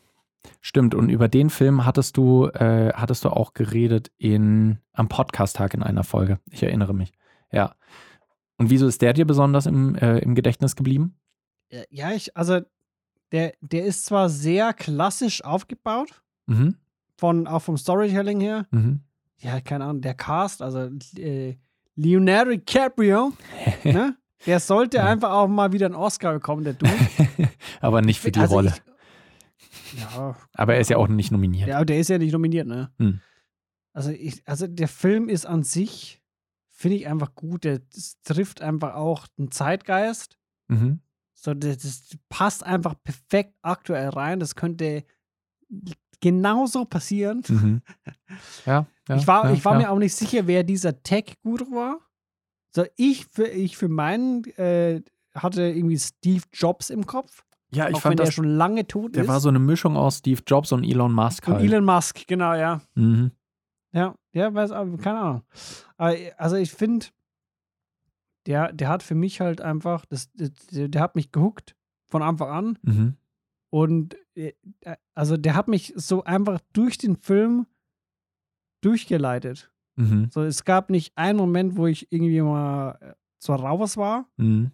Stimmt, 0.61 0.95
und 0.95 1.09
über 1.09 1.29
den 1.29 1.49
Film 1.49 1.87
hattest 1.87 2.17
du, 2.17 2.47
äh, 2.49 2.93
hattest 2.95 3.25
du 3.25 3.31
auch 3.31 3.55
geredet 3.55 4.11
in, 4.19 4.79
am 4.93 5.09
Podcast-Tag 5.09 5.75
in 5.75 5.83
einer 5.83 6.05
Folge. 6.05 6.39
Ich 6.51 6.63
erinnere 6.63 6.93
mich. 6.95 7.13
Ja. 7.51 7.77
Und 8.59 8.71
wieso 8.71 8.87
ist 8.87 9.01
der 9.01 9.13
dir 9.13 9.27
besonders 9.27 9.67
im, 9.67 9.95
äh, 9.95 10.19
im 10.19 10.35
Gedächtnis 10.35 10.77
geblieben? 10.77 11.17
Ja, 11.71 11.83
Ja, 11.91 12.13
ich, 12.13 12.37
also 12.37 12.61
der, 13.33 13.55
der 13.61 13.85
ist 13.85 14.05
zwar 14.05 14.29
sehr 14.29 14.73
klassisch 14.73 15.45
aufgebaut, 15.45 16.23
Mhm. 16.47 16.77
Von, 17.17 17.47
auch 17.47 17.61
vom 17.61 17.77
Storytelling 17.77 18.41
her. 18.41 18.67
Mhm. 18.71 19.01
Ja, 19.39 19.61
keine 19.61 19.85
Ahnung, 19.85 20.01
der 20.03 20.15
Cast, 20.15 20.63
also 20.63 20.91
äh, 21.19 21.57
Leonardo 21.97 22.51
DiCaprio, 22.53 23.33
ne? 23.85 24.17
Der 24.47 24.61
sollte 24.61 24.99
Ja. 24.99 25.07
einfach 25.07 25.31
auch 25.33 25.49
mal 25.49 25.73
wieder 25.73 25.87
einen 25.87 25.95
Oscar 25.95 26.35
bekommen, 26.35 26.65
der 26.65 26.75
Dude. 26.75 26.93
Aber 27.81 28.03
nicht 28.03 28.21
für 28.21 28.31
die 28.31 28.41
Also 28.41 28.57
Rolle. 28.57 28.75
Ich, 29.95 30.01
ja, 30.01 30.37
Aber 30.55 30.75
er 30.75 30.81
ist 30.81 30.91
ja 30.91 30.97
auch 30.99 31.09
nicht 31.09 31.31
nominiert. 31.31 31.69
ja, 31.69 31.77
aber 31.77 31.85
der 31.85 31.99
ist 32.01 32.09
ja 32.09 32.19
nicht 32.19 32.33
nominiert, 32.33 32.67
ne? 32.67 32.91
Hm. 32.99 33.21
Also, 33.93 34.11
ich, 34.11 34.43
also 34.47 34.67
der 34.67 34.89
Film 34.89 35.29
ist 35.29 35.47
an 35.47 35.63
sich, 35.63 36.21
finde 36.71 36.97
ich 36.97 37.07
einfach 37.07 37.35
gut. 37.35 37.63
Der 37.65 37.81
trifft 38.25 38.61
einfach 38.61 38.95
auch 38.97 39.27
den 39.39 39.51
Zeitgeist. 39.53 40.37
Mhm. 40.69 41.01
So, 41.33 41.55
das, 41.55 41.79
das 41.79 42.19
passt 42.29 42.65
einfach 42.65 42.95
perfekt 43.05 43.55
aktuell 43.63 44.09
rein. 44.09 44.41
Das 44.41 44.57
könnte 44.57 45.05
genauso 46.25 46.87
passieren. 46.87 47.43
Mhm. 47.49 47.83
Ja, 48.67 48.87
ja, 49.09 49.17
ich 49.17 49.27
war, 49.29 49.45
ja, 49.45 49.53
ich 49.55 49.65
war 49.65 49.77
mir 49.77 49.91
auch 49.91 49.99
nicht 49.99 50.15
sicher, 50.17 50.47
wer 50.47 50.65
dieser 50.65 51.03
Tech-Guru 51.03 51.71
war. 51.73 51.99
So, 52.75 52.85
ich 52.97 53.27
für, 53.27 53.47
ich 53.47 53.77
für 53.77 53.89
meinen 53.89 54.45
äh, 54.57 55.03
hatte 55.35 55.63
irgendwie 55.63 55.99
Steve 55.99 56.43
Jobs 56.53 56.91
im 56.91 57.07
Kopf. 57.07 57.45
Ja, 57.71 57.89
ich 57.89 57.95
auch 57.95 57.99
wenn 57.99 58.11
fand 58.11 58.19
der 58.19 58.27
das, 58.27 58.35
schon 58.35 58.49
lange 58.49 58.87
tot 58.87 59.15
der 59.15 59.23
ist. 59.25 59.29
war 59.29 59.41
so 59.41 59.51
eine 59.51 59.59
Mischung 59.59 59.97
aus 59.97 60.19
Steve 60.19 60.41
Jobs 60.47 60.73
und 60.73 60.83
Elon 60.83 61.13
Musk 61.13 61.47
Und 61.47 61.55
halt. 61.55 61.65
Elon 61.65 61.85
Musk, 61.85 62.27
genau, 62.27 62.55
ja. 62.55 62.81
Mhm. 62.95 63.31
Ja, 63.93 64.15
ja, 64.33 64.53
weiß, 64.53 64.73
aber 64.73 64.97
keine 64.97 65.21
Ahnung. 65.21 65.43
Aber, 65.97 66.17
also 66.39 66.57
ich 66.57 66.73
finde, 66.73 67.07
der, 68.47 68.73
der 68.73 68.89
hat 68.89 69.03
für 69.03 69.15
mich 69.15 69.41
halt 69.41 69.61
einfach, 69.61 70.07
das, 70.07 70.31
der, 70.33 70.89
der 70.89 71.01
hat 71.01 71.15
mich 71.15 71.31
gehuckt 71.31 71.77
von 72.07 72.23
Anfang 72.23 72.49
an. 72.49 72.79
Mhm. 72.83 73.17
Und 73.75 74.17
äh, 74.37 74.53
also 75.15 75.37
der 75.37 75.57
hat 75.57 75.67
mich 75.67 75.93
so 75.97 76.23
einfach 76.23 76.61
durch 76.73 76.97
den 76.97 77.17
Film 77.17 77.67
durchgeleitet. 78.83 79.73
Mhm. 79.97 80.29
So, 80.31 80.43
es 80.43 80.65
gab 80.65 80.91
nicht 80.91 81.17
einen 81.17 81.39
Moment, 81.39 81.77
wo 81.77 81.87
ich 81.89 82.11
irgendwie 82.13 82.41
mal 82.41 82.99
äh, 83.01 83.15
so 83.39 83.53
raus 83.55 83.97
war, 83.97 84.27
Mhm. 84.37 84.71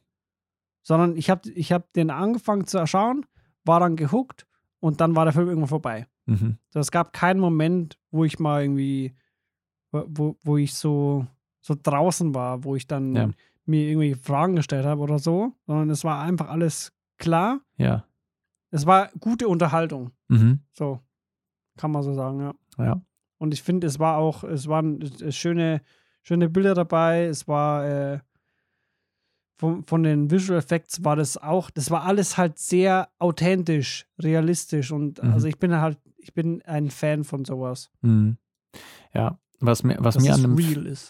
sondern 0.83 1.17
ich 1.17 1.31
habe 1.31 1.49
ich 1.51 1.73
hab 1.73 1.93
den 1.95 2.11
angefangen 2.11 2.67
zu 2.67 2.87
schauen, 2.87 3.25
war 3.65 3.81
dann 3.81 3.97
gehuckt 3.97 4.47
und 4.81 5.01
dann 5.01 5.15
war 5.17 5.25
der 5.25 5.33
Film 5.33 5.49
irgendwann 5.49 5.69
vorbei. 5.69 6.07
Mhm. 6.27 6.59
So, 6.69 6.79
es 6.81 6.91
gab 6.91 7.13
keinen 7.15 7.41
Moment, 7.41 7.99
wo 8.11 8.25
ich 8.25 8.39
mal 8.39 8.63
irgendwie, 8.63 9.15
wo- 9.93 10.05
wo, 10.09 10.37
wo 10.43 10.57
ich 10.57 10.75
so, 10.75 11.27
so 11.61 11.75
draußen 11.81 12.35
war, 12.35 12.65
wo 12.65 12.77
ich 12.77 12.87
dann 12.87 13.15
Ja. 13.15 13.31
mir 13.67 13.89
irgendwelche 13.89 14.17
Fragen 14.17 14.57
gestellt 14.57 14.85
habe 14.87 15.01
oder 15.03 15.19
so, 15.19 15.53
sondern 15.67 15.91
es 15.91 16.05
war 16.05 16.21
einfach 16.23 16.49
alles 16.49 16.93
klar. 17.19 17.61
Ja. 17.77 18.05
Es 18.71 18.87
war 18.87 19.11
gute 19.21 19.49
Unterhaltung. 19.49 20.11
Mhm. 20.29 20.61
So, 20.73 21.01
kann 21.77 21.91
man 21.91 22.03
so 22.03 22.15
sagen, 22.15 22.41
ja. 22.41 22.55
Ja. 22.79 23.01
Und 23.39 23.55
ich 23.55 23.63
finde, 23.63 23.87
es 23.87 23.99
war 23.99 24.19
auch, 24.19 24.45
es 24.45 24.69
waren 24.69 25.01
äh, 25.21 25.33
schöne, 25.33 25.83
schöne 26.23 26.49
Bilder 26.49 26.75
dabei. 26.75 27.25
Es 27.25 27.49
war 27.49 27.87
äh, 27.87 28.21
von, 29.59 29.85
von 29.85 30.03
den 30.03 30.31
Visual 30.31 30.59
Effects 30.59 31.05
war 31.05 31.17
das 31.17 31.37
auch, 31.37 31.71
das 31.71 31.91
war 31.91 32.05
alles 32.05 32.37
halt 32.39 32.59
sehr 32.59 33.09
authentisch, 33.19 34.07
realistisch. 34.19 34.91
Und 34.91 35.23
Mhm. 35.23 35.33
also 35.33 35.49
ich 35.49 35.59
bin 35.59 35.75
halt, 35.81 35.99
ich 36.17 36.33
bin 36.35 36.63
ein 36.63 36.91
Fan 36.91 37.25
von 37.25 37.45
sowas. 37.45 37.91
Mhm. 38.03 38.37
Ja. 39.13 39.39
Was 39.63 39.83
mir, 39.83 39.97
was 40.01 40.15
dass 40.15 40.25
mir 40.25 40.33
an 40.33 40.43
dem 40.43 40.57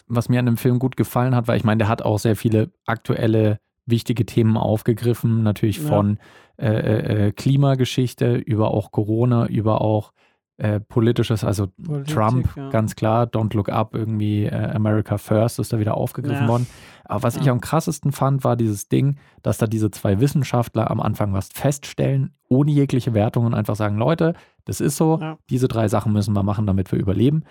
was 0.07 0.27
mir 0.27 0.39
an 0.39 0.45
dem 0.45 0.57
Film 0.57 0.77
gut 0.79 0.97
gefallen 0.97 1.35
hat, 1.35 1.47
weil 1.47 1.55
ich 1.55 1.63
meine, 1.63 1.77
der 1.79 1.87
hat 1.87 2.01
auch 2.01 2.19
sehr 2.19 2.35
viele 2.35 2.71
aktuelle, 2.85 3.61
wichtige 3.85 4.25
Themen 4.25 4.57
aufgegriffen, 4.57 5.43
natürlich 5.43 5.77
Ja. 5.81 5.87
von 5.87 6.17
äh, 6.57 6.67
äh, 6.67 7.27
äh, 7.27 7.31
Klimageschichte 7.31 8.35
über 8.35 8.71
auch 8.71 8.91
Corona, 8.91 9.47
über 9.47 9.81
auch 9.81 10.11
äh, 10.57 10.79
politisches, 10.79 11.43
also 11.43 11.67
Politik, 11.83 12.13
Trump, 12.13 12.55
ja. 12.55 12.69
ganz 12.69 12.95
klar, 12.95 13.25
Don't 13.25 13.55
Look 13.55 13.69
Up, 13.69 13.95
irgendwie 13.95 14.45
äh, 14.45 14.53
America 14.75 15.17
First 15.17 15.57
ist 15.57 15.73
da 15.73 15.79
wieder 15.79 15.97
aufgegriffen 15.97 16.43
Ja. 16.43 16.47
worden. 16.47 16.67
Aber 17.05 17.23
was 17.23 17.35
ich 17.35 17.49
am 17.49 17.61
krassesten 17.61 18.11
fand, 18.11 18.43
war 18.43 18.55
dieses 18.55 18.87
Ding, 18.87 19.15
dass 19.41 19.57
da 19.57 19.65
diese 19.65 19.89
zwei 19.89 20.19
Wissenschaftler 20.19 20.91
am 20.91 20.99
Anfang 20.99 21.33
was 21.33 21.49
feststellen, 21.51 22.35
ohne 22.47 22.69
jegliche 22.71 23.15
Wertung 23.15 23.45
und 23.45 23.55
einfach 23.55 23.75
sagen, 23.75 23.97
Leute, 23.97 24.33
das 24.65 24.81
ist 24.81 24.97
so, 24.97 25.19
diese 25.49 25.67
drei 25.67 25.87
Sachen 25.87 26.13
müssen 26.13 26.35
wir 26.35 26.43
machen, 26.43 26.67
damit 26.67 26.91
wir 26.91 26.99
überleben. 26.99 27.43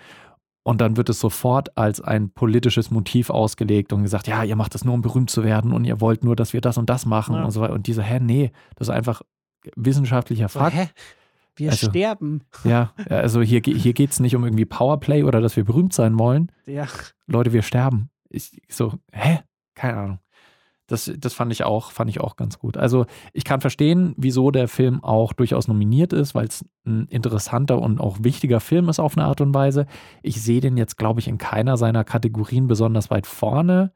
Und 0.63 0.79
dann 0.79 0.95
wird 0.95 1.09
es 1.09 1.19
sofort 1.19 1.75
als 1.77 2.01
ein 2.01 2.29
politisches 2.31 2.91
Motiv 2.91 3.29
ausgelegt 3.31 3.93
und 3.93 4.03
gesagt, 4.03 4.27
ja, 4.27 4.43
ihr 4.43 4.55
macht 4.55 4.75
das 4.75 4.85
nur, 4.85 4.93
um 4.93 5.01
berühmt 5.01 5.29
zu 5.31 5.43
werden 5.43 5.73
und 5.73 5.85
ihr 5.85 5.99
wollt 6.01 6.23
nur, 6.23 6.35
dass 6.35 6.53
wir 6.53 6.61
das 6.61 6.77
und 6.77 6.89
das 6.89 7.05
machen 7.07 7.35
Ja. 7.35 7.43
und 7.45 7.51
so 7.51 7.61
weiter. 7.61 7.73
Und 7.73 7.87
diese, 7.87 8.03
hä, 8.03 8.19
nee, 8.21 8.51
das 8.75 8.87
ist 8.87 8.93
einfach 8.93 9.23
wissenschaftlicher 9.75 10.49
Fakt. 10.49 10.75
hä? 10.75 10.89
Wir 11.55 11.71
Also- 11.71 11.89
sterben. 11.89 12.41
Ja, 12.63 12.93
also 13.09 13.41
hier, 13.41 13.61
hier 13.65 13.93
geht 13.93 14.11
es 14.11 14.19
nicht 14.19 14.35
um 14.35 14.43
irgendwie 14.43 14.65
Powerplay 14.65 15.23
oder 15.23 15.41
dass 15.41 15.55
wir 15.57 15.63
berühmt 15.65 15.93
sein 15.93 16.17
wollen. 16.19 16.51
Ja. 16.65 16.87
Leute, 17.27 17.53
wir 17.53 17.61
sterben. 17.63 18.09
Ich 18.29 18.51
so, 18.69 18.93
hä? 19.11 19.39
Keine 19.75 19.97
Ahnung. 19.97 20.19
Das, 20.91 21.11
das 21.17 21.33
fand 21.33 21.51
ich 21.51 21.63
auch, 21.63 21.91
fand 21.91 22.09
ich 22.09 22.19
auch 22.19 22.35
ganz 22.35 22.59
gut. 22.59 22.75
Also 22.75 23.05
ich 23.31 23.45
kann 23.45 23.61
verstehen, 23.61 24.13
wieso 24.17 24.51
der 24.51 24.67
Film 24.67 25.03
auch 25.03 25.31
durchaus 25.31 25.67
nominiert 25.67 26.11
ist, 26.11 26.35
weil 26.35 26.47
es 26.47 26.65
ein 26.85 27.07
interessanter 27.07 27.81
und 27.81 28.01
auch 28.01 28.17
wichtiger 28.21 28.59
Film 28.59 28.89
ist 28.89 28.99
auf 28.99 29.17
eine 29.17 29.25
Art 29.25 29.39
und 29.39 29.53
Weise. 29.53 29.85
Ich 30.21 30.41
sehe 30.41 30.59
den 30.59 30.75
jetzt, 30.75 30.97
glaube 30.97 31.21
ich, 31.21 31.27
in 31.27 31.37
keiner 31.37 31.77
seiner 31.77 32.03
Kategorien 32.03 32.67
besonders 32.67 33.09
weit 33.09 33.25
vorne, 33.25 33.93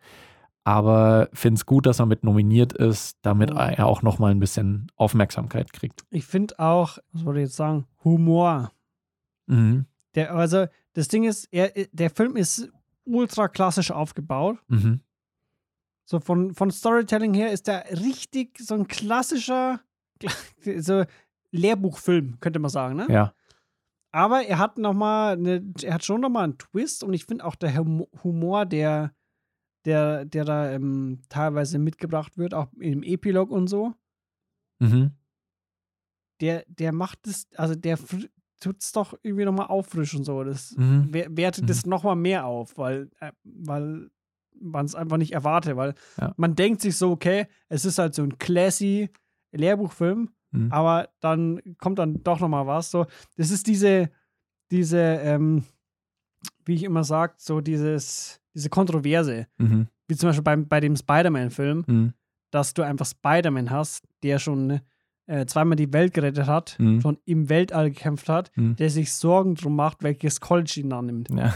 aber 0.63 1.29
finde 1.33 1.59
es 1.59 1.65
gut, 1.65 1.85
dass 1.85 1.99
er 1.99 2.05
mit 2.05 2.23
nominiert 2.23 2.73
ist, 2.73 3.17
damit 3.21 3.51
er 3.51 3.85
auch 3.85 4.01
nochmal 4.01 4.31
ein 4.31 4.39
bisschen 4.39 4.87
Aufmerksamkeit 4.95 5.73
kriegt. 5.73 6.05
Ich 6.09 6.25
finde 6.25 6.57
auch, 6.59 6.97
was 7.11 7.25
wollte 7.25 7.41
ich 7.41 7.47
jetzt 7.47 7.57
sagen, 7.57 7.85
Humor. 8.03 8.71
Mhm. 9.47 9.85
Der, 10.15 10.33
also, 10.33 10.65
das 10.93 11.07
Ding 11.09 11.25
ist, 11.25 11.49
er, 11.51 11.71
der 11.91 12.09
Film 12.09 12.35
ist 12.35 12.69
ultra 13.03 13.47
klassisch 13.47 13.91
aufgebaut. 13.91 14.57
Mhm. 14.67 15.01
So 16.05 16.19
von, 16.19 16.53
von 16.53 16.69
Storytelling 16.71 17.33
her 17.33 17.51
ist 17.51 17.67
der 17.67 17.85
richtig 17.99 18.59
so 18.59 18.75
ein 18.75 18.87
klassischer 18.87 19.81
so 20.79 21.03
Lehrbuchfilm, 21.51 22.39
könnte 22.39 22.59
man 22.59 22.69
sagen, 22.69 22.95
ne? 22.95 23.07
Ja. 23.09 23.33
Aber 24.11 24.43
er 24.45 24.59
hat 24.59 24.77
noch 24.77 24.93
mal 24.93 25.33
eine, 25.33 25.61
er 25.81 25.95
hat 25.95 26.05
schon 26.05 26.21
noch 26.21 26.29
mal 26.29 26.43
einen 26.45 26.57
Twist 26.57 27.03
und 27.03 27.13
ich 27.13 27.25
finde 27.25 27.43
auch 27.43 27.55
der 27.55 27.75
Hum- 27.77 28.07
Humor, 28.23 28.65
der, 28.65 29.13
der, 29.85 30.25
der 30.25 30.45
da 30.45 30.71
ähm, 30.71 31.21
teilweise 31.27 31.79
mitgebracht 31.79 32.37
wird, 32.37 32.53
auch 32.53 32.71
im 32.79 33.03
Epilog 33.03 33.51
und 33.51 33.67
so, 33.67 33.93
Mhm. 34.79 35.11
der, 36.41 36.63
der 36.67 36.91
macht 36.91 37.27
es, 37.27 37.47
also 37.55 37.75
der 37.75 37.97
tut 38.59 38.81
es 38.81 38.91
doch 38.91 39.13
irgendwie 39.21 39.45
noch 39.45 39.53
mal 39.53 39.65
auffrischen 39.67 40.23
so. 40.23 40.43
Das 40.43 40.75
Mhm. 40.77 41.07
wer- 41.11 41.35
wertet 41.35 41.69
es 41.69 41.85
noch 41.85 42.03
mal 42.03 42.15
mehr 42.15 42.45
auf, 42.45 42.77
weil, 42.77 43.09
äh, 43.19 43.31
weil 43.43 44.11
man 44.65 44.85
es 44.85 44.95
einfach 44.95 45.17
nicht 45.17 45.33
erwartet, 45.33 45.75
weil 45.75 45.93
Ja. 46.19 46.33
man 46.37 46.55
denkt 46.55 46.81
sich 46.81 46.97
so, 46.97 47.11
okay, 47.11 47.47
es 47.69 47.85
ist 47.85 47.97
halt 47.99 48.15
so 48.15 48.23
ein 48.23 48.37
classy 48.37 49.09
Lehrbuchfilm, 49.51 50.29
Mhm. 50.51 50.71
aber 50.71 51.09
dann 51.19 51.61
kommt 51.77 51.99
dann 51.99 52.23
doch 52.23 52.39
noch 52.39 52.49
mal 52.49 52.67
was. 52.67 52.91
So, 52.91 53.05
das 53.37 53.51
ist 53.51 53.67
diese, 53.67 54.09
diese, 54.71 54.99
ähm, 54.99 55.63
wie 56.65 56.75
ich 56.75 56.83
immer 56.83 57.03
sage, 57.03 57.33
so 57.37 57.61
dieses, 57.61 58.41
diese 58.53 58.69
Kontroverse, 58.69 59.47
Mhm. 59.57 59.87
wie 60.07 60.15
zum 60.15 60.29
Beispiel 60.29 60.43
beim, 60.43 60.67
bei 60.67 60.79
dem 60.79 60.95
Spider-Man-Film, 60.95 61.83
Mhm. 61.87 62.13
dass 62.51 62.73
du 62.73 62.81
einfach 62.83 63.05
Spider-Man 63.05 63.69
hast, 63.69 64.03
der 64.23 64.39
schon 64.39 64.81
äh, 65.27 65.45
zweimal 65.47 65.75
die 65.75 65.91
Welt 65.91 66.13
gerettet 66.13 66.45
hat, 66.47 66.75
Mhm. 66.79 67.01
schon 67.01 67.17
im 67.25 67.49
Weltall 67.49 67.89
gekämpft 67.89 68.29
hat, 68.29 68.51
Mhm. 68.55 68.75
der 68.75 68.89
sich 68.89 69.11
Sorgen 69.13 69.55
drum 69.55 69.75
macht, 69.75 70.03
welches 70.03 70.39
College 70.39 70.73
ihn 70.77 70.93
annimmt. 70.93 71.29
Ja. 71.31 71.53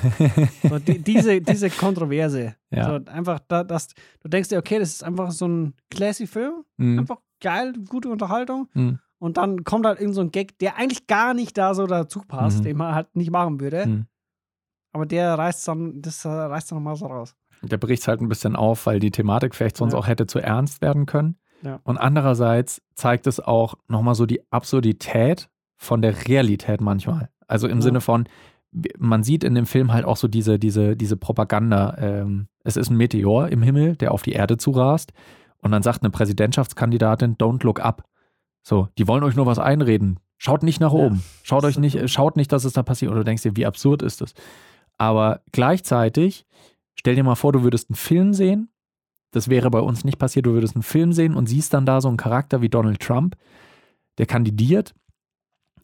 So, 0.68 0.80
die, 0.80 1.00
diese, 1.00 1.40
diese 1.42 1.70
Kontroverse. 1.70 2.56
Ja. 2.72 2.86
So, 3.00 3.12
einfach, 3.12 3.40
da, 3.48 3.64
dass 3.64 3.88
du 4.22 4.30
denkst 4.30 4.50
dir, 4.50 4.60
okay, 4.60 4.78
das 4.80 4.90
ist 4.90 5.04
einfach 5.04 5.32
so 5.32 5.48
ein 5.48 5.74
classy 5.90 6.28
Film, 6.28 6.64
Mhm. 6.78 7.00
einfach 7.00 7.18
geil, 7.42 7.74
gute 7.88 8.10
Unterhaltung. 8.10 8.68
Mhm. 8.74 9.00
Und 9.18 9.38
dann 9.38 9.64
kommt 9.64 9.86
halt 9.86 10.00
irgend 10.00 10.16
so 10.16 10.22
ein 10.22 10.32
Gag, 10.32 10.58
der 10.60 10.78
eigentlich 10.78 11.08
gar 11.08 11.34
nicht 11.34 11.58
da 11.58 11.74
so 11.74 11.88
dazu 11.88 12.22
passt, 12.28 12.60
Mhm. 12.60 12.64
den 12.64 12.78
man 12.78 12.96
halt 12.96 13.16
nicht 13.16 13.32
machen 13.32 13.60
würde. 13.60 13.86
Mhm. 13.88 14.06
Aber 14.94 15.06
der 15.06 15.36
reißt 15.38 15.68
dann, 15.68 16.02
das 16.02 16.26
äh, 16.26 16.30
reißt 16.30 16.72
dann 16.72 16.78
nochmal 16.78 16.96
so 16.96 17.06
raus. 17.08 17.36
Der 17.62 17.78
bricht 17.78 18.08
halt 18.08 18.22
ein 18.22 18.30
bisschen 18.30 18.56
auf, 18.56 18.86
weil 18.86 19.00
die 19.00 19.12
Thematik 19.12 19.54
vielleicht 19.56 19.78
sonst 19.78 19.94
Ja. 19.94 20.00
auch 20.00 20.08
hätte 20.08 20.26
zu 20.28 20.40
ernst 20.40 20.82
werden 20.82 21.06
können. 21.06 21.38
Ja. 21.62 21.80
Und 21.84 21.98
andererseits 21.98 22.82
zeigt 22.96 23.28
es 23.28 23.40
auch 23.40 23.76
nochmal 23.88 24.16
so 24.16 24.26
die 24.26 24.42
Absurdität 24.52 25.50
von 25.78 26.02
der 26.02 26.28
Realität 26.28 26.82
manchmal. 26.82 27.30
Also 27.48 27.68
im 27.68 27.78
Ja. 27.78 27.82
Sinne 27.82 28.02
von, 28.02 28.28
man 28.98 29.24
sieht 29.24 29.44
in 29.44 29.56
dem 29.56 29.66
Film 29.66 29.92
halt 29.92 30.06
auch 30.06 30.18
so 30.18 30.28
diese, 30.28 30.60
diese, 30.60 30.96
diese 30.96 31.18
Propaganda. 31.18 31.98
Ähm, 32.00 32.48
es 32.64 32.78
ist 32.78 32.90
ein 32.90 32.98
Meteor 32.98 33.48
im 33.50 33.62
Himmel, 33.64 33.96
der 33.96 34.12
auf 34.12 34.22
die 34.22 34.34
Erde 34.34 34.58
zurast. 34.58 35.12
Und 35.62 35.72
dann 35.72 35.84
sagt 35.84 36.02
eine 36.04 36.12
Präsidentschaftskandidatin, 36.12 37.36
don't 37.38 37.64
look 37.66 37.80
up. 37.80 38.04
So, 38.62 38.88
die 38.98 39.08
wollen 39.08 39.24
euch 39.24 39.36
nur 39.36 39.46
was 39.46 39.60
einreden. 39.60 40.20
Schaut 40.38 40.64
nicht 40.64 40.80
nach 40.80 40.94
Ja. 40.94 41.00
oben. 41.00 41.24
Schaut 41.44 41.64
Das 41.64 41.72
euch 41.72 41.80
nicht, 41.80 42.10
schaut 42.10 42.38
nicht, 42.38 42.52
dass 42.52 42.64
es 42.64 42.74
da 42.74 42.84
passiert. 42.84 43.12
Oder 43.12 43.22
du 43.22 43.26
denkst 43.26 43.44
dir, 43.44 43.56
wie 43.58 43.66
absurd 43.66 44.02
ist 44.02 44.22
das? 44.22 44.34
Aber 44.98 45.42
gleichzeitig, 45.52 46.46
stell 46.96 47.16
dir 47.16 47.24
mal 47.24 47.36
vor, 47.36 47.52
du 47.54 47.64
würdest 47.64 47.90
einen 47.90 47.96
Film 47.96 48.34
sehen. 48.34 48.70
Das 49.32 49.50
wäre 49.50 49.70
bei 49.70 49.80
uns 49.80 50.04
nicht 50.04 50.18
passiert. 50.18 50.46
Du 50.46 50.54
würdest 50.54 50.76
einen 50.76 50.84
Film 50.84 51.14
sehen 51.14 51.36
und 51.36 51.48
siehst 51.48 51.74
dann 51.74 51.86
da 51.86 52.02
so 52.02 52.08
einen 52.08 52.18
Charakter 52.18 52.62
wie 52.62 52.70
Donald 52.70 53.00
Trump, 53.00 53.36
der 54.18 54.26
kandidiert 54.26 54.94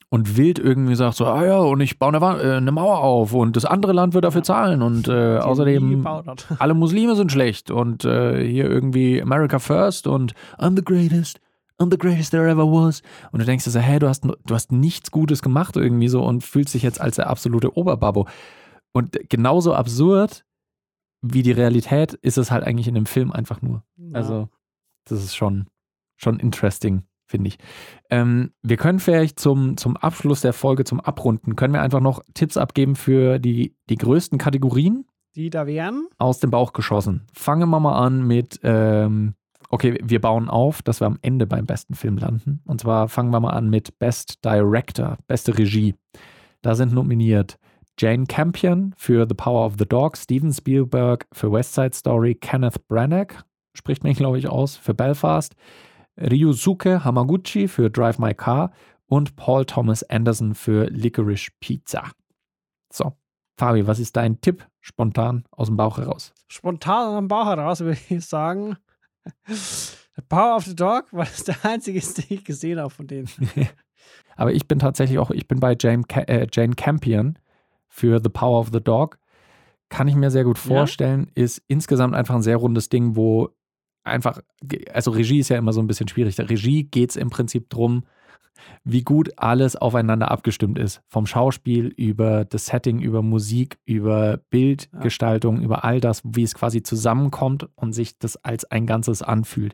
und 0.09 0.37
wild 0.37 0.59
irgendwie 0.59 0.95
sagt 0.95 1.17
so, 1.17 1.25
ah 1.25 1.45
ja, 1.45 1.57
und 1.59 1.81
ich 1.81 1.99
baue 1.99 2.15
eine, 2.15 2.41
äh, 2.41 2.57
eine 2.57 2.71
Mauer 2.71 2.99
auf 2.99 3.33
und 3.33 3.55
das 3.55 3.65
andere 3.65 3.91
Land 3.91 4.13
wird 4.13 4.23
dafür 4.23 4.43
zahlen 4.43 4.81
und 4.81 5.07
äh, 5.07 5.37
außerdem 5.39 6.05
alle 6.59 6.73
Muslime 6.73 7.15
sind 7.15 7.31
schlecht 7.31 7.71
und 7.71 8.05
äh, 8.05 8.45
hier 8.47 8.65
irgendwie 8.69 9.21
America 9.21 9.59
first 9.59 10.07
und 10.07 10.33
I'm 10.57 10.75
the 10.75 10.83
greatest, 10.83 11.39
I'm 11.79 11.91
the 11.91 11.97
greatest 11.97 12.31
there 12.31 12.49
ever 12.49 12.65
was. 12.65 13.01
Und 13.31 13.39
du 13.41 13.45
denkst 13.45 13.65
dir 13.65 13.71
so, 13.71 13.79
hey, 13.79 13.99
du 13.99 14.07
hast, 14.07 14.23
du 14.23 14.53
hast 14.55 14.71
nichts 14.71 15.11
Gutes 15.11 15.41
gemacht 15.41 15.75
irgendwie 15.75 16.07
so 16.07 16.23
und 16.23 16.43
fühlst 16.43 16.73
dich 16.73 16.83
jetzt 16.83 17.01
als 17.01 17.17
der 17.17 17.29
absolute 17.29 17.75
Oberbabbo. 17.77 18.27
Und 18.93 19.17
genauso 19.29 19.73
absurd 19.73 20.44
wie 21.33 21.43
die 21.43 21.51
Realität 21.51 22.13
ist 22.13 22.37
es 22.37 22.51
halt 22.51 22.63
eigentlich 22.63 22.87
in 22.87 22.95
dem 22.95 23.05
Film 23.05 23.31
einfach 23.31 23.61
nur. 23.61 23.83
Also, 24.13 24.49
das 25.05 25.23
ist 25.23 25.35
schon, 25.35 25.67
schon 26.17 26.39
interesting, 26.39 27.03
finde 27.27 27.49
ich. 27.49 27.57
Ähm, 28.09 28.51
wir 28.61 28.77
können 28.77 28.99
vielleicht 28.99 29.39
zum, 29.39 29.77
zum 29.77 29.97
Abschluss 29.97 30.41
der 30.41 30.53
Folge, 30.53 30.83
zum 30.83 30.99
Abrunden, 30.99 31.55
können 31.55 31.73
wir 31.73 31.81
einfach 31.81 32.01
noch 32.01 32.21
Tipps 32.33 32.57
abgeben 32.57 32.95
für 32.95 33.39
die, 33.39 33.75
die 33.89 33.97
größten 33.97 34.37
Kategorien 34.37 35.05
die 35.35 35.49
da 35.49 35.67
wären. 35.67 36.07
aus 36.17 36.39
dem 36.39 36.49
Bauch 36.49 36.73
geschossen. 36.73 37.27
Fangen 37.33 37.69
wir 37.69 37.79
mal 37.79 37.99
an 37.99 38.25
mit, 38.25 38.59
ähm, 38.63 39.35
okay, 39.69 39.99
wir 40.01 40.21
bauen 40.21 40.49
auf, 40.49 40.81
dass 40.81 41.01
wir 41.01 41.07
am 41.07 41.19
Ende 41.21 41.45
beim 41.45 41.65
besten 41.65 41.93
Film 41.93 42.17
landen. 42.17 42.61
Und 42.65 42.81
zwar 42.81 43.09
fangen 43.09 43.31
wir 43.31 43.39
mal 43.39 43.51
an 43.51 43.69
mit 43.69 43.99
Best 43.99 44.43
Director, 44.45 45.17
beste 45.27 45.57
Regie. 45.57 45.95
Da 46.61 46.75
sind 46.75 46.93
nominiert 46.93 47.57
Jane 47.97 48.25
Campion 48.25 48.93
für 48.97 49.25
The 49.27 49.35
Power 49.35 49.65
of 49.65 49.75
the 49.79 49.85
Dog, 49.85 50.17
Steven 50.17 50.51
Spielberg 50.51 51.25
für 51.31 51.51
West 51.51 51.73
Side 51.73 51.93
Story, 51.93 52.35
Kenneth 52.35 52.87
Branagh, 52.87 53.43
spricht 53.73 54.03
man, 54.03 54.13
glaube 54.13 54.37
ich, 54.37 54.47
aus, 54.47 54.75
für 54.75 54.93
Belfast, 54.93 55.55
Ryusuke 56.17 57.03
Hamaguchi 57.03 57.67
für 57.67 57.89
Drive 57.89 58.19
My 58.19 58.33
Car 58.33 58.71
und 59.07 59.35
Paul 59.35 59.65
Thomas 59.65 60.03
Anderson 60.03 60.55
für 60.55 60.85
Licorice 60.85 61.51
Pizza. 61.59 62.11
So, 62.91 63.13
Fabi, 63.57 63.87
was 63.87 63.99
ist 63.99 64.15
dein 64.15 64.41
Tipp 64.41 64.67
spontan 64.81 65.45
aus 65.51 65.67
dem 65.67 65.77
Bauch 65.77 65.97
heraus? 65.97 66.33
Spontan 66.47 67.07
aus 67.07 67.17
dem 67.17 67.27
Bauch 67.27 67.45
heraus 67.47 67.79
würde 67.81 67.99
ich 68.09 68.25
sagen, 68.25 68.77
The 69.47 70.21
Power 70.29 70.55
of 70.55 70.65
the 70.65 70.75
Dog, 70.75 71.07
weil 71.11 71.27
es 71.27 71.43
der 71.43 71.63
einzige 71.65 71.99
ist, 71.99 72.17
den 72.17 72.37
ich 72.37 72.45
gesehen 72.45 72.79
habe 72.79 72.89
von 72.89 73.07
denen. 73.07 73.29
Aber 74.35 74.53
ich 74.53 74.67
bin 74.67 74.79
tatsächlich 74.79 75.19
auch, 75.19 75.31
ich 75.31 75.47
bin 75.47 75.59
bei 75.59 75.75
Jane, 75.79 76.03
äh, 76.27 76.47
Jane 76.51 76.75
Campion 76.75 77.37
für 77.95 78.19
The 78.21 78.29
Power 78.29 78.59
of 78.59 78.71
the 78.73 78.81
Dog. 78.81 79.17
Kann 79.89 80.07
ich 80.09 80.15
mir 80.15 80.29
sehr 80.31 80.43
gut 80.43 80.57
Ja? 80.57 80.63
vorstellen. 80.75 81.31
Ist 81.33 81.61
insgesamt 81.67 82.13
einfach 82.13 82.35
ein 82.35 82.41
sehr 82.41 82.57
rundes 82.57 82.89
Ding, 82.89 83.15
wo 83.15 83.49
einfach, 84.03 84.41
also 84.91 85.11
Regie 85.11 85.39
ist 85.39 85.49
ja 85.49 85.57
immer 85.57 85.71
so 85.71 85.79
ein 85.81 85.87
bisschen 85.87 86.07
schwierig. 86.09 86.35
Der 86.35 86.49
Regie 86.49 86.83
geht 86.83 87.11
es 87.11 87.15
im 87.15 87.29
Prinzip 87.29 87.69
drum, 87.69 88.03
wie 88.83 89.03
gut 89.03 89.29
alles 89.37 89.75
aufeinander 89.75 90.29
abgestimmt 90.31 90.77
ist. 90.77 91.01
Vom 91.07 91.25
Schauspiel 91.25 91.87
über 91.87 92.43
das 92.45 92.65
Setting, 92.65 92.99
über 92.99 93.21
Musik, 93.21 93.77
über 93.85 94.39
Bildgestaltung, 94.49 95.61
über 95.61 95.83
all 95.85 96.01
das, 96.01 96.21
wie 96.25 96.43
es 96.43 96.53
quasi 96.55 96.83
zusammenkommt 96.83 97.69
und 97.75 97.93
sich 97.93 98.17
das 98.19 98.35
als 98.43 98.65
ein 98.65 98.85
Ganzes 98.87 99.21
anfühlt. 99.21 99.73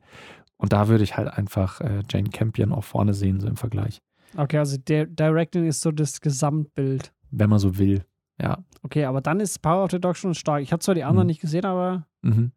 Und 0.57 0.73
da 0.73 0.87
würde 0.89 1.03
ich 1.03 1.17
halt 1.17 1.27
einfach 1.27 1.81
äh, 1.81 2.03
Jane 2.09 2.29
Campion 2.29 2.71
auch 2.71 2.83
vorne 2.83 3.13
sehen, 3.15 3.39
so 3.39 3.47
im 3.47 3.57
Vergleich. 3.57 4.01
Okay, 4.37 4.59
also 4.59 4.77
der 4.77 5.07
Directing 5.07 5.65
ist 5.65 5.81
so 5.81 5.91
das 5.91 6.21
Gesamtbild. 6.21 7.11
wenn 7.31 7.49
man 7.49 7.59
so 7.59 7.77
will. 7.77 8.03
Ja. 8.41 8.57
Okay, 8.83 9.05
aber 9.05 9.21
dann 9.21 9.39
ist 9.39 9.61
Power 9.61 9.83
of 9.83 9.91
the 9.91 9.99
Dog 9.99 10.15
schon 10.17 10.33
stark. 10.33 10.61
Ich 10.63 10.71
habe 10.71 10.79
zwar 10.81 10.95
die 10.95 11.03
anderen 11.03 11.25
Mhm. 11.27 11.31
nicht 11.31 11.41
gesehen, 11.41 11.65
aber 11.65 12.07
Mhm. 12.21 12.51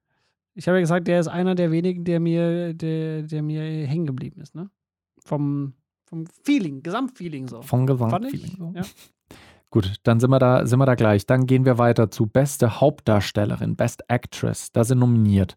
ich 0.54 0.66
habe 0.66 0.78
ja 0.78 0.80
gesagt, 0.80 1.06
der 1.08 1.20
ist 1.20 1.28
einer 1.28 1.54
der 1.54 1.70
wenigen, 1.70 2.04
der 2.04 2.20
mir, 2.20 2.72
der, 2.74 3.22
der 3.22 3.42
mir 3.42 3.62
hängen 3.86 4.06
geblieben 4.06 4.40
ist, 4.40 4.54
ne? 4.54 4.70
Vom, 5.18 5.74
vom 6.06 6.26
Feeling, 6.42 6.82
Gesamtfeeling 6.82 7.48
so. 7.48 7.60
Ich, 7.60 7.70
Gesamtfeeling. 7.70 8.56
So. 8.58 8.72
ja. 8.74 8.82
Gut, 9.70 9.94
dann 10.04 10.20
sind 10.20 10.30
wir 10.30 10.38
da, 10.38 10.66
sind 10.66 10.78
wir 10.78 10.86
da 10.86 10.94
gleich. 10.94 11.26
Dann 11.26 11.46
gehen 11.46 11.64
wir 11.64 11.78
weiter 11.78 12.10
zu 12.10 12.26
beste 12.26 12.80
Hauptdarstellerin, 12.80 13.74
Best 13.76 14.08
Actress. 14.08 14.70
Da 14.72 14.84
sind 14.84 15.00
nominiert 15.00 15.56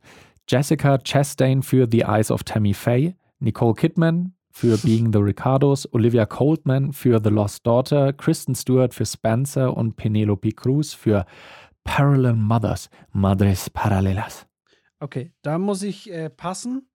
Jessica 0.49 0.97
Chastain 0.97 1.61
für 1.61 1.87
The 1.91 2.01
Eyes 2.01 2.31
of 2.31 2.43
Tammy 2.43 2.73
Faye, 2.73 3.15
Nicole 3.39 3.75
Kidman 3.75 4.33
für 4.57 4.75
Being 4.79 5.13
the 5.13 5.19
Ricardos, 5.19 5.87
Olivia 5.93 6.25
Coltman 6.25 6.91
für 6.91 7.21
The 7.23 7.29
Lost 7.29 7.67
Daughter, 7.67 8.11
Kristen 8.11 8.55
Stewart 8.55 8.91
für 8.91 9.05
Spencer 9.05 9.77
und 9.77 9.97
Penelope 9.97 10.51
Cruz 10.51 10.95
für 10.95 11.27
Parallel 11.83 12.33
Mothers, 12.33 12.89
Madres 13.11 13.69
Paralelas. 13.69 14.47
Okay, 14.99 15.31
da 15.43 15.59
muss 15.59 15.83
ich 15.83 16.11
äh, 16.11 16.31
passen, 16.31 16.89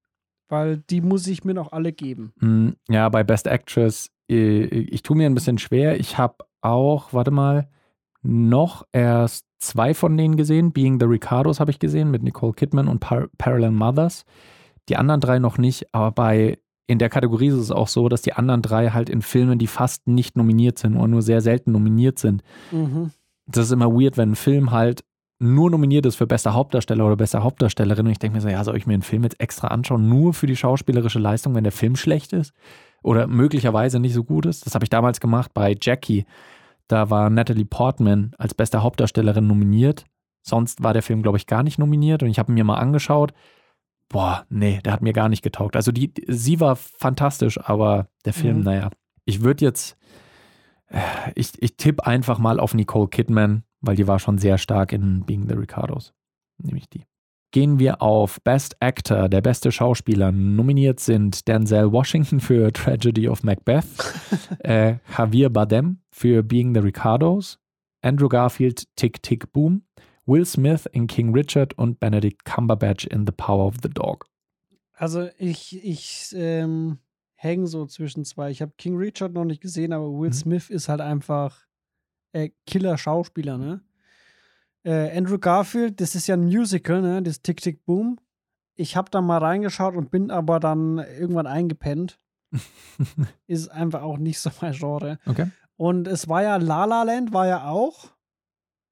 weil 0.48 0.78
die 0.78 1.00
muss 1.00 1.28
ich 1.28 1.44
mir 1.44 1.54
noch 1.54 1.70
alle 1.70 1.92
geben. 1.92 2.32
Mm, 2.40 2.70
Ja, 2.88 3.08
bei 3.08 3.22
Best 3.22 3.46
Actress, 3.46 4.10
äh, 4.28 4.64
ich 4.64 5.04
tue 5.04 5.16
mir 5.16 5.26
ein 5.26 5.34
bisschen 5.34 5.58
schwer. 5.58 6.00
Ich 6.00 6.18
habe 6.18 6.38
auch, 6.62 7.12
warte 7.12 7.30
mal, 7.30 7.68
noch 8.22 8.84
erst 8.90 9.46
zwei 9.60 9.94
von 9.94 10.16
denen 10.16 10.36
gesehen. 10.36 10.72
Being 10.72 10.98
the 10.98 11.06
Ricardos 11.06 11.60
habe 11.60 11.70
ich 11.70 11.78
gesehen 11.78 12.10
mit 12.10 12.24
Nicole 12.24 12.54
Kidman 12.54 12.88
und 12.88 12.98
Par 12.98 13.28
Parallel 13.38 13.70
Mothers. 13.70 14.24
Die 14.88 14.96
anderen 14.96 15.20
drei 15.20 15.38
noch 15.38 15.58
nicht, 15.58 15.94
aber 15.94 16.10
bei 16.10 16.58
in 16.86 16.98
der 16.98 17.08
Kategorie 17.08 17.48
ist 17.48 17.54
es 17.54 17.70
auch 17.70 17.88
so, 17.88 18.08
dass 18.08 18.22
die 18.22 18.32
anderen 18.32 18.62
drei 18.62 18.90
halt 18.90 19.08
in 19.08 19.22
Filmen, 19.22 19.58
die 19.58 19.66
fast 19.66 20.06
nicht 20.06 20.36
nominiert 20.36 20.78
sind 20.78 20.96
oder 20.96 21.08
nur 21.08 21.22
sehr 21.22 21.40
selten 21.40 21.72
nominiert 21.72 22.18
sind. 22.18 22.42
Mhm. 22.70 23.10
Das 23.46 23.66
ist 23.66 23.72
immer 23.72 23.92
weird, 23.92 24.16
wenn 24.16 24.32
ein 24.32 24.36
Film 24.36 24.70
halt 24.70 25.04
nur 25.38 25.70
nominiert 25.70 26.06
ist 26.06 26.16
für 26.16 26.26
bester 26.26 26.54
Hauptdarsteller 26.54 27.04
oder 27.04 27.16
bester 27.16 27.42
Hauptdarstellerin 27.42 28.06
und 28.06 28.12
ich 28.12 28.18
denke 28.20 28.36
mir 28.36 28.40
so, 28.40 28.48
ja, 28.48 28.62
soll 28.62 28.76
ich 28.76 28.86
mir 28.86 28.94
einen 28.94 29.02
Film 29.02 29.24
jetzt 29.24 29.40
extra 29.40 29.68
anschauen, 29.68 30.08
nur 30.08 30.34
für 30.34 30.46
die 30.46 30.54
schauspielerische 30.54 31.18
Leistung, 31.18 31.54
wenn 31.54 31.64
der 31.64 31.72
Film 31.72 31.96
schlecht 31.96 32.32
ist 32.32 32.52
oder 33.02 33.26
möglicherweise 33.26 33.98
nicht 33.98 34.14
so 34.14 34.22
gut 34.22 34.46
ist? 34.46 34.64
Das 34.66 34.74
habe 34.74 34.84
ich 34.84 34.90
damals 34.90 35.20
gemacht 35.20 35.52
bei 35.52 35.74
Jackie. 35.80 36.26
Da 36.86 37.10
war 37.10 37.28
Natalie 37.28 37.64
Portman 37.64 38.32
als 38.38 38.54
beste 38.54 38.82
Hauptdarstellerin 38.82 39.46
nominiert. 39.46 40.04
Sonst 40.42 40.82
war 40.82 40.92
der 40.92 41.02
Film, 41.02 41.22
glaube 41.22 41.38
ich, 41.38 41.46
gar 41.46 41.62
nicht 41.64 41.78
nominiert 41.78 42.22
und 42.22 42.28
ich 42.28 42.38
habe 42.38 42.52
ihn 42.52 42.54
mir 42.54 42.64
mal 42.64 42.78
angeschaut. 42.78 43.32
Boah, 44.12 44.46
nee, 44.50 44.78
der 44.84 44.92
hat 44.92 45.02
mir 45.02 45.12
gar 45.12 45.28
nicht 45.28 45.42
getaugt. 45.42 45.74
Also 45.74 45.90
die, 45.90 46.12
sie 46.28 46.60
war 46.60 46.76
fantastisch, 46.76 47.58
aber 47.58 48.08
der 48.24 48.32
Film, 48.32 48.58
Mhm. 48.58 48.64
naja. 48.64 48.90
Ich 49.24 49.40
würde 49.42 49.64
jetzt, 49.64 49.96
äh, 50.88 51.00
ich, 51.34 51.50
ich 51.60 51.76
tippe 51.76 52.06
einfach 52.06 52.38
mal 52.38 52.60
auf 52.60 52.74
Nicole 52.74 53.08
Kidman, 53.08 53.64
weil 53.80 53.96
die 53.96 54.06
war 54.06 54.18
schon 54.18 54.38
sehr 54.38 54.58
stark 54.58 54.92
in 54.92 55.24
Being 55.24 55.48
the 55.48 55.54
Ricardos. 55.54 56.12
Nehme 56.58 56.78
ich 56.78 56.88
die. 56.88 57.04
Gehen 57.52 57.78
wir 57.78 58.00
auf 58.00 58.40
Best 58.42 58.76
Actor, 58.80 59.28
der 59.28 59.40
beste 59.42 59.72
Schauspieler. 59.72 60.32
Nominiert 60.32 61.00
sind 61.00 61.46
Denzel 61.48 61.92
Washington 61.92 62.40
für 62.40 62.72
Tragedy 62.72 63.28
of 63.28 63.42
Macbeth, 63.44 63.84
äh, 64.60 64.96
Javier 65.16 65.50
Bardem 65.50 66.00
für 66.10 66.42
Being 66.42 66.74
the 66.74 66.80
Ricardos, 66.80 67.58
Andrew 68.02 68.28
Garfield 68.28 68.84
Tick 68.96 69.22
Tick 69.22 69.52
Boom, 69.52 69.82
Will 70.26 70.44
Smith 70.44 70.86
in 70.86 71.06
King 71.06 71.32
Richard 71.32 71.76
und 71.76 71.98
Benedict 72.00 72.44
Cumberbatch 72.44 73.06
in 73.06 73.26
The 73.26 73.32
Power 73.32 73.66
of 73.66 73.76
the 73.82 73.88
Dog. 73.88 74.26
Also 74.92 75.28
ich, 75.38 75.84
ich 75.84 76.32
ähm, 76.36 76.98
hänge 77.34 77.66
so 77.66 77.86
zwischen 77.86 78.24
zwei. 78.24 78.50
Ich 78.50 78.62
habe 78.62 78.72
King 78.78 78.96
Richard 78.96 79.32
noch 79.32 79.44
nicht 79.44 79.60
gesehen, 79.60 79.92
aber 79.92 80.06
Will 80.06 80.28
Mhm. 80.28 80.34
Smith 80.34 80.70
ist 80.70 80.88
halt 80.88 81.00
einfach 81.00 81.66
äh, 82.32 82.50
Killer-Schauspieler, 82.66 83.58
ne? 83.58 83.82
Äh, 84.84 85.16
Andrew 85.16 85.38
Garfield, 85.38 86.00
das 86.00 86.14
ist 86.14 86.26
ja 86.26 86.36
ein 86.36 86.44
Musical, 86.44 87.02
ne? 87.02 87.22
Das 87.22 87.42
Tick 87.42 87.60
Tick 87.60 87.84
Boom. 87.84 88.18
Ich 88.74 88.96
habe 88.96 89.10
da 89.10 89.20
mal 89.20 89.38
reingeschaut 89.38 89.96
und 89.96 90.10
bin 90.10 90.30
aber 90.30 90.60
dann 90.60 90.98
irgendwann 90.98 91.46
eingepennt. 91.46 92.18
ist 93.46 93.68
einfach 93.68 94.02
auch 94.02 94.18
nicht 94.18 94.38
so 94.38 94.50
mein 94.60 94.72
Genre. 94.72 95.18
Okay. 95.26 95.50
Und 95.76 96.06
es 96.06 96.28
war 96.28 96.42
ja 96.42 96.56
La 96.56 96.84
La 96.84 97.02
Land, 97.02 97.32
war 97.32 97.46
ja 97.46 97.68
auch 97.68 98.11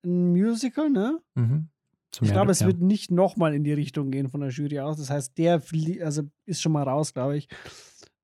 ein 0.05 0.33
Musical, 0.33 0.91
ne? 0.91 1.21
Mhm. 1.35 1.69
Zum 2.11 2.27
Ich 2.27 2.33
glaube, 2.33 2.51
es 2.51 2.61
ja. 2.61 2.67
wird 2.67 2.81
nicht 2.81 3.11
nochmal 3.11 3.55
in 3.55 3.63
die 3.63 3.73
Richtung 3.73 4.11
gehen 4.11 4.29
von 4.29 4.41
der 4.41 4.51
Jury 4.51 4.81
aus. 4.81 4.97
Das 4.97 5.11
heißt, 5.11 5.39
der 5.39 5.63
also 6.03 6.23
ist 6.45 6.61
schon 6.61 6.73
mal 6.73 6.83
raus, 6.83 7.15
glaube 7.15 7.37
ich. 7.37 7.49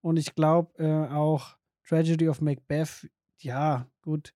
Und 0.00 0.16
ich 0.16 0.34
glaube 0.34 0.72
äh, 0.82 1.12
auch 1.12 1.56
Tragedy 1.86 2.28
of 2.28 2.40
Macbeth, 2.40 3.08
ja, 3.40 3.86
gut. 4.02 4.34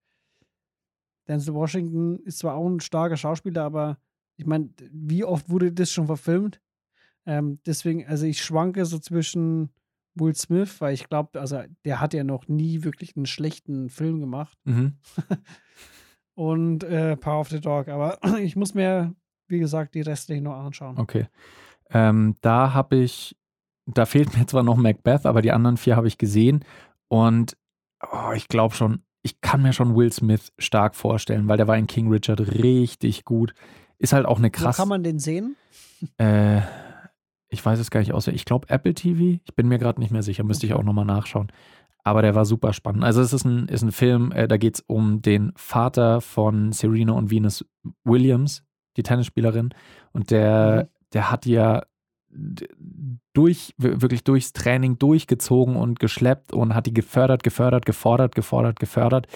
Denzel 1.26 1.54
Washington 1.54 2.20
ist 2.20 2.38
zwar 2.38 2.54
auch 2.54 2.68
ein 2.68 2.80
starker 2.80 3.16
Schauspieler, 3.16 3.64
aber 3.64 3.98
ich 4.36 4.46
meine, 4.46 4.70
wie 4.90 5.24
oft 5.24 5.48
wurde 5.48 5.72
das 5.72 5.90
schon 5.90 6.06
verfilmt? 6.06 6.60
Ähm, 7.26 7.58
deswegen, 7.66 8.06
also 8.06 8.26
ich 8.26 8.42
schwanke 8.42 8.84
so 8.86 8.98
zwischen 8.98 9.70
Will 10.14 10.34
Smith, 10.34 10.80
weil 10.80 10.94
ich 10.94 11.08
glaube, 11.08 11.40
also 11.40 11.62
der 11.84 12.00
hat 12.00 12.14
ja 12.14 12.24
noch 12.24 12.48
nie 12.48 12.82
wirklich 12.82 13.16
einen 13.16 13.26
schlechten 13.26 13.90
Film 13.90 14.20
gemacht 14.20 14.58
Mhm. 14.64 14.98
und 16.40 16.84
äh, 16.84 17.18
Power 17.18 17.40
of 17.40 17.50
the 17.50 17.60
Dog. 17.60 17.88
Aber 17.88 18.18
ich 18.40 18.56
muss 18.56 18.72
mir, 18.72 19.14
wie 19.48 19.58
gesagt, 19.58 19.94
die 19.94 20.00
restlichen 20.00 20.44
noch 20.44 20.56
anschauen. 20.56 20.96
Okay. 20.98 21.26
Ähm, 21.90 22.34
da 22.40 22.72
habe 22.72 22.96
ich, 22.96 23.36
da 23.84 24.06
fehlt 24.06 24.34
mir 24.34 24.46
zwar 24.46 24.62
noch 24.62 24.76
Macbeth, 24.76 25.26
aber 25.26 25.42
die 25.42 25.52
anderen 25.52 25.76
vier 25.76 25.96
habe 25.96 26.08
ich 26.08 26.16
gesehen. 26.16 26.64
Und 27.08 27.58
oh, 28.10 28.32
ich 28.34 28.48
glaube 28.48 28.74
schon, 28.74 29.02
ich 29.20 29.42
kann 29.42 29.60
mir 29.60 29.74
schon 29.74 29.94
Will 29.94 30.10
Smith 30.10 30.50
stark 30.58 30.94
vorstellen, 30.94 31.46
weil 31.46 31.58
der 31.58 31.68
war 31.68 31.76
in 31.76 31.86
King 31.86 32.08
Richard 32.08 32.40
richtig 32.40 33.26
gut. 33.26 33.52
Ist 33.98 34.14
halt 34.14 34.24
auch 34.24 34.38
eine 34.38 34.48
Wo 34.48 34.52
krass. 34.52 34.78
kann 34.78 34.88
man 34.88 35.02
den 35.02 35.18
sehen? 35.18 35.56
Äh, 36.16 36.62
ich 37.50 37.62
weiß 37.62 37.78
es 37.78 37.90
gar 37.90 38.00
nicht 38.00 38.14
auswendig. 38.14 38.40
Ich 38.40 38.44
glaube 38.46 38.70
Apple 38.70 38.94
TV. 38.94 39.38
Ich 39.44 39.54
bin 39.54 39.68
mir 39.68 39.78
gerade 39.78 40.00
nicht 40.00 40.10
mehr 40.10 40.22
sicher. 40.22 40.44
Müsste 40.44 40.64
ich 40.64 40.72
auch 40.72 40.82
nochmal 40.82 41.04
nachschauen. 41.04 41.52
Aber 42.04 42.22
der 42.22 42.34
war 42.34 42.44
super 42.44 42.72
spannend. 42.72 43.04
Also 43.04 43.20
es 43.20 43.32
ist 43.32 43.44
ein, 43.44 43.68
ist 43.68 43.82
ein 43.82 43.92
Film, 43.92 44.32
äh, 44.32 44.48
da 44.48 44.56
geht 44.56 44.76
es 44.76 44.84
um 44.86 45.22
den 45.22 45.52
Vater 45.56 46.20
von 46.20 46.72
Serena 46.72 47.12
und 47.12 47.30
Venus 47.30 47.64
Williams, 48.04 48.64
die 48.96 49.02
Tennisspielerin. 49.02 49.70
Und 50.12 50.30
der, 50.30 50.88
der 51.12 51.30
hat 51.30 51.46
ja 51.46 51.82
durch, 53.32 53.74
wirklich 53.76 54.24
durchs 54.24 54.52
Training 54.52 54.98
durchgezogen 54.98 55.76
und 55.76 55.98
geschleppt 55.98 56.52
und 56.52 56.74
hat 56.74 56.86
die 56.86 56.94
gefördert, 56.94 57.42
gefördert, 57.42 57.86
gefordert, 57.86 58.34
gefordert, 58.34 58.78
gefördert. 58.78 59.26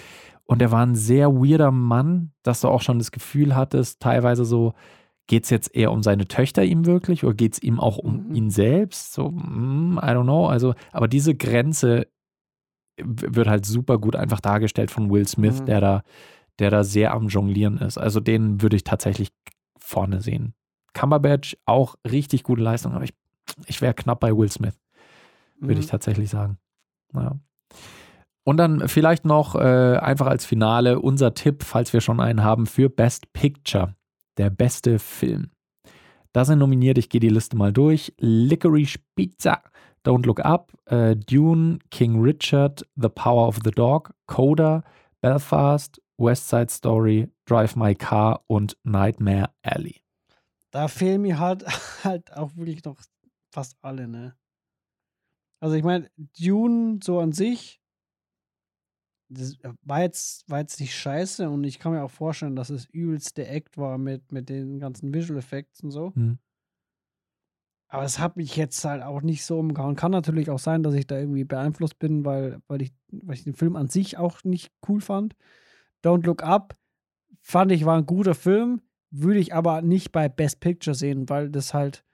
Und 0.44 0.62
er 0.62 0.70
war 0.70 0.84
ein 0.84 0.94
sehr 0.94 1.32
weirder 1.32 1.70
Mann, 1.70 2.32
dass 2.42 2.60
du 2.60 2.68
auch 2.68 2.82
schon 2.82 2.98
das 2.98 3.10
Gefühl 3.10 3.56
hattest, 3.56 4.00
teilweise 4.00 4.44
so, 4.44 4.74
geht 5.26 5.44
es 5.44 5.50
jetzt 5.50 5.74
eher 5.74 5.90
um 5.90 6.02
seine 6.02 6.26
Töchter 6.26 6.64
ihm 6.64 6.84
wirklich 6.84 7.24
oder 7.24 7.34
geht 7.34 7.54
es 7.54 7.62
ihm 7.62 7.80
auch 7.80 7.96
um 7.96 8.28
Mhm. 8.28 8.34
ihn 8.34 8.50
selbst? 8.50 9.14
So, 9.14 9.30
mm, 9.30 9.98
I 10.02 10.08
don't 10.08 10.24
know. 10.24 10.46
Also, 10.48 10.74
aber 10.92 11.08
diese 11.08 11.34
Grenze 11.34 12.08
wird 13.02 13.48
halt 13.48 13.66
super 13.66 13.98
gut 13.98 14.16
einfach 14.16 14.40
dargestellt 14.40 14.90
von 14.90 15.10
Will 15.10 15.26
Smith, 15.26 15.60
Mhm. 15.60 15.66
der 15.66 15.80
da, 15.80 16.02
der 16.58 16.70
da 16.70 16.84
sehr 16.84 17.12
am 17.12 17.28
Jonglieren 17.28 17.78
ist. 17.78 17.98
Also 17.98 18.20
den 18.20 18.62
würde 18.62 18.76
ich 18.76 18.84
tatsächlich 18.84 19.30
vorne 19.78 20.20
sehen. 20.20 20.54
Cumberbatch 20.92 21.56
auch 21.66 21.96
richtig 22.08 22.42
gute 22.44 22.62
Leistung, 22.62 22.92
aber 22.94 23.04
ich, 23.04 23.14
ich 23.66 23.80
wäre 23.82 23.94
knapp 23.94 24.20
bei 24.20 24.36
Will 24.36 24.50
Smith, 24.50 24.78
würde 25.58 25.80
ich 25.80 25.86
Mhm. 25.86 25.90
tatsächlich 25.90 26.30
sagen. 26.30 26.58
Ja. 27.12 27.38
Und 28.44 28.58
dann 28.58 28.88
vielleicht 28.88 29.24
noch 29.24 29.54
äh, 29.56 29.96
einfach 29.96 30.26
als 30.26 30.44
Finale 30.44 31.00
unser 31.00 31.34
Tipp, 31.34 31.62
falls 31.64 31.92
wir 31.92 32.00
schon 32.00 32.20
einen 32.20 32.44
haben, 32.44 32.66
für 32.66 32.88
Best 32.90 33.32
Picture, 33.32 33.94
der 34.36 34.50
beste 34.50 34.98
Film. 34.98 35.50
Da 36.32 36.44
sind 36.44 36.58
nominiert, 36.58 36.98
ich 36.98 37.08
gehe 37.08 37.20
die 37.20 37.28
Liste 37.28 37.56
mal 37.56 37.72
durch. 37.72 38.12
Licorice 38.18 38.98
Pizza, 39.14 39.62
Don't 40.04 40.26
Look 40.26 40.40
Up, 40.44 40.72
äh, 40.86 41.16
Dune, 41.16 41.78
King 41.90 42.20
Richard, 42.20 42.86
The 42.96 43.08
Power 43.08 43.48
of 43.48 43.60
the 43.64 43.70
Dog, 43.70 44.14
Coda, 44.26 44.84
Belfast, 45.20 46.00
West 46.18 46.48
Side 46.48 46.70
Story, 46.70 47.28
Drive 47.46 47.74
My 47.76 47.94
Car 47.94 48.44
und 48.46 48.76
Nightmare 48.84 49.50
Alley. 49.62 50.02
Da 50.70 50.88
fehlen 50.88 51.22
mir 51.22 51.38
halt, 51.38 51.64
halt 52.04 52.32
auch 52.32 52.54
wirklich 52.56 52.84
noch 52.84 52.98
fast 53.52 53.76
alle, 53.82 54.06
ne? 54.06 54.36
Also 55.60 55.76
ich 55.76 55.84
meine, 55.84 56.10
Dune 56.38 57.00
so 57.02 57.20
an 57.20 57.32
sich, 57.32 57.80
das 59.30 59.56
war 59.82 60.02
jetzt, 60.02 60.48
war 60.50 60.60
jetzt 60.60 60.80
nicht 60.80 60.94
scheiße 60.94 61.48
und 61.48 61.64
ich 61.64 61.78
kann 61.78 61.92
mir 61.92 62.02
auch 62.02 62.10
vorstellen, 62.10 62.56
dass 62.56 62.70
es 62.70 62.84
übelste 62.86 63.46
Act 63.46 63.78
war 63.78 63.96
mit, 63.96 64.30
mit 64.32 64.48
den 64.48 64.78
ganzen 64.78 65.14
Visual 65.14 65.38
Effects 65.38 65.80
und 65.82 65.90
so. 65.90 66.14
Hm. 66.14 66.38
Aber 67.94 68.02
es 68.02 68.18
hat 68.18 68.36
mich 68.36 68.56
jetzt 68.56 68.84
halt 68.84 69.04
auch 69.04 69.22
nicht 69.22 69.44
so 69.44 69.56
umgehauen. 69.56 69.94
Kann 69.94 70.10
natürlich 70.10 70.50
auch 70.50 70.58
sein, 70.58 70.82
dass 70.82 70.94
ich 70.94 71.06
da 71.06 71.16
irgendwie 71.16 71.44
beeinflusst 71.44 72.00
bin, 72.00 72.24
weil, 72.24 72.58
weil, 72.66 72.82
ich, 72.82 72.92
weil 73.12 73.36
ich 73.36 73.44
den 73.44 73.54
Film 73.54 73.76
an 73.76 73.86
sich 73.88 74.18
auch 74.18 74.42
nicht 74.42 74.72
cool 74.88 75.00
fand. 75.00 75.36
Don't 76.04 76.26
Look 76.26 76.42
Up 76.42 76.76
fand 77.40 77.70
ich 77.70 77.84
war 77.84 77.96
ein 77.96 78.06
guter 78.06 78.34
Film, 78.34 78.82
würde 79.10 79.38
ich 79.38 79.54
aber 79.54 79.80
nicht 79.80 80.10
bei 80.10 80.28
Best 80.28 80.58
Picture 80.58 80.96
sehen, 80.96 81.28
weil 81.28 81.50
das 81.50 81.72
halt 81.72 82.04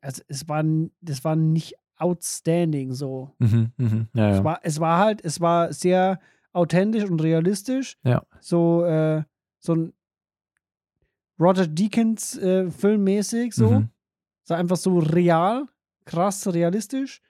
also 0.00 0.22
es 0.28 0.48
war 0.48 0.64
das 1.02 1.24
war 1.24 1.36
nicht 1.36 1.74
outstanding 1.96 2.94
so. 2.94 3.34
Mhm, 3.38 3.72
mhm, 3.76 4.08
ja, 4.14 4.30
Es 4.30 4.36
ja. 4.38 4.44
war 4.44 4.60
es 4.62 4.80
war 4.80 4.98
halt 4.98 5.22
es 5.22 5.42
war 5.42 5.74
sehr 5.74 6.20
authentisch 6.54 7.04
und 7.04 7.22
realistisch. 7.22 7.98
Ja. 8.02 8.22
So 8.40 8.86
äh, 8.86 9.24
so 9.58 9.74
ein 9.74 9.92
Roger 11.38 11.66
Deakins 11.66 12.36
äh, 12.38 12.70
filmmäßig 12.70 13.54
so. 13.54 13.70
Mhm. 13.70 13.90
So 14.44 14.54
einfach 14.54 14.76
so 14.76 14.98
real, 14.98 15.66
krass 16.04 16.46
realistisch. 16.46 17.20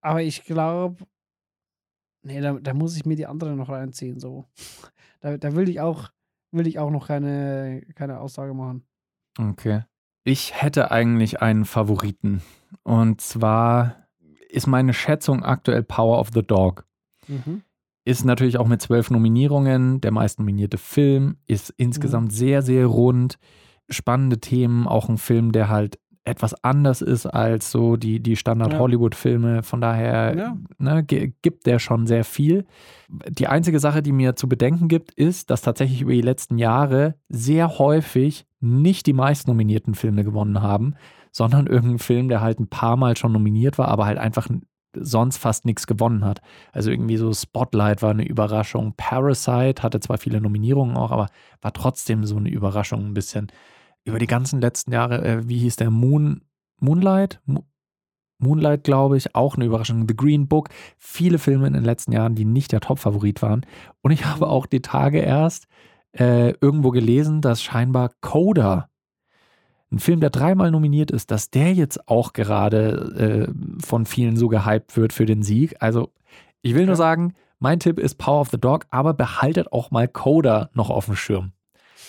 Aber 0.00 0.22
ich 0.22 0.44
glaube, 0.44 1.06
Nee, 2.24 2.40
da, 2.40 2.54
da 2.54 2.72
muss 2.72 2.96
ich 2.96 3.04
mir 3.04 3.16
die 3.16 3.26
andere 3.26 3.54
noch 3.54 3.68
reinziehen, 3.68 4.18
so. 4.18 4.46
Da, 5.20 5.38
da 5.38 5.56
will 5.56 5.70
ich 5.70 5.80
auch, 5.80 6.10
will 6.50 6.66
ich 6.66 6.78
auch 6.78 6.90
noch 6.90 7.06
keine, 7.06 7.80
keine 7.94 8.20
Aussage 8.20 8.52
machen. 8.52 8.86
Okay. 9.38 9.84
Ich 10.22 10.60
hätte 10.60 10.90
eigentlich 10.90 11.40
einen 11.40 11.64
Favoriten. 11.64 12.42
Und 12.82 13.22
zwar 13.22 14.06
ist 14.50 14.66
meine 14.66 14.92
Schätzung 14.92 15.42
aktuell 15.42 15.82
Power 15.82 16.20
of 16.20 16.28
the 16.34 16.42
Dog. 16.42 16.86
Mhm. 17.26 17.62
Ist 18.04 18.24
natürlich 18.24 18.58
auch 18.58 18.66
mit 18.66 18.82
zwölf 18.82 19.10
Nominierungen 19.10 20.00
der 20.00 20.10
meist 20.10 20.38
nominierte 20.38 20.78
Film, 20.78 21.36
ist 21.46 21.72
insgesamt 21.76 22.32
sehr, 22.32 22.62
sehr 22.62 22.86
rund. 22.86 23.38
Spannende 23.88 24.38
Themen, 24.40 24.86
auch 24.86 25.08
ein 25.08 25.18
Film, 25.18 25.52
der 25.52 25.68
halt 25.68 25.98
etwas 26.26 26.54
anders 26.64 27.02
ist 27.02 27.26
als 27.26 27.70
so 27.70 27.96
die, 27.96 28.18
die. 28.20 28.36
Standard-Hollywood-Filme. 28.36 29.62
Von 29.62 29.80
daher 29.82 30.34
Ja. 30.36 30.56
ne, 30.78 31.04
gibt 31.04 31.66
der 31.66 31.78
schon 31.78 32.06
sehr 32.06 32.24
viel. 32.24 32.64
Die 33.28 33.46
einzige 33.46 33.78
Sache, 33.78 34.02
die 34.02 34.12
mir 34.12 34.34
zu 34.34 34.48
bedenken 34.48 34.88
gibt, 34.88 35.12
ist, 35.12 35.50
dass 35.50 35.60
tatsächlich 35.60 36.00
über 36.00 36.12
die 36.12 36.22
letzten 36.22 36.56
Jahre 36.56 37.16
sehr 37.28 37.78
häufig 37.78 38.46
nicht 38.60 39.06
die 39.06 39.12
meist 39.12 39.48
nominierten 39.48 39.94
Filme 39.94 40.24
gewonnen 40.24 40.62
haben, 40.62 40.94
sondern 41.30 41.66
irgendein 41.66 41.98
Film, 41.98 42.28
der 42.28 42.40
halt 42.40 42.58
ein 42.58 42.68
paar 42.68 42.96
Mal 42.96 43.16
schon 43.18 43.32
nominiert 43.32 43.76
war, 43.76 43.88
aber 43.88 44.06
halt 44.06 44.16
einfach 44.18 44.48
sonst 45.00 45.38
fast 45.38 45.64
nichts 45.64 45.86
gewonnen 45.86 46.24
hat. 46.24 46.40
Also 46.72 46.90
irgendwie 46.90 47.16
so 47.16 47.32
Spotlight 47.32 48.02
war 48.02 48.10
eine 48.10 48.26
Überraschung. 48.26 48.94
Parasite 48.96 49.82
hatte 49.82 50.00
zwar 50.00 50.18
viele 50.18 50.40
Nominierungen 50.40 50.96
auch, 50.96 51.10
aber 51.10 51.28
war 51.60 51.72
trotzdem 51.72 52.24
so 52.24 52.36
eine 52.36 52.50
Überraschung 52.50 53.06
ein 53.06 53.14
bisschen. 53.14 53.48
Über 54.04 54.18
die 54.18 54.26
ganzen 54.26 54.60
letzten 54.60 54.92
Jahre, 54.92 55.24
äh, 55.24 55.48
wie 55.48 55.58
hieß 55.58 55.76
der 55.76 55.90
Moon, 55.90 56.42
Moonlight? 56.80 57.40
Mo 57.46 57.64
Moonlight, 58.38 58.84
glaube 58.84 59.16
ich, 59.16 59.34
auch 59.34 59.54
eine 59.54 59.64
Überraschung. 59.64 60.06
The 60.08 60.16
Green 60.16 60.48
Book, 60.48 60.68
viele 60.98 61.38
Filme 61.38 61.66
in 61.66 61.72
den 61.72 61.84
letzten 61.84 62.12
Jahren, 62.12 62.34
die 62.34 62.44
nicht 62.44 62.72
der 62.72 62.80
Top-Favorit 62.80 63.40
waren. 63.42 63.64
Und 64.02 64.10
ich 64.10 64.24
habe 64.26 64.48
auch 64.48 64.66
die 64.66 64.82
Tage 64.82 65.20
erst 65.20 65.66
äh, 66.12 66.50
irgendwo 66.60 66.90
gelesen, 66.90 67.40
dass 67.40 67.62
scheinbar 67.62 68.10
Coda, 68.20 68.88
ein 69.94 69.98
Film, 69.98 70.20
der 70.20 70.30
dreimal 70.30 70.70
nominiert 70.70 71.10
ist, 71.10 71.30
dass 71.30 71.50
der 71.50 71.72
jetzt 71.72 72.08
auch 72.08 72.32
gerade 72.32 73.48
äh, 73.48 73.82
von 73.84 74.06
vielen 74.06 74.36
so 74.36 74.48
gehypt 74.48 74.96
wird 74.96 75.12
für 75.12 75.26
den 75.26 75.42
Sieg. 75.42 75.76
Also, 75.80 76.12
ich 76.62 76.74
will 76.74 76.82
nur 76.86 76.92
Ja. 76.94 76.96
sagen, 76.96 77.34
mein 77.58 77.80
Tipp 77.80 77.98
ist 77.98 78.16
Power 78.16 78.40
of 78.40 78.50
the 78.50 78.58
Dog, 78.60 78.86
aber 78.90 79.14
behaltet 79.14 79.72
auch 79.72 79.90
mal 79.90 80.08
Coda 80.08 80.70
noch 80.74 80.90
auf 80.90 81.06
dem 81.06 81.16
Schirm. 81.16 81.52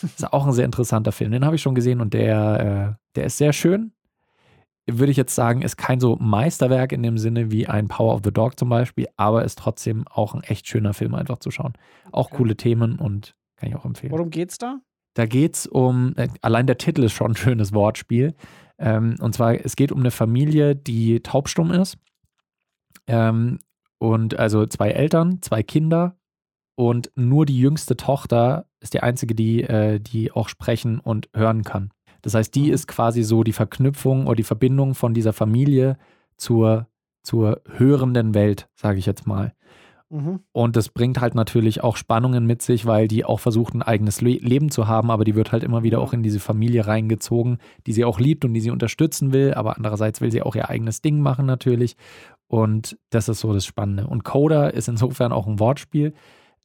Ist 0.03 0.31
auch 0.33 0.45
ein 0.45 0.51
sehr 0.53 0.65
interessanter 0.65 1.11
Film. 1.11 1.31
Den 1.31 1.45
habe 1.45 1.55
ich 1.55 1.61
schon 1.61 1.75
gesehen 1.75 2.01
und 2.01 2.13
der, 2.13 2.97
äh, 2.97 3.03
der 3.15 3.25
ist 3.25 3.37
sehr 3.37 3.53
schön. 3.53 3.91
Würde 4.87 5.09
ich 5.11 5.17
jetzt 5.17 5.33
sagen, 5.33 5.61
ist 5.63 5.77
kein 5.77 5.99
so 5.99 6.15
Meisterwerk 6.17 6.91
in 6.91 7.01
dem 7.01 7.17
Sinne 7.17 7.49
wie 7.51 7.65
ein 7.67 7.87
Power 7.87 8.13
of 8.13 8.21
the 8.23 8.31
Dog 8.31 8.59
zum 8.59 8.69
Beispiel, 8.69 9.07
aber 9.17 9.43
ist 9.43 9.57
trotzdem 9.57 10.05
auch 10.07 10.35
ein 10.35 10.43
echt 10.43 10.67
schöner 10.67 10.93
Film 10.93 11.15
einfach 11.15 11.39
zu 11.39 11.49
schauen. 11.49 11.73
Auch 12.11 12.27
Okay. 12.27 12.37
coole 12.37 12.55
Themen 12.55 12.99
und 12.99 13.35
kann 13.55 13.69
ich 13.69 13.75
auch 13.75 13.85
empfehlen. 13.85 14.11
Worum 14.11 14.29
geht's 14.29 14.57
da? 14.59 14.79
Da 15.15 15.25
geht 15.25 15.55
es 15.55 15.65
um, 15.65 16.13
äh, 16.17 16.27
allein 16.41 16.67
der 16.67 16.77
Titel 16.77 17.03
ist 17.03 17.13
schon 17.13 17.31
ein 17.31 17.35
schönes 17.35 17.73
Wortspiel. 17.73 18.35
Ähm, 18.77 19.15
und 19.19 19.33
zwar, 19.33 19.53
es 19.53 19.75
geht 19.75 19.91
um 19.91 19.99
eine 20.01 20.11
Familie, 20.11 20.75
die 20.75 21.21
taubstumm 21.21 21.71
ist. 21.71 21.97
Ähm, 23.07 23.59
und 23.97 24.37
also 24.37 24.65
zwei 24.67 24.91
Eltern, 24.91 25.41
zwei 25.41 25.63
Kinder 25.63 26.17
und 26.75 27.11
nur 27.15 27.45
die 27.45 27.57
jüngste 27.57 27.95
Tochter 27.95 28.65
ist 28.81 28.93
die 28.93 29.01
einzige, 29.01 29.33
die, 29.33 29.63
äh, 29.63 29.99
die 29.99 30.31
auch 30.31 30.49
sprechen 30.49 30.99
und 30.99 31.29
hören 31.33 31.63
kann. 31.63 31.91
Das 32.21 32.33
heißt, 32.33 32.53
die 32.53 32.67
Mhm. 32.67 32.73
ist 32.73 32.87
quasi 32.87 33.23
so 33.23 33.43
die 33.43 33.53
Verknüpfung 33.53 34.27
oder 34.27 34.35
die 34.35 34.43
Verbindung 34.43 34.95
von 34.95 35.13
dieser 35.13 35.31
Familie 35.31 35.97
zur, 36.37 36.87
zur 37.23 37.61
hörenden 37.77 38.33
Welt, 38.33 38.67
sage 38.75 38.99
ich 38.99 39.05
jetzt 39.05 39.25
mal. 39.25 39.53
Mhm. 40.09 40.39
Und 40.51 40.75
das 40.75 40.89
bringt 40.89 41.19
halt 41.19 41.33
natürlich 41.35 41.83
auch 41.83 41.97
Spannungen 41.97 42.45
mit 42.45 42.61
sich, 42.61 42.85
weil 42.85 43.07
die 43.07 43.25
auch 43.25 43.39
versucht, 43.39 43.73
ein 43.73 43.81
eigenes 43.81 44.21
Le 44.21 44.33
Leben 44.37 44.69
zu 44.69 44.87
haben, 44.87 45.09
aber 45.11 45.23
die 45.25 45.35
wird 45.35 45.51
halt 45.51 45.63
immer 45.63 45.83
wieder 45.83 45.99
auch 45.99 46.13
in 46.13 46.21
diese 46.23 46.39
Familie 46.39 46.85
reingezogen, 46.87 47.57
die 47.87 47.93
sie 47.93 48.05
auch 48.05 48.19
liebt 48.19 48.45
und 48.45 48.53
die 48.53 48.61
sie 48.61 48.69
unterstützen 48.71 49.33
will, 49.33 49.53
aber 49.55 49.77
andererseits 49.77 50.21
will 50.21 50.31
sie 50.31 50.41
auch 50.43 50.55
ihr 50.55 50.69
eigenes 50.69 51.01
Ding 51.01 51.19
machen 51.21 51.45
natürlich. 51.45 51.95
Und 52.47 52.97
das 53.09 53.27
ist 53.29 53.39
so 53.39 53.53
das 53.53 53.65
Spannende. 53.65 54.05
Und 54.05 54.23
Coda 54.23 54.67
ist 54.67 54.87
insofern 54.87 55.31
auch 55.31 55.47
ein 55.47 55.59
Wortspiel, 55.59 56.13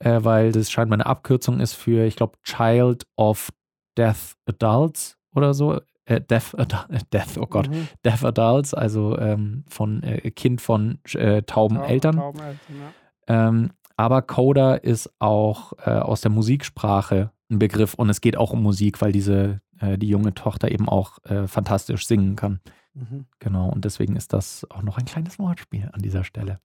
äh, 0.01 0.19
weil 0.23 0.53
das 0.53 0.71
scheinbar 0.71 0.97
eine 0.99 1.07
Abkürzung 1.07 1.61
ist 1.61 1.73
für, 1.73 2.05
ich 2.07 2.17
glaube, 2.17 2.37
Child 2.43 3.07
of 3.17 3.49
Deaf 3.97 4.37
Adults 4.47 5.17
oder 5.35 5.55
so. 5.55 5.81
Äh, 6.05 6.21
Deaf, 6.21 6.55
Adu- 6.55 6.91
äh, 6.93 6.99
Deaf, 7.13 7.39
oh 7.39 7.47
Gott, 7.47 7.69
Mhm. 7.71 7.89
Deaf 8.05 8.25
Adults, 8.25 8.75
also 8.75 9.17
ähm, 9.19 9.65
von 9.69 10.03
äh, 10.03 10.31
Kind 10.33 10.61
von 10.61 10.99
äh, 11.15 11.43
tauben 11.43 11.77
Tau- 11.77 11.85
Eltern. 11.85 12.17
Tauben 12.17 12.39
Eltern, 12.41 12.59
ja. 12.79 12.93
Ähm, 13.31 13.71
aber 13.97 14.23
Coda 14.23 14.75
ist 14.75 15.09
auch 15.21 15.73
äh, 15.87 15.91
aus 15.91 16.21
der 16.21 16.33
Musiksprache 16.33 17.31
ein 17.49 17.61
Begriff 17.61 17.95
und 17.95 18.11
es 18.11 18.21
geht 18.21 18.37
auch 18.37 18.53
um 18.53 18.63
Musik, 18.63 19.01
weil 19.01 19.13
diese, 19.13 19.61
äh, 19.79 19.97
die 19.99 20.09
junge 20.09 20.35
Tochter 20.35 20.71
eben 20.71 20.89
auch 20.89 21.25
äh, 21.25 21.47
fantastisch 21.47 22.07
singen 22.07 22.35
kann. 22.35 22.59
Mhm. 22.95 23.27
Genau, 23.39 23.69
und 23.69 23.85
deswegen 23.85 24.17
ist 24.17 24.33
das 24.33 24.67
auch 24.71 24.83
noch 24.83 24.99
ein 24.99 25.05
kleines 25.05 25.39
Wortspiel 25.39 25.89
an 25.93 26.03
dieser 26.03 26.25
Stelle. 26.25 26.59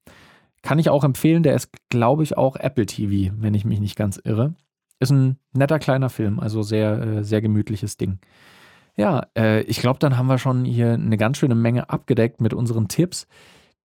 Kann 0.64 0.80
ich 0.80 0.90
auch 0.90 1.04
empfehlen, 1.04 1.44
der 1.44 1.54
ist, 1.54 1.70
glaube 1.90 2.24
ich, 2.24 2.36
auch 2.36 2.56
Apple 2.56 2.88
TV, 2.88 3.36
wenn 3.38 3.54
ich 3.54 3.64
mich 3.64 3.80
nicht 3.80 3.96
ganz 3.96 4.18
irre. 4.24 4.56
Ist 5.00 5.12
ein 5.12 5.38
netter 5.54 5.78
kleiner 5.78 6.10
Film, 6.10 6.40
also 6.40 6.64
sehr, 6.64 7.00
äh, 7.00 7.24
sehr 7.24 7.42
gemütliches 7.42 7.98
Ding. 7.98 8.18
Ja, 8.98 9.28
äh, 9.38 9.62
ich 9.64 9.82
glaube, 9.82 10.00
dann 10.00 10.18
haben 10.18 10.28
wir 10.28 10.40
schon 10.40 10.66
hier 10.66 10.94
eine 10.94 11.18
ganz 11.18 11.38
schöne 11.38 11.54
Menge 11.54 11.92
abgedeckt 11.92 12.42
mit 12.42 12.56
unseren 12.56 12.88
Tipps. 12.88 13.28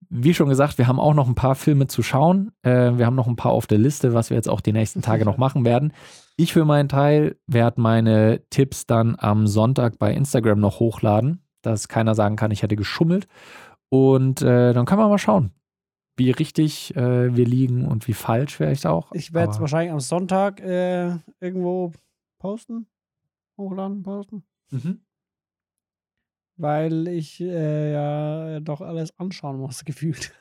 Wie 0.08 0.34
schon 0.34 0.48
gesagt, 0.48 0.78
wir 0.78 0.86
haben 0.86 0.98
auch 0.98 1.14
noch 1.14 1.28
ein 1.28 1.34
paar 1.34 1.54
Filme 1.54 1.86
zu 1.86 2.02
schauen. 2.02 2.52
Äh, 2.62 2.98
wir 2.98 3.06
haben 3.06 3.14
noch 3.14 3.28
ein 3.28 3.36
paar 3.36 3.52
auf 3.52 3.66
der 3.66 3.78
Liste, 3.78 4.14
was 4.14 4.30
wir 4.30 4.36
jetzt 4.36 4.48
auch 4.48 4.60
die 4.60 4.72
nächsten 4.72 5.02
Tage 5.02 5.24
noch 5.24 5.36
machen 5.36 5.64
werden. 5.64 5.92
Ich 6.36 6.52
für 6.52 6.64
meinen 6.64 6.88
Teil 6.88 7.36
werde 7.46 7.80
meine 7.80 8.42
Tipps 8.50 8.86
dann 8.86 9.14
am 9.18 9.46
Sonntag 9.46 9.98
bei 9.98 10.12
Instagram 10.12 10.58
noch 10.58 10.80
hochladen, 10.80 11.44
dass 11.62 11.88
keiner 11.88 12.14
sagen 12.14 12.36
kann, 12.36 12.50
ich 12.50 12.62
hätte 12.62 12.76
geschummelt. 12.76 13.28
Und 13.90 14.40
äh, 14.42 14.72
dann 14.72 14.86
können 14.86 15.00
wir 15.00 15.08
mal 15.08 15.18
schauen, 15.18 15.52
wie 16.16 16.30
richtig 16.30 16.96
äh, 16.96 17.36
wir 17.36 17.44
liegen 17.44 17.84
und 17.86 18.08
wie 18.08 18.14
falsch 18.14 18.56
vielleicht 18.56 18.86
auch. 18.86 19.12
Ich 19.12 19.34
werde 19.34 19.52
es 19.52 19.60
wahrscheinlich 19.60 19.92
am 19.92 20.00
Sonntag 20.00 20.60
äh, 20.60 21.16
irgendwo 21.40 21.92
posten. 22.38 22.86
Hochladen, 23.58 24.02
posten. 24.02 24.44
Mhm. 24.70 25.00
Weil 26.60 27.08
ich 27.08 27.40
äh, 27.40 27.92
ja 27.92 28.60
doch 28.60 28.82
alles 28.82 29.18
anschauen 29.18 29.58
muss, 29.58 29.84
gefühlt. 29.86 30.32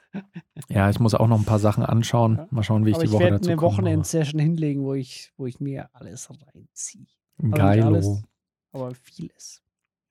Ja, 0.67 0.89
ich 0.89 0.99
muss 0.99 1.15
auch 1.15 1.27
noch 1.27 1.39
ein 1.39 1.45
paar 1.45 1.59
Sachen 1.59 1.83
anschauen. 1.85 2.37
Ja. 2.37 2.47
Mal 2.51 2.63
schauen, 2.63 2.85
wie 2.85 2.89
ich 2.89 2.95
Aber 2.95 3.03
die 3.03 3.09
ich 3.09 3.13
Woche 3.13 3.23
werde 3.23 3.37
dazu 3.37 3.49
eine 3.49 3.57
komme. 3.57 3.71
Wochenend-Session 3.73 4.39
hinlegen, 4.39 4.83
wo 4.83 4.95
ich, 4.95 5.31
wo 5.37 5.45
ich 5.45 5.59
mir 5.59 5.89
alles 5.93 6.29
reinziehe. 6.29 7.05
Also 7.41 7.51
Geilo. 7.55 7.87
alles, 7.87 8.23
aber 8.73 8.91
vieles. 8.95 9.61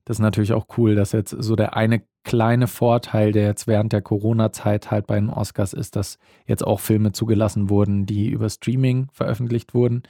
Das 0.07 0.17
ist 0.17 0.21
natürlich 0.23 0.55
auch 0.55 0.67
cool, 0.79 0.95
dass 0.95 1.13
jetzt 1.13 1.37
so 1.39 1.55
der 1.55 1.77
eine 1.77 2.03
kleine 2.25 2.67
Vorteil, 2.67 3.33
der 3.33 3.45
jetzt 3.45 3.67
während 3.67 3.93
der 3.93 4.01
Corona-Zeit 4.01 4.91
halt 4.91 5.07
bei 5.07 5.17
den 5.17 5.29
Oscars 5.29 5.75
ist, 5.75 5.97
dass 5.97 6.19
jetzt 6.47 6.67
auch 6.67 6.81
Filme 6.81 7.13
zugelassen 7.13 7.69
wurden, 7.69 8.07
die 8.07 8.31
über 8.31 8.49
Streaming 8.49 9.09
veröffentlicht 9.13 9.75
wurden. 9.75 10.05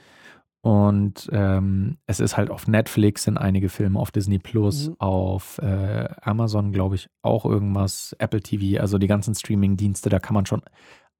Und 0.61 1.29
ähm, 1.31 1.97
es 2.05 2.19
ist 2.19 2.35
halt 2.35 2.49
auf 2.49 2.67
Netflix 2.67 3.23
sind 3.23 3.37
einige 3.37 3.69
Filme, 3.69 3.97
auf 3.97 4.11
Disney 4.11 4.39
Plus, 4.39 4.89
Mhm. 4.89 4.95
auf 4.99 5.57
äh, 5.59 6.09
Amazon, 6.21 6.71
glaube 6.73 6.95
ich, 6.95 7.09
auch 7.21 7.45
irgendwas, 7.45 8.13
Apple 8.19 8.41
TV, 8.41 8.81
also 8.81 8.97
die 8.97 9.07
ganzen 9.07 9.33
Streaming-Dienste, 9.35 10.09
da 10.09 10.19
kann 10.19 10.33
man 10.33 10.45
schon 10.45 10.61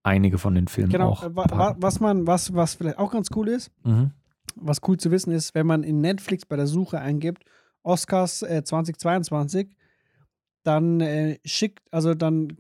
einige 0.04 0.38
von 0.38 0.56
den 0.56 0.68
Filmen 0.68 0.92
Genau, 0.92 1.12
auch. 1.12 1.34
packen. 1.34 1.82
was 1.82 2.00
man, 2.02 2.28
was, 2.28 2.54
was 2.54 2.74
vielleicht 2.76 2.98
auch 3.00 3.12
ganz 3.12 3.30
cool 3.36 3.48
ist, 3.48 3.72
Mhm. 3.86 4.12
was 4.56 4.80
cool 4.88 4.98
zu 4.98 5.10
wissen 5.10 5.32
ist, 5.32 5.56
wenn 5.56 5.68
man 5.68 5.84
in 5.84 6.02
Netflix 6.02 6.46
bei 6.46 6.58
der 6.58 6.68
Suche 6.68 7.00
eingibt, 7.00 7.44
Oscars 7.84 8.42
äh, 8.42 8.64
2022, 8.64 9.70
dann 10.64 11.00
äh, 11.00 11.40
schickt, 11.46 11.82
also 11.94 12.14
dann 12.14 12.58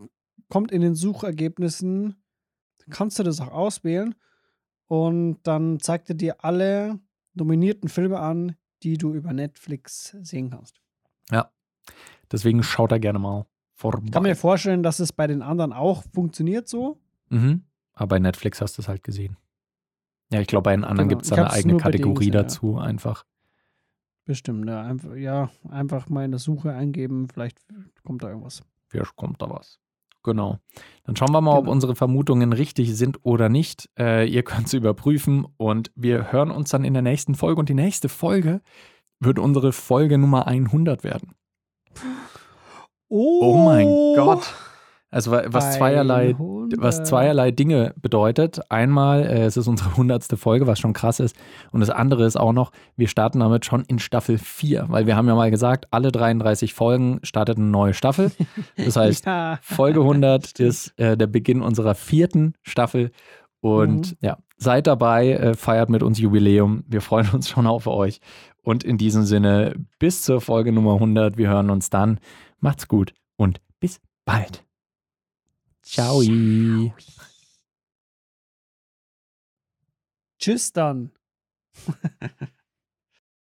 kommt 0.47 0.71
in 0.71 0.82
den 0.82 0.95
Suchergebnissen, 0.95 2.15
kannst 2.89 3.19
du 3.19 3.23
das 3.23 3.41
auch 3.41 3.51
auswählen 3.51 4.15
und 4.89 5.37
dann 5.43 5.79
zeigt 5.79 6.09
er 6.09 6.15
dir 6.15 6.43
alle 6.43 6.99
nominierten 7.33 7.87
Filme 7.87 8.19
an, 8.19 8.55
die 8.83 8.97
du 8.97 9.13
über 9.13 9.31
Netflix 9.31 10.17
sehen 10.21 10.49
kannst. 10.49 10.81
Deswegen 12.31 12.61
schaut 12.63 12.91
da 12.91 12.97
gerne 12.97 13.19
mal 13.19 13.45
vorbei. 13.73 14.01
Ich 14.05 14.11
kann 14.11 14.23
mir 14.23 14.35
vorstellen, 14.35 14.83
dass 14.83 14.99
es 14.99 15.11
bei 15.13 15.27
den 15.27 15.41
anderen 15.41 15.73
auch 15.73 16.03
funktioniert 16.13 16.67
so. 16.67 16.99
Mhm. 17.29 17.63
Aber 17.93 18.07
bei 18.07 18.19
Netflix 18.19 18.61
hast 18.61 18.77
du 18.77 18.81
es 18.81 18.87
halt 18.87 19.03
gesehen. 19.03 19.37
Ja, 20.31 20.39
ich 20.39 20.47
glaube, 20.47 20.63
bei 20.63 20.75
den 20.75 20.83
anderen 20.83 21.09
Genau. 21.09 21.17
gibt 21.19 21.25
es 21.25 21.31
eine 21.31 21.49
eigene 21.49 21.77
Kategorie 21.77 22.25
gesehen, 22.27 22.33
ja. 22.33 22.41
dazu, 22.43 22.77
einfach. 22.77 23.25
Bestimmt, 24.25 24.69
ja. 24.69 24.83
Einfach, 24.83 25.15
ja, 25.15 25.49
einfach 25.69 26.07
mal 26.07 26.23
in 26.23 26.31
der 26.31 26.39
Suche 26.39 26.71
eingeben, 26.71 27.27
vielleicht 27.33 27.57
kommt 28.03 28.21
da 28.21 28.29
irgendwas. 28.29 28.61
Vielleicht 28.89 29.15
kommt 29.15 29.41
da 29.41 29.49
was. 29.49 29.79
Genau. 30.24 30.57
Dann 31.05 31.15
schauen 31.15 31.32
wir 31.32 31.41
mal, 31.41 31.53
ob 31.53 31.61
Genau. 31.61 31.72
unsere 31.72 31.95
Vermutungen 31.95 32.53
richtig 32.53 32.95
sind 32.95 33.20
oder 33.24 33.49
nicht. 33.49 33.89
Äh, 33.97 34.28
ihr 34.30 34.43
könnt 34.43 34.67
es 34.67 34.74
überprüfen 34.74 35.47
und 35.57 35.91
wir 35.95 36.32
hören 36.32 36.51
uns 36.51 36.70
dann 36.72 36.84
in 36.84 36.93
der 36.93 37.01
nächsten 37.03 37.36
Folge. 37.36 37.59
Und 37.59 37.70
die 37.70 37.74
nächste 37.74 38.09
Folge 38.09 38.61
wird 39.20 39.39
unsere 39.39 39.72
Folge 39.72 40.17
Nummer 40.17 40.45
100 40.47 41.03
werden. 41.03 41.34
Oh, 43.07 43.39
Oh 43.41 43.57
mein 43.65 43.88
Gott. 44.15 44.53
Also 45.12 45.32
wa- 45.32 45.43
was 45.47 45.76
zweierlei, 45.78 46.30
100. 46.38 46.80
was 46.82 47.03
zweierlei 47.03 47.49
Dinge 47.51 47.93
bedeutet. 47.99 48.60
Einmal, 48.70 49.24
äh, 49.24 49.45
es 49.45 49.57
ist 49.57 49.68
unsere 49.68 49.89
hundertste 49.97 50.38
Folge, 50.38 50.68
was 50.68 50.80
schon 50.80 50.93
krass 50.93 51.20
ist. 51.20 51.36
Und 51.72 51.80
das 51.80 51.89
andere 51.89 52.26
ist 52.26 52.38
auch 52.39 52.53
noch, 52.53 52.72
wir 52.95 53.07
starten 53.07 53.39
damit 53.39 53.66
schon 53.66 53.84
in 53.86 53.97
Staffel 53.99 54.38
4, 54.38 54.86
weil 54.89 55.07
wir 55.07 55.16
haben 55.16 55.28
ja 55.28 55.34
mal 55.36 55.49
gesagt, 55.49 55.88
alle 55.91 56.12
33 56.12 56.74
Folgen 56.76 57.20
startet 57.24 57.57
eine 57.57 57.66
neue 57.68 57.93
Staffel. 57.95 58.32
Das 58.78 58.95
heißt, 58.97 59.26
Ja. 59.26 59.57
Folge 59.64 60.01
100 60.01 60.60
ist 60.60 60.93
äh, 60.99 61.18
der 61.18 61.28
Beginn 61.28 61.62
unserer 61.62 61.95
vierten 61.95 62.53
Staffel. 62.62 63.12
Und 63.62 64.12
Mhm. 64.12 64.18
ja, 64.22 64.38
seid 64.57 64.88
dabei, 64.88 65.32
äh, 65.34 65.53
feiert 65.55 65.89
mit 65.89 66.03
uns 66.03 66.20
Jubiläum. 66.20 66.84
Wir 66.88 67.01
freuen 67.01 67.28
uns 67.34 67.49
schon 67.49 67.66
auf 67.68 67.88
euch. 67.88 68.22
Und 68.62 68.84
in 68.84 68.97
diesem 68.99 69.24
Sinne, 69.24 69.74
bis 69.97 70.22
zur 70.22 70.39
Folge 70.39 70.72
Nummer 70.72 70.93
100. 70.93 71.38
Wir 71.38 71.49
hören 71.49 71.70
uns 71.72 71.89
dann. 71.89 72.20
Macht's 72.60 72.88
gut 72.88 73.14
und 73.38 73.60
bis 73.80 73.99
bald. 74.24 74.64
Ciao. 75.91 76.21
Tschüss 80.37 80.71
dann. 80.71 81.11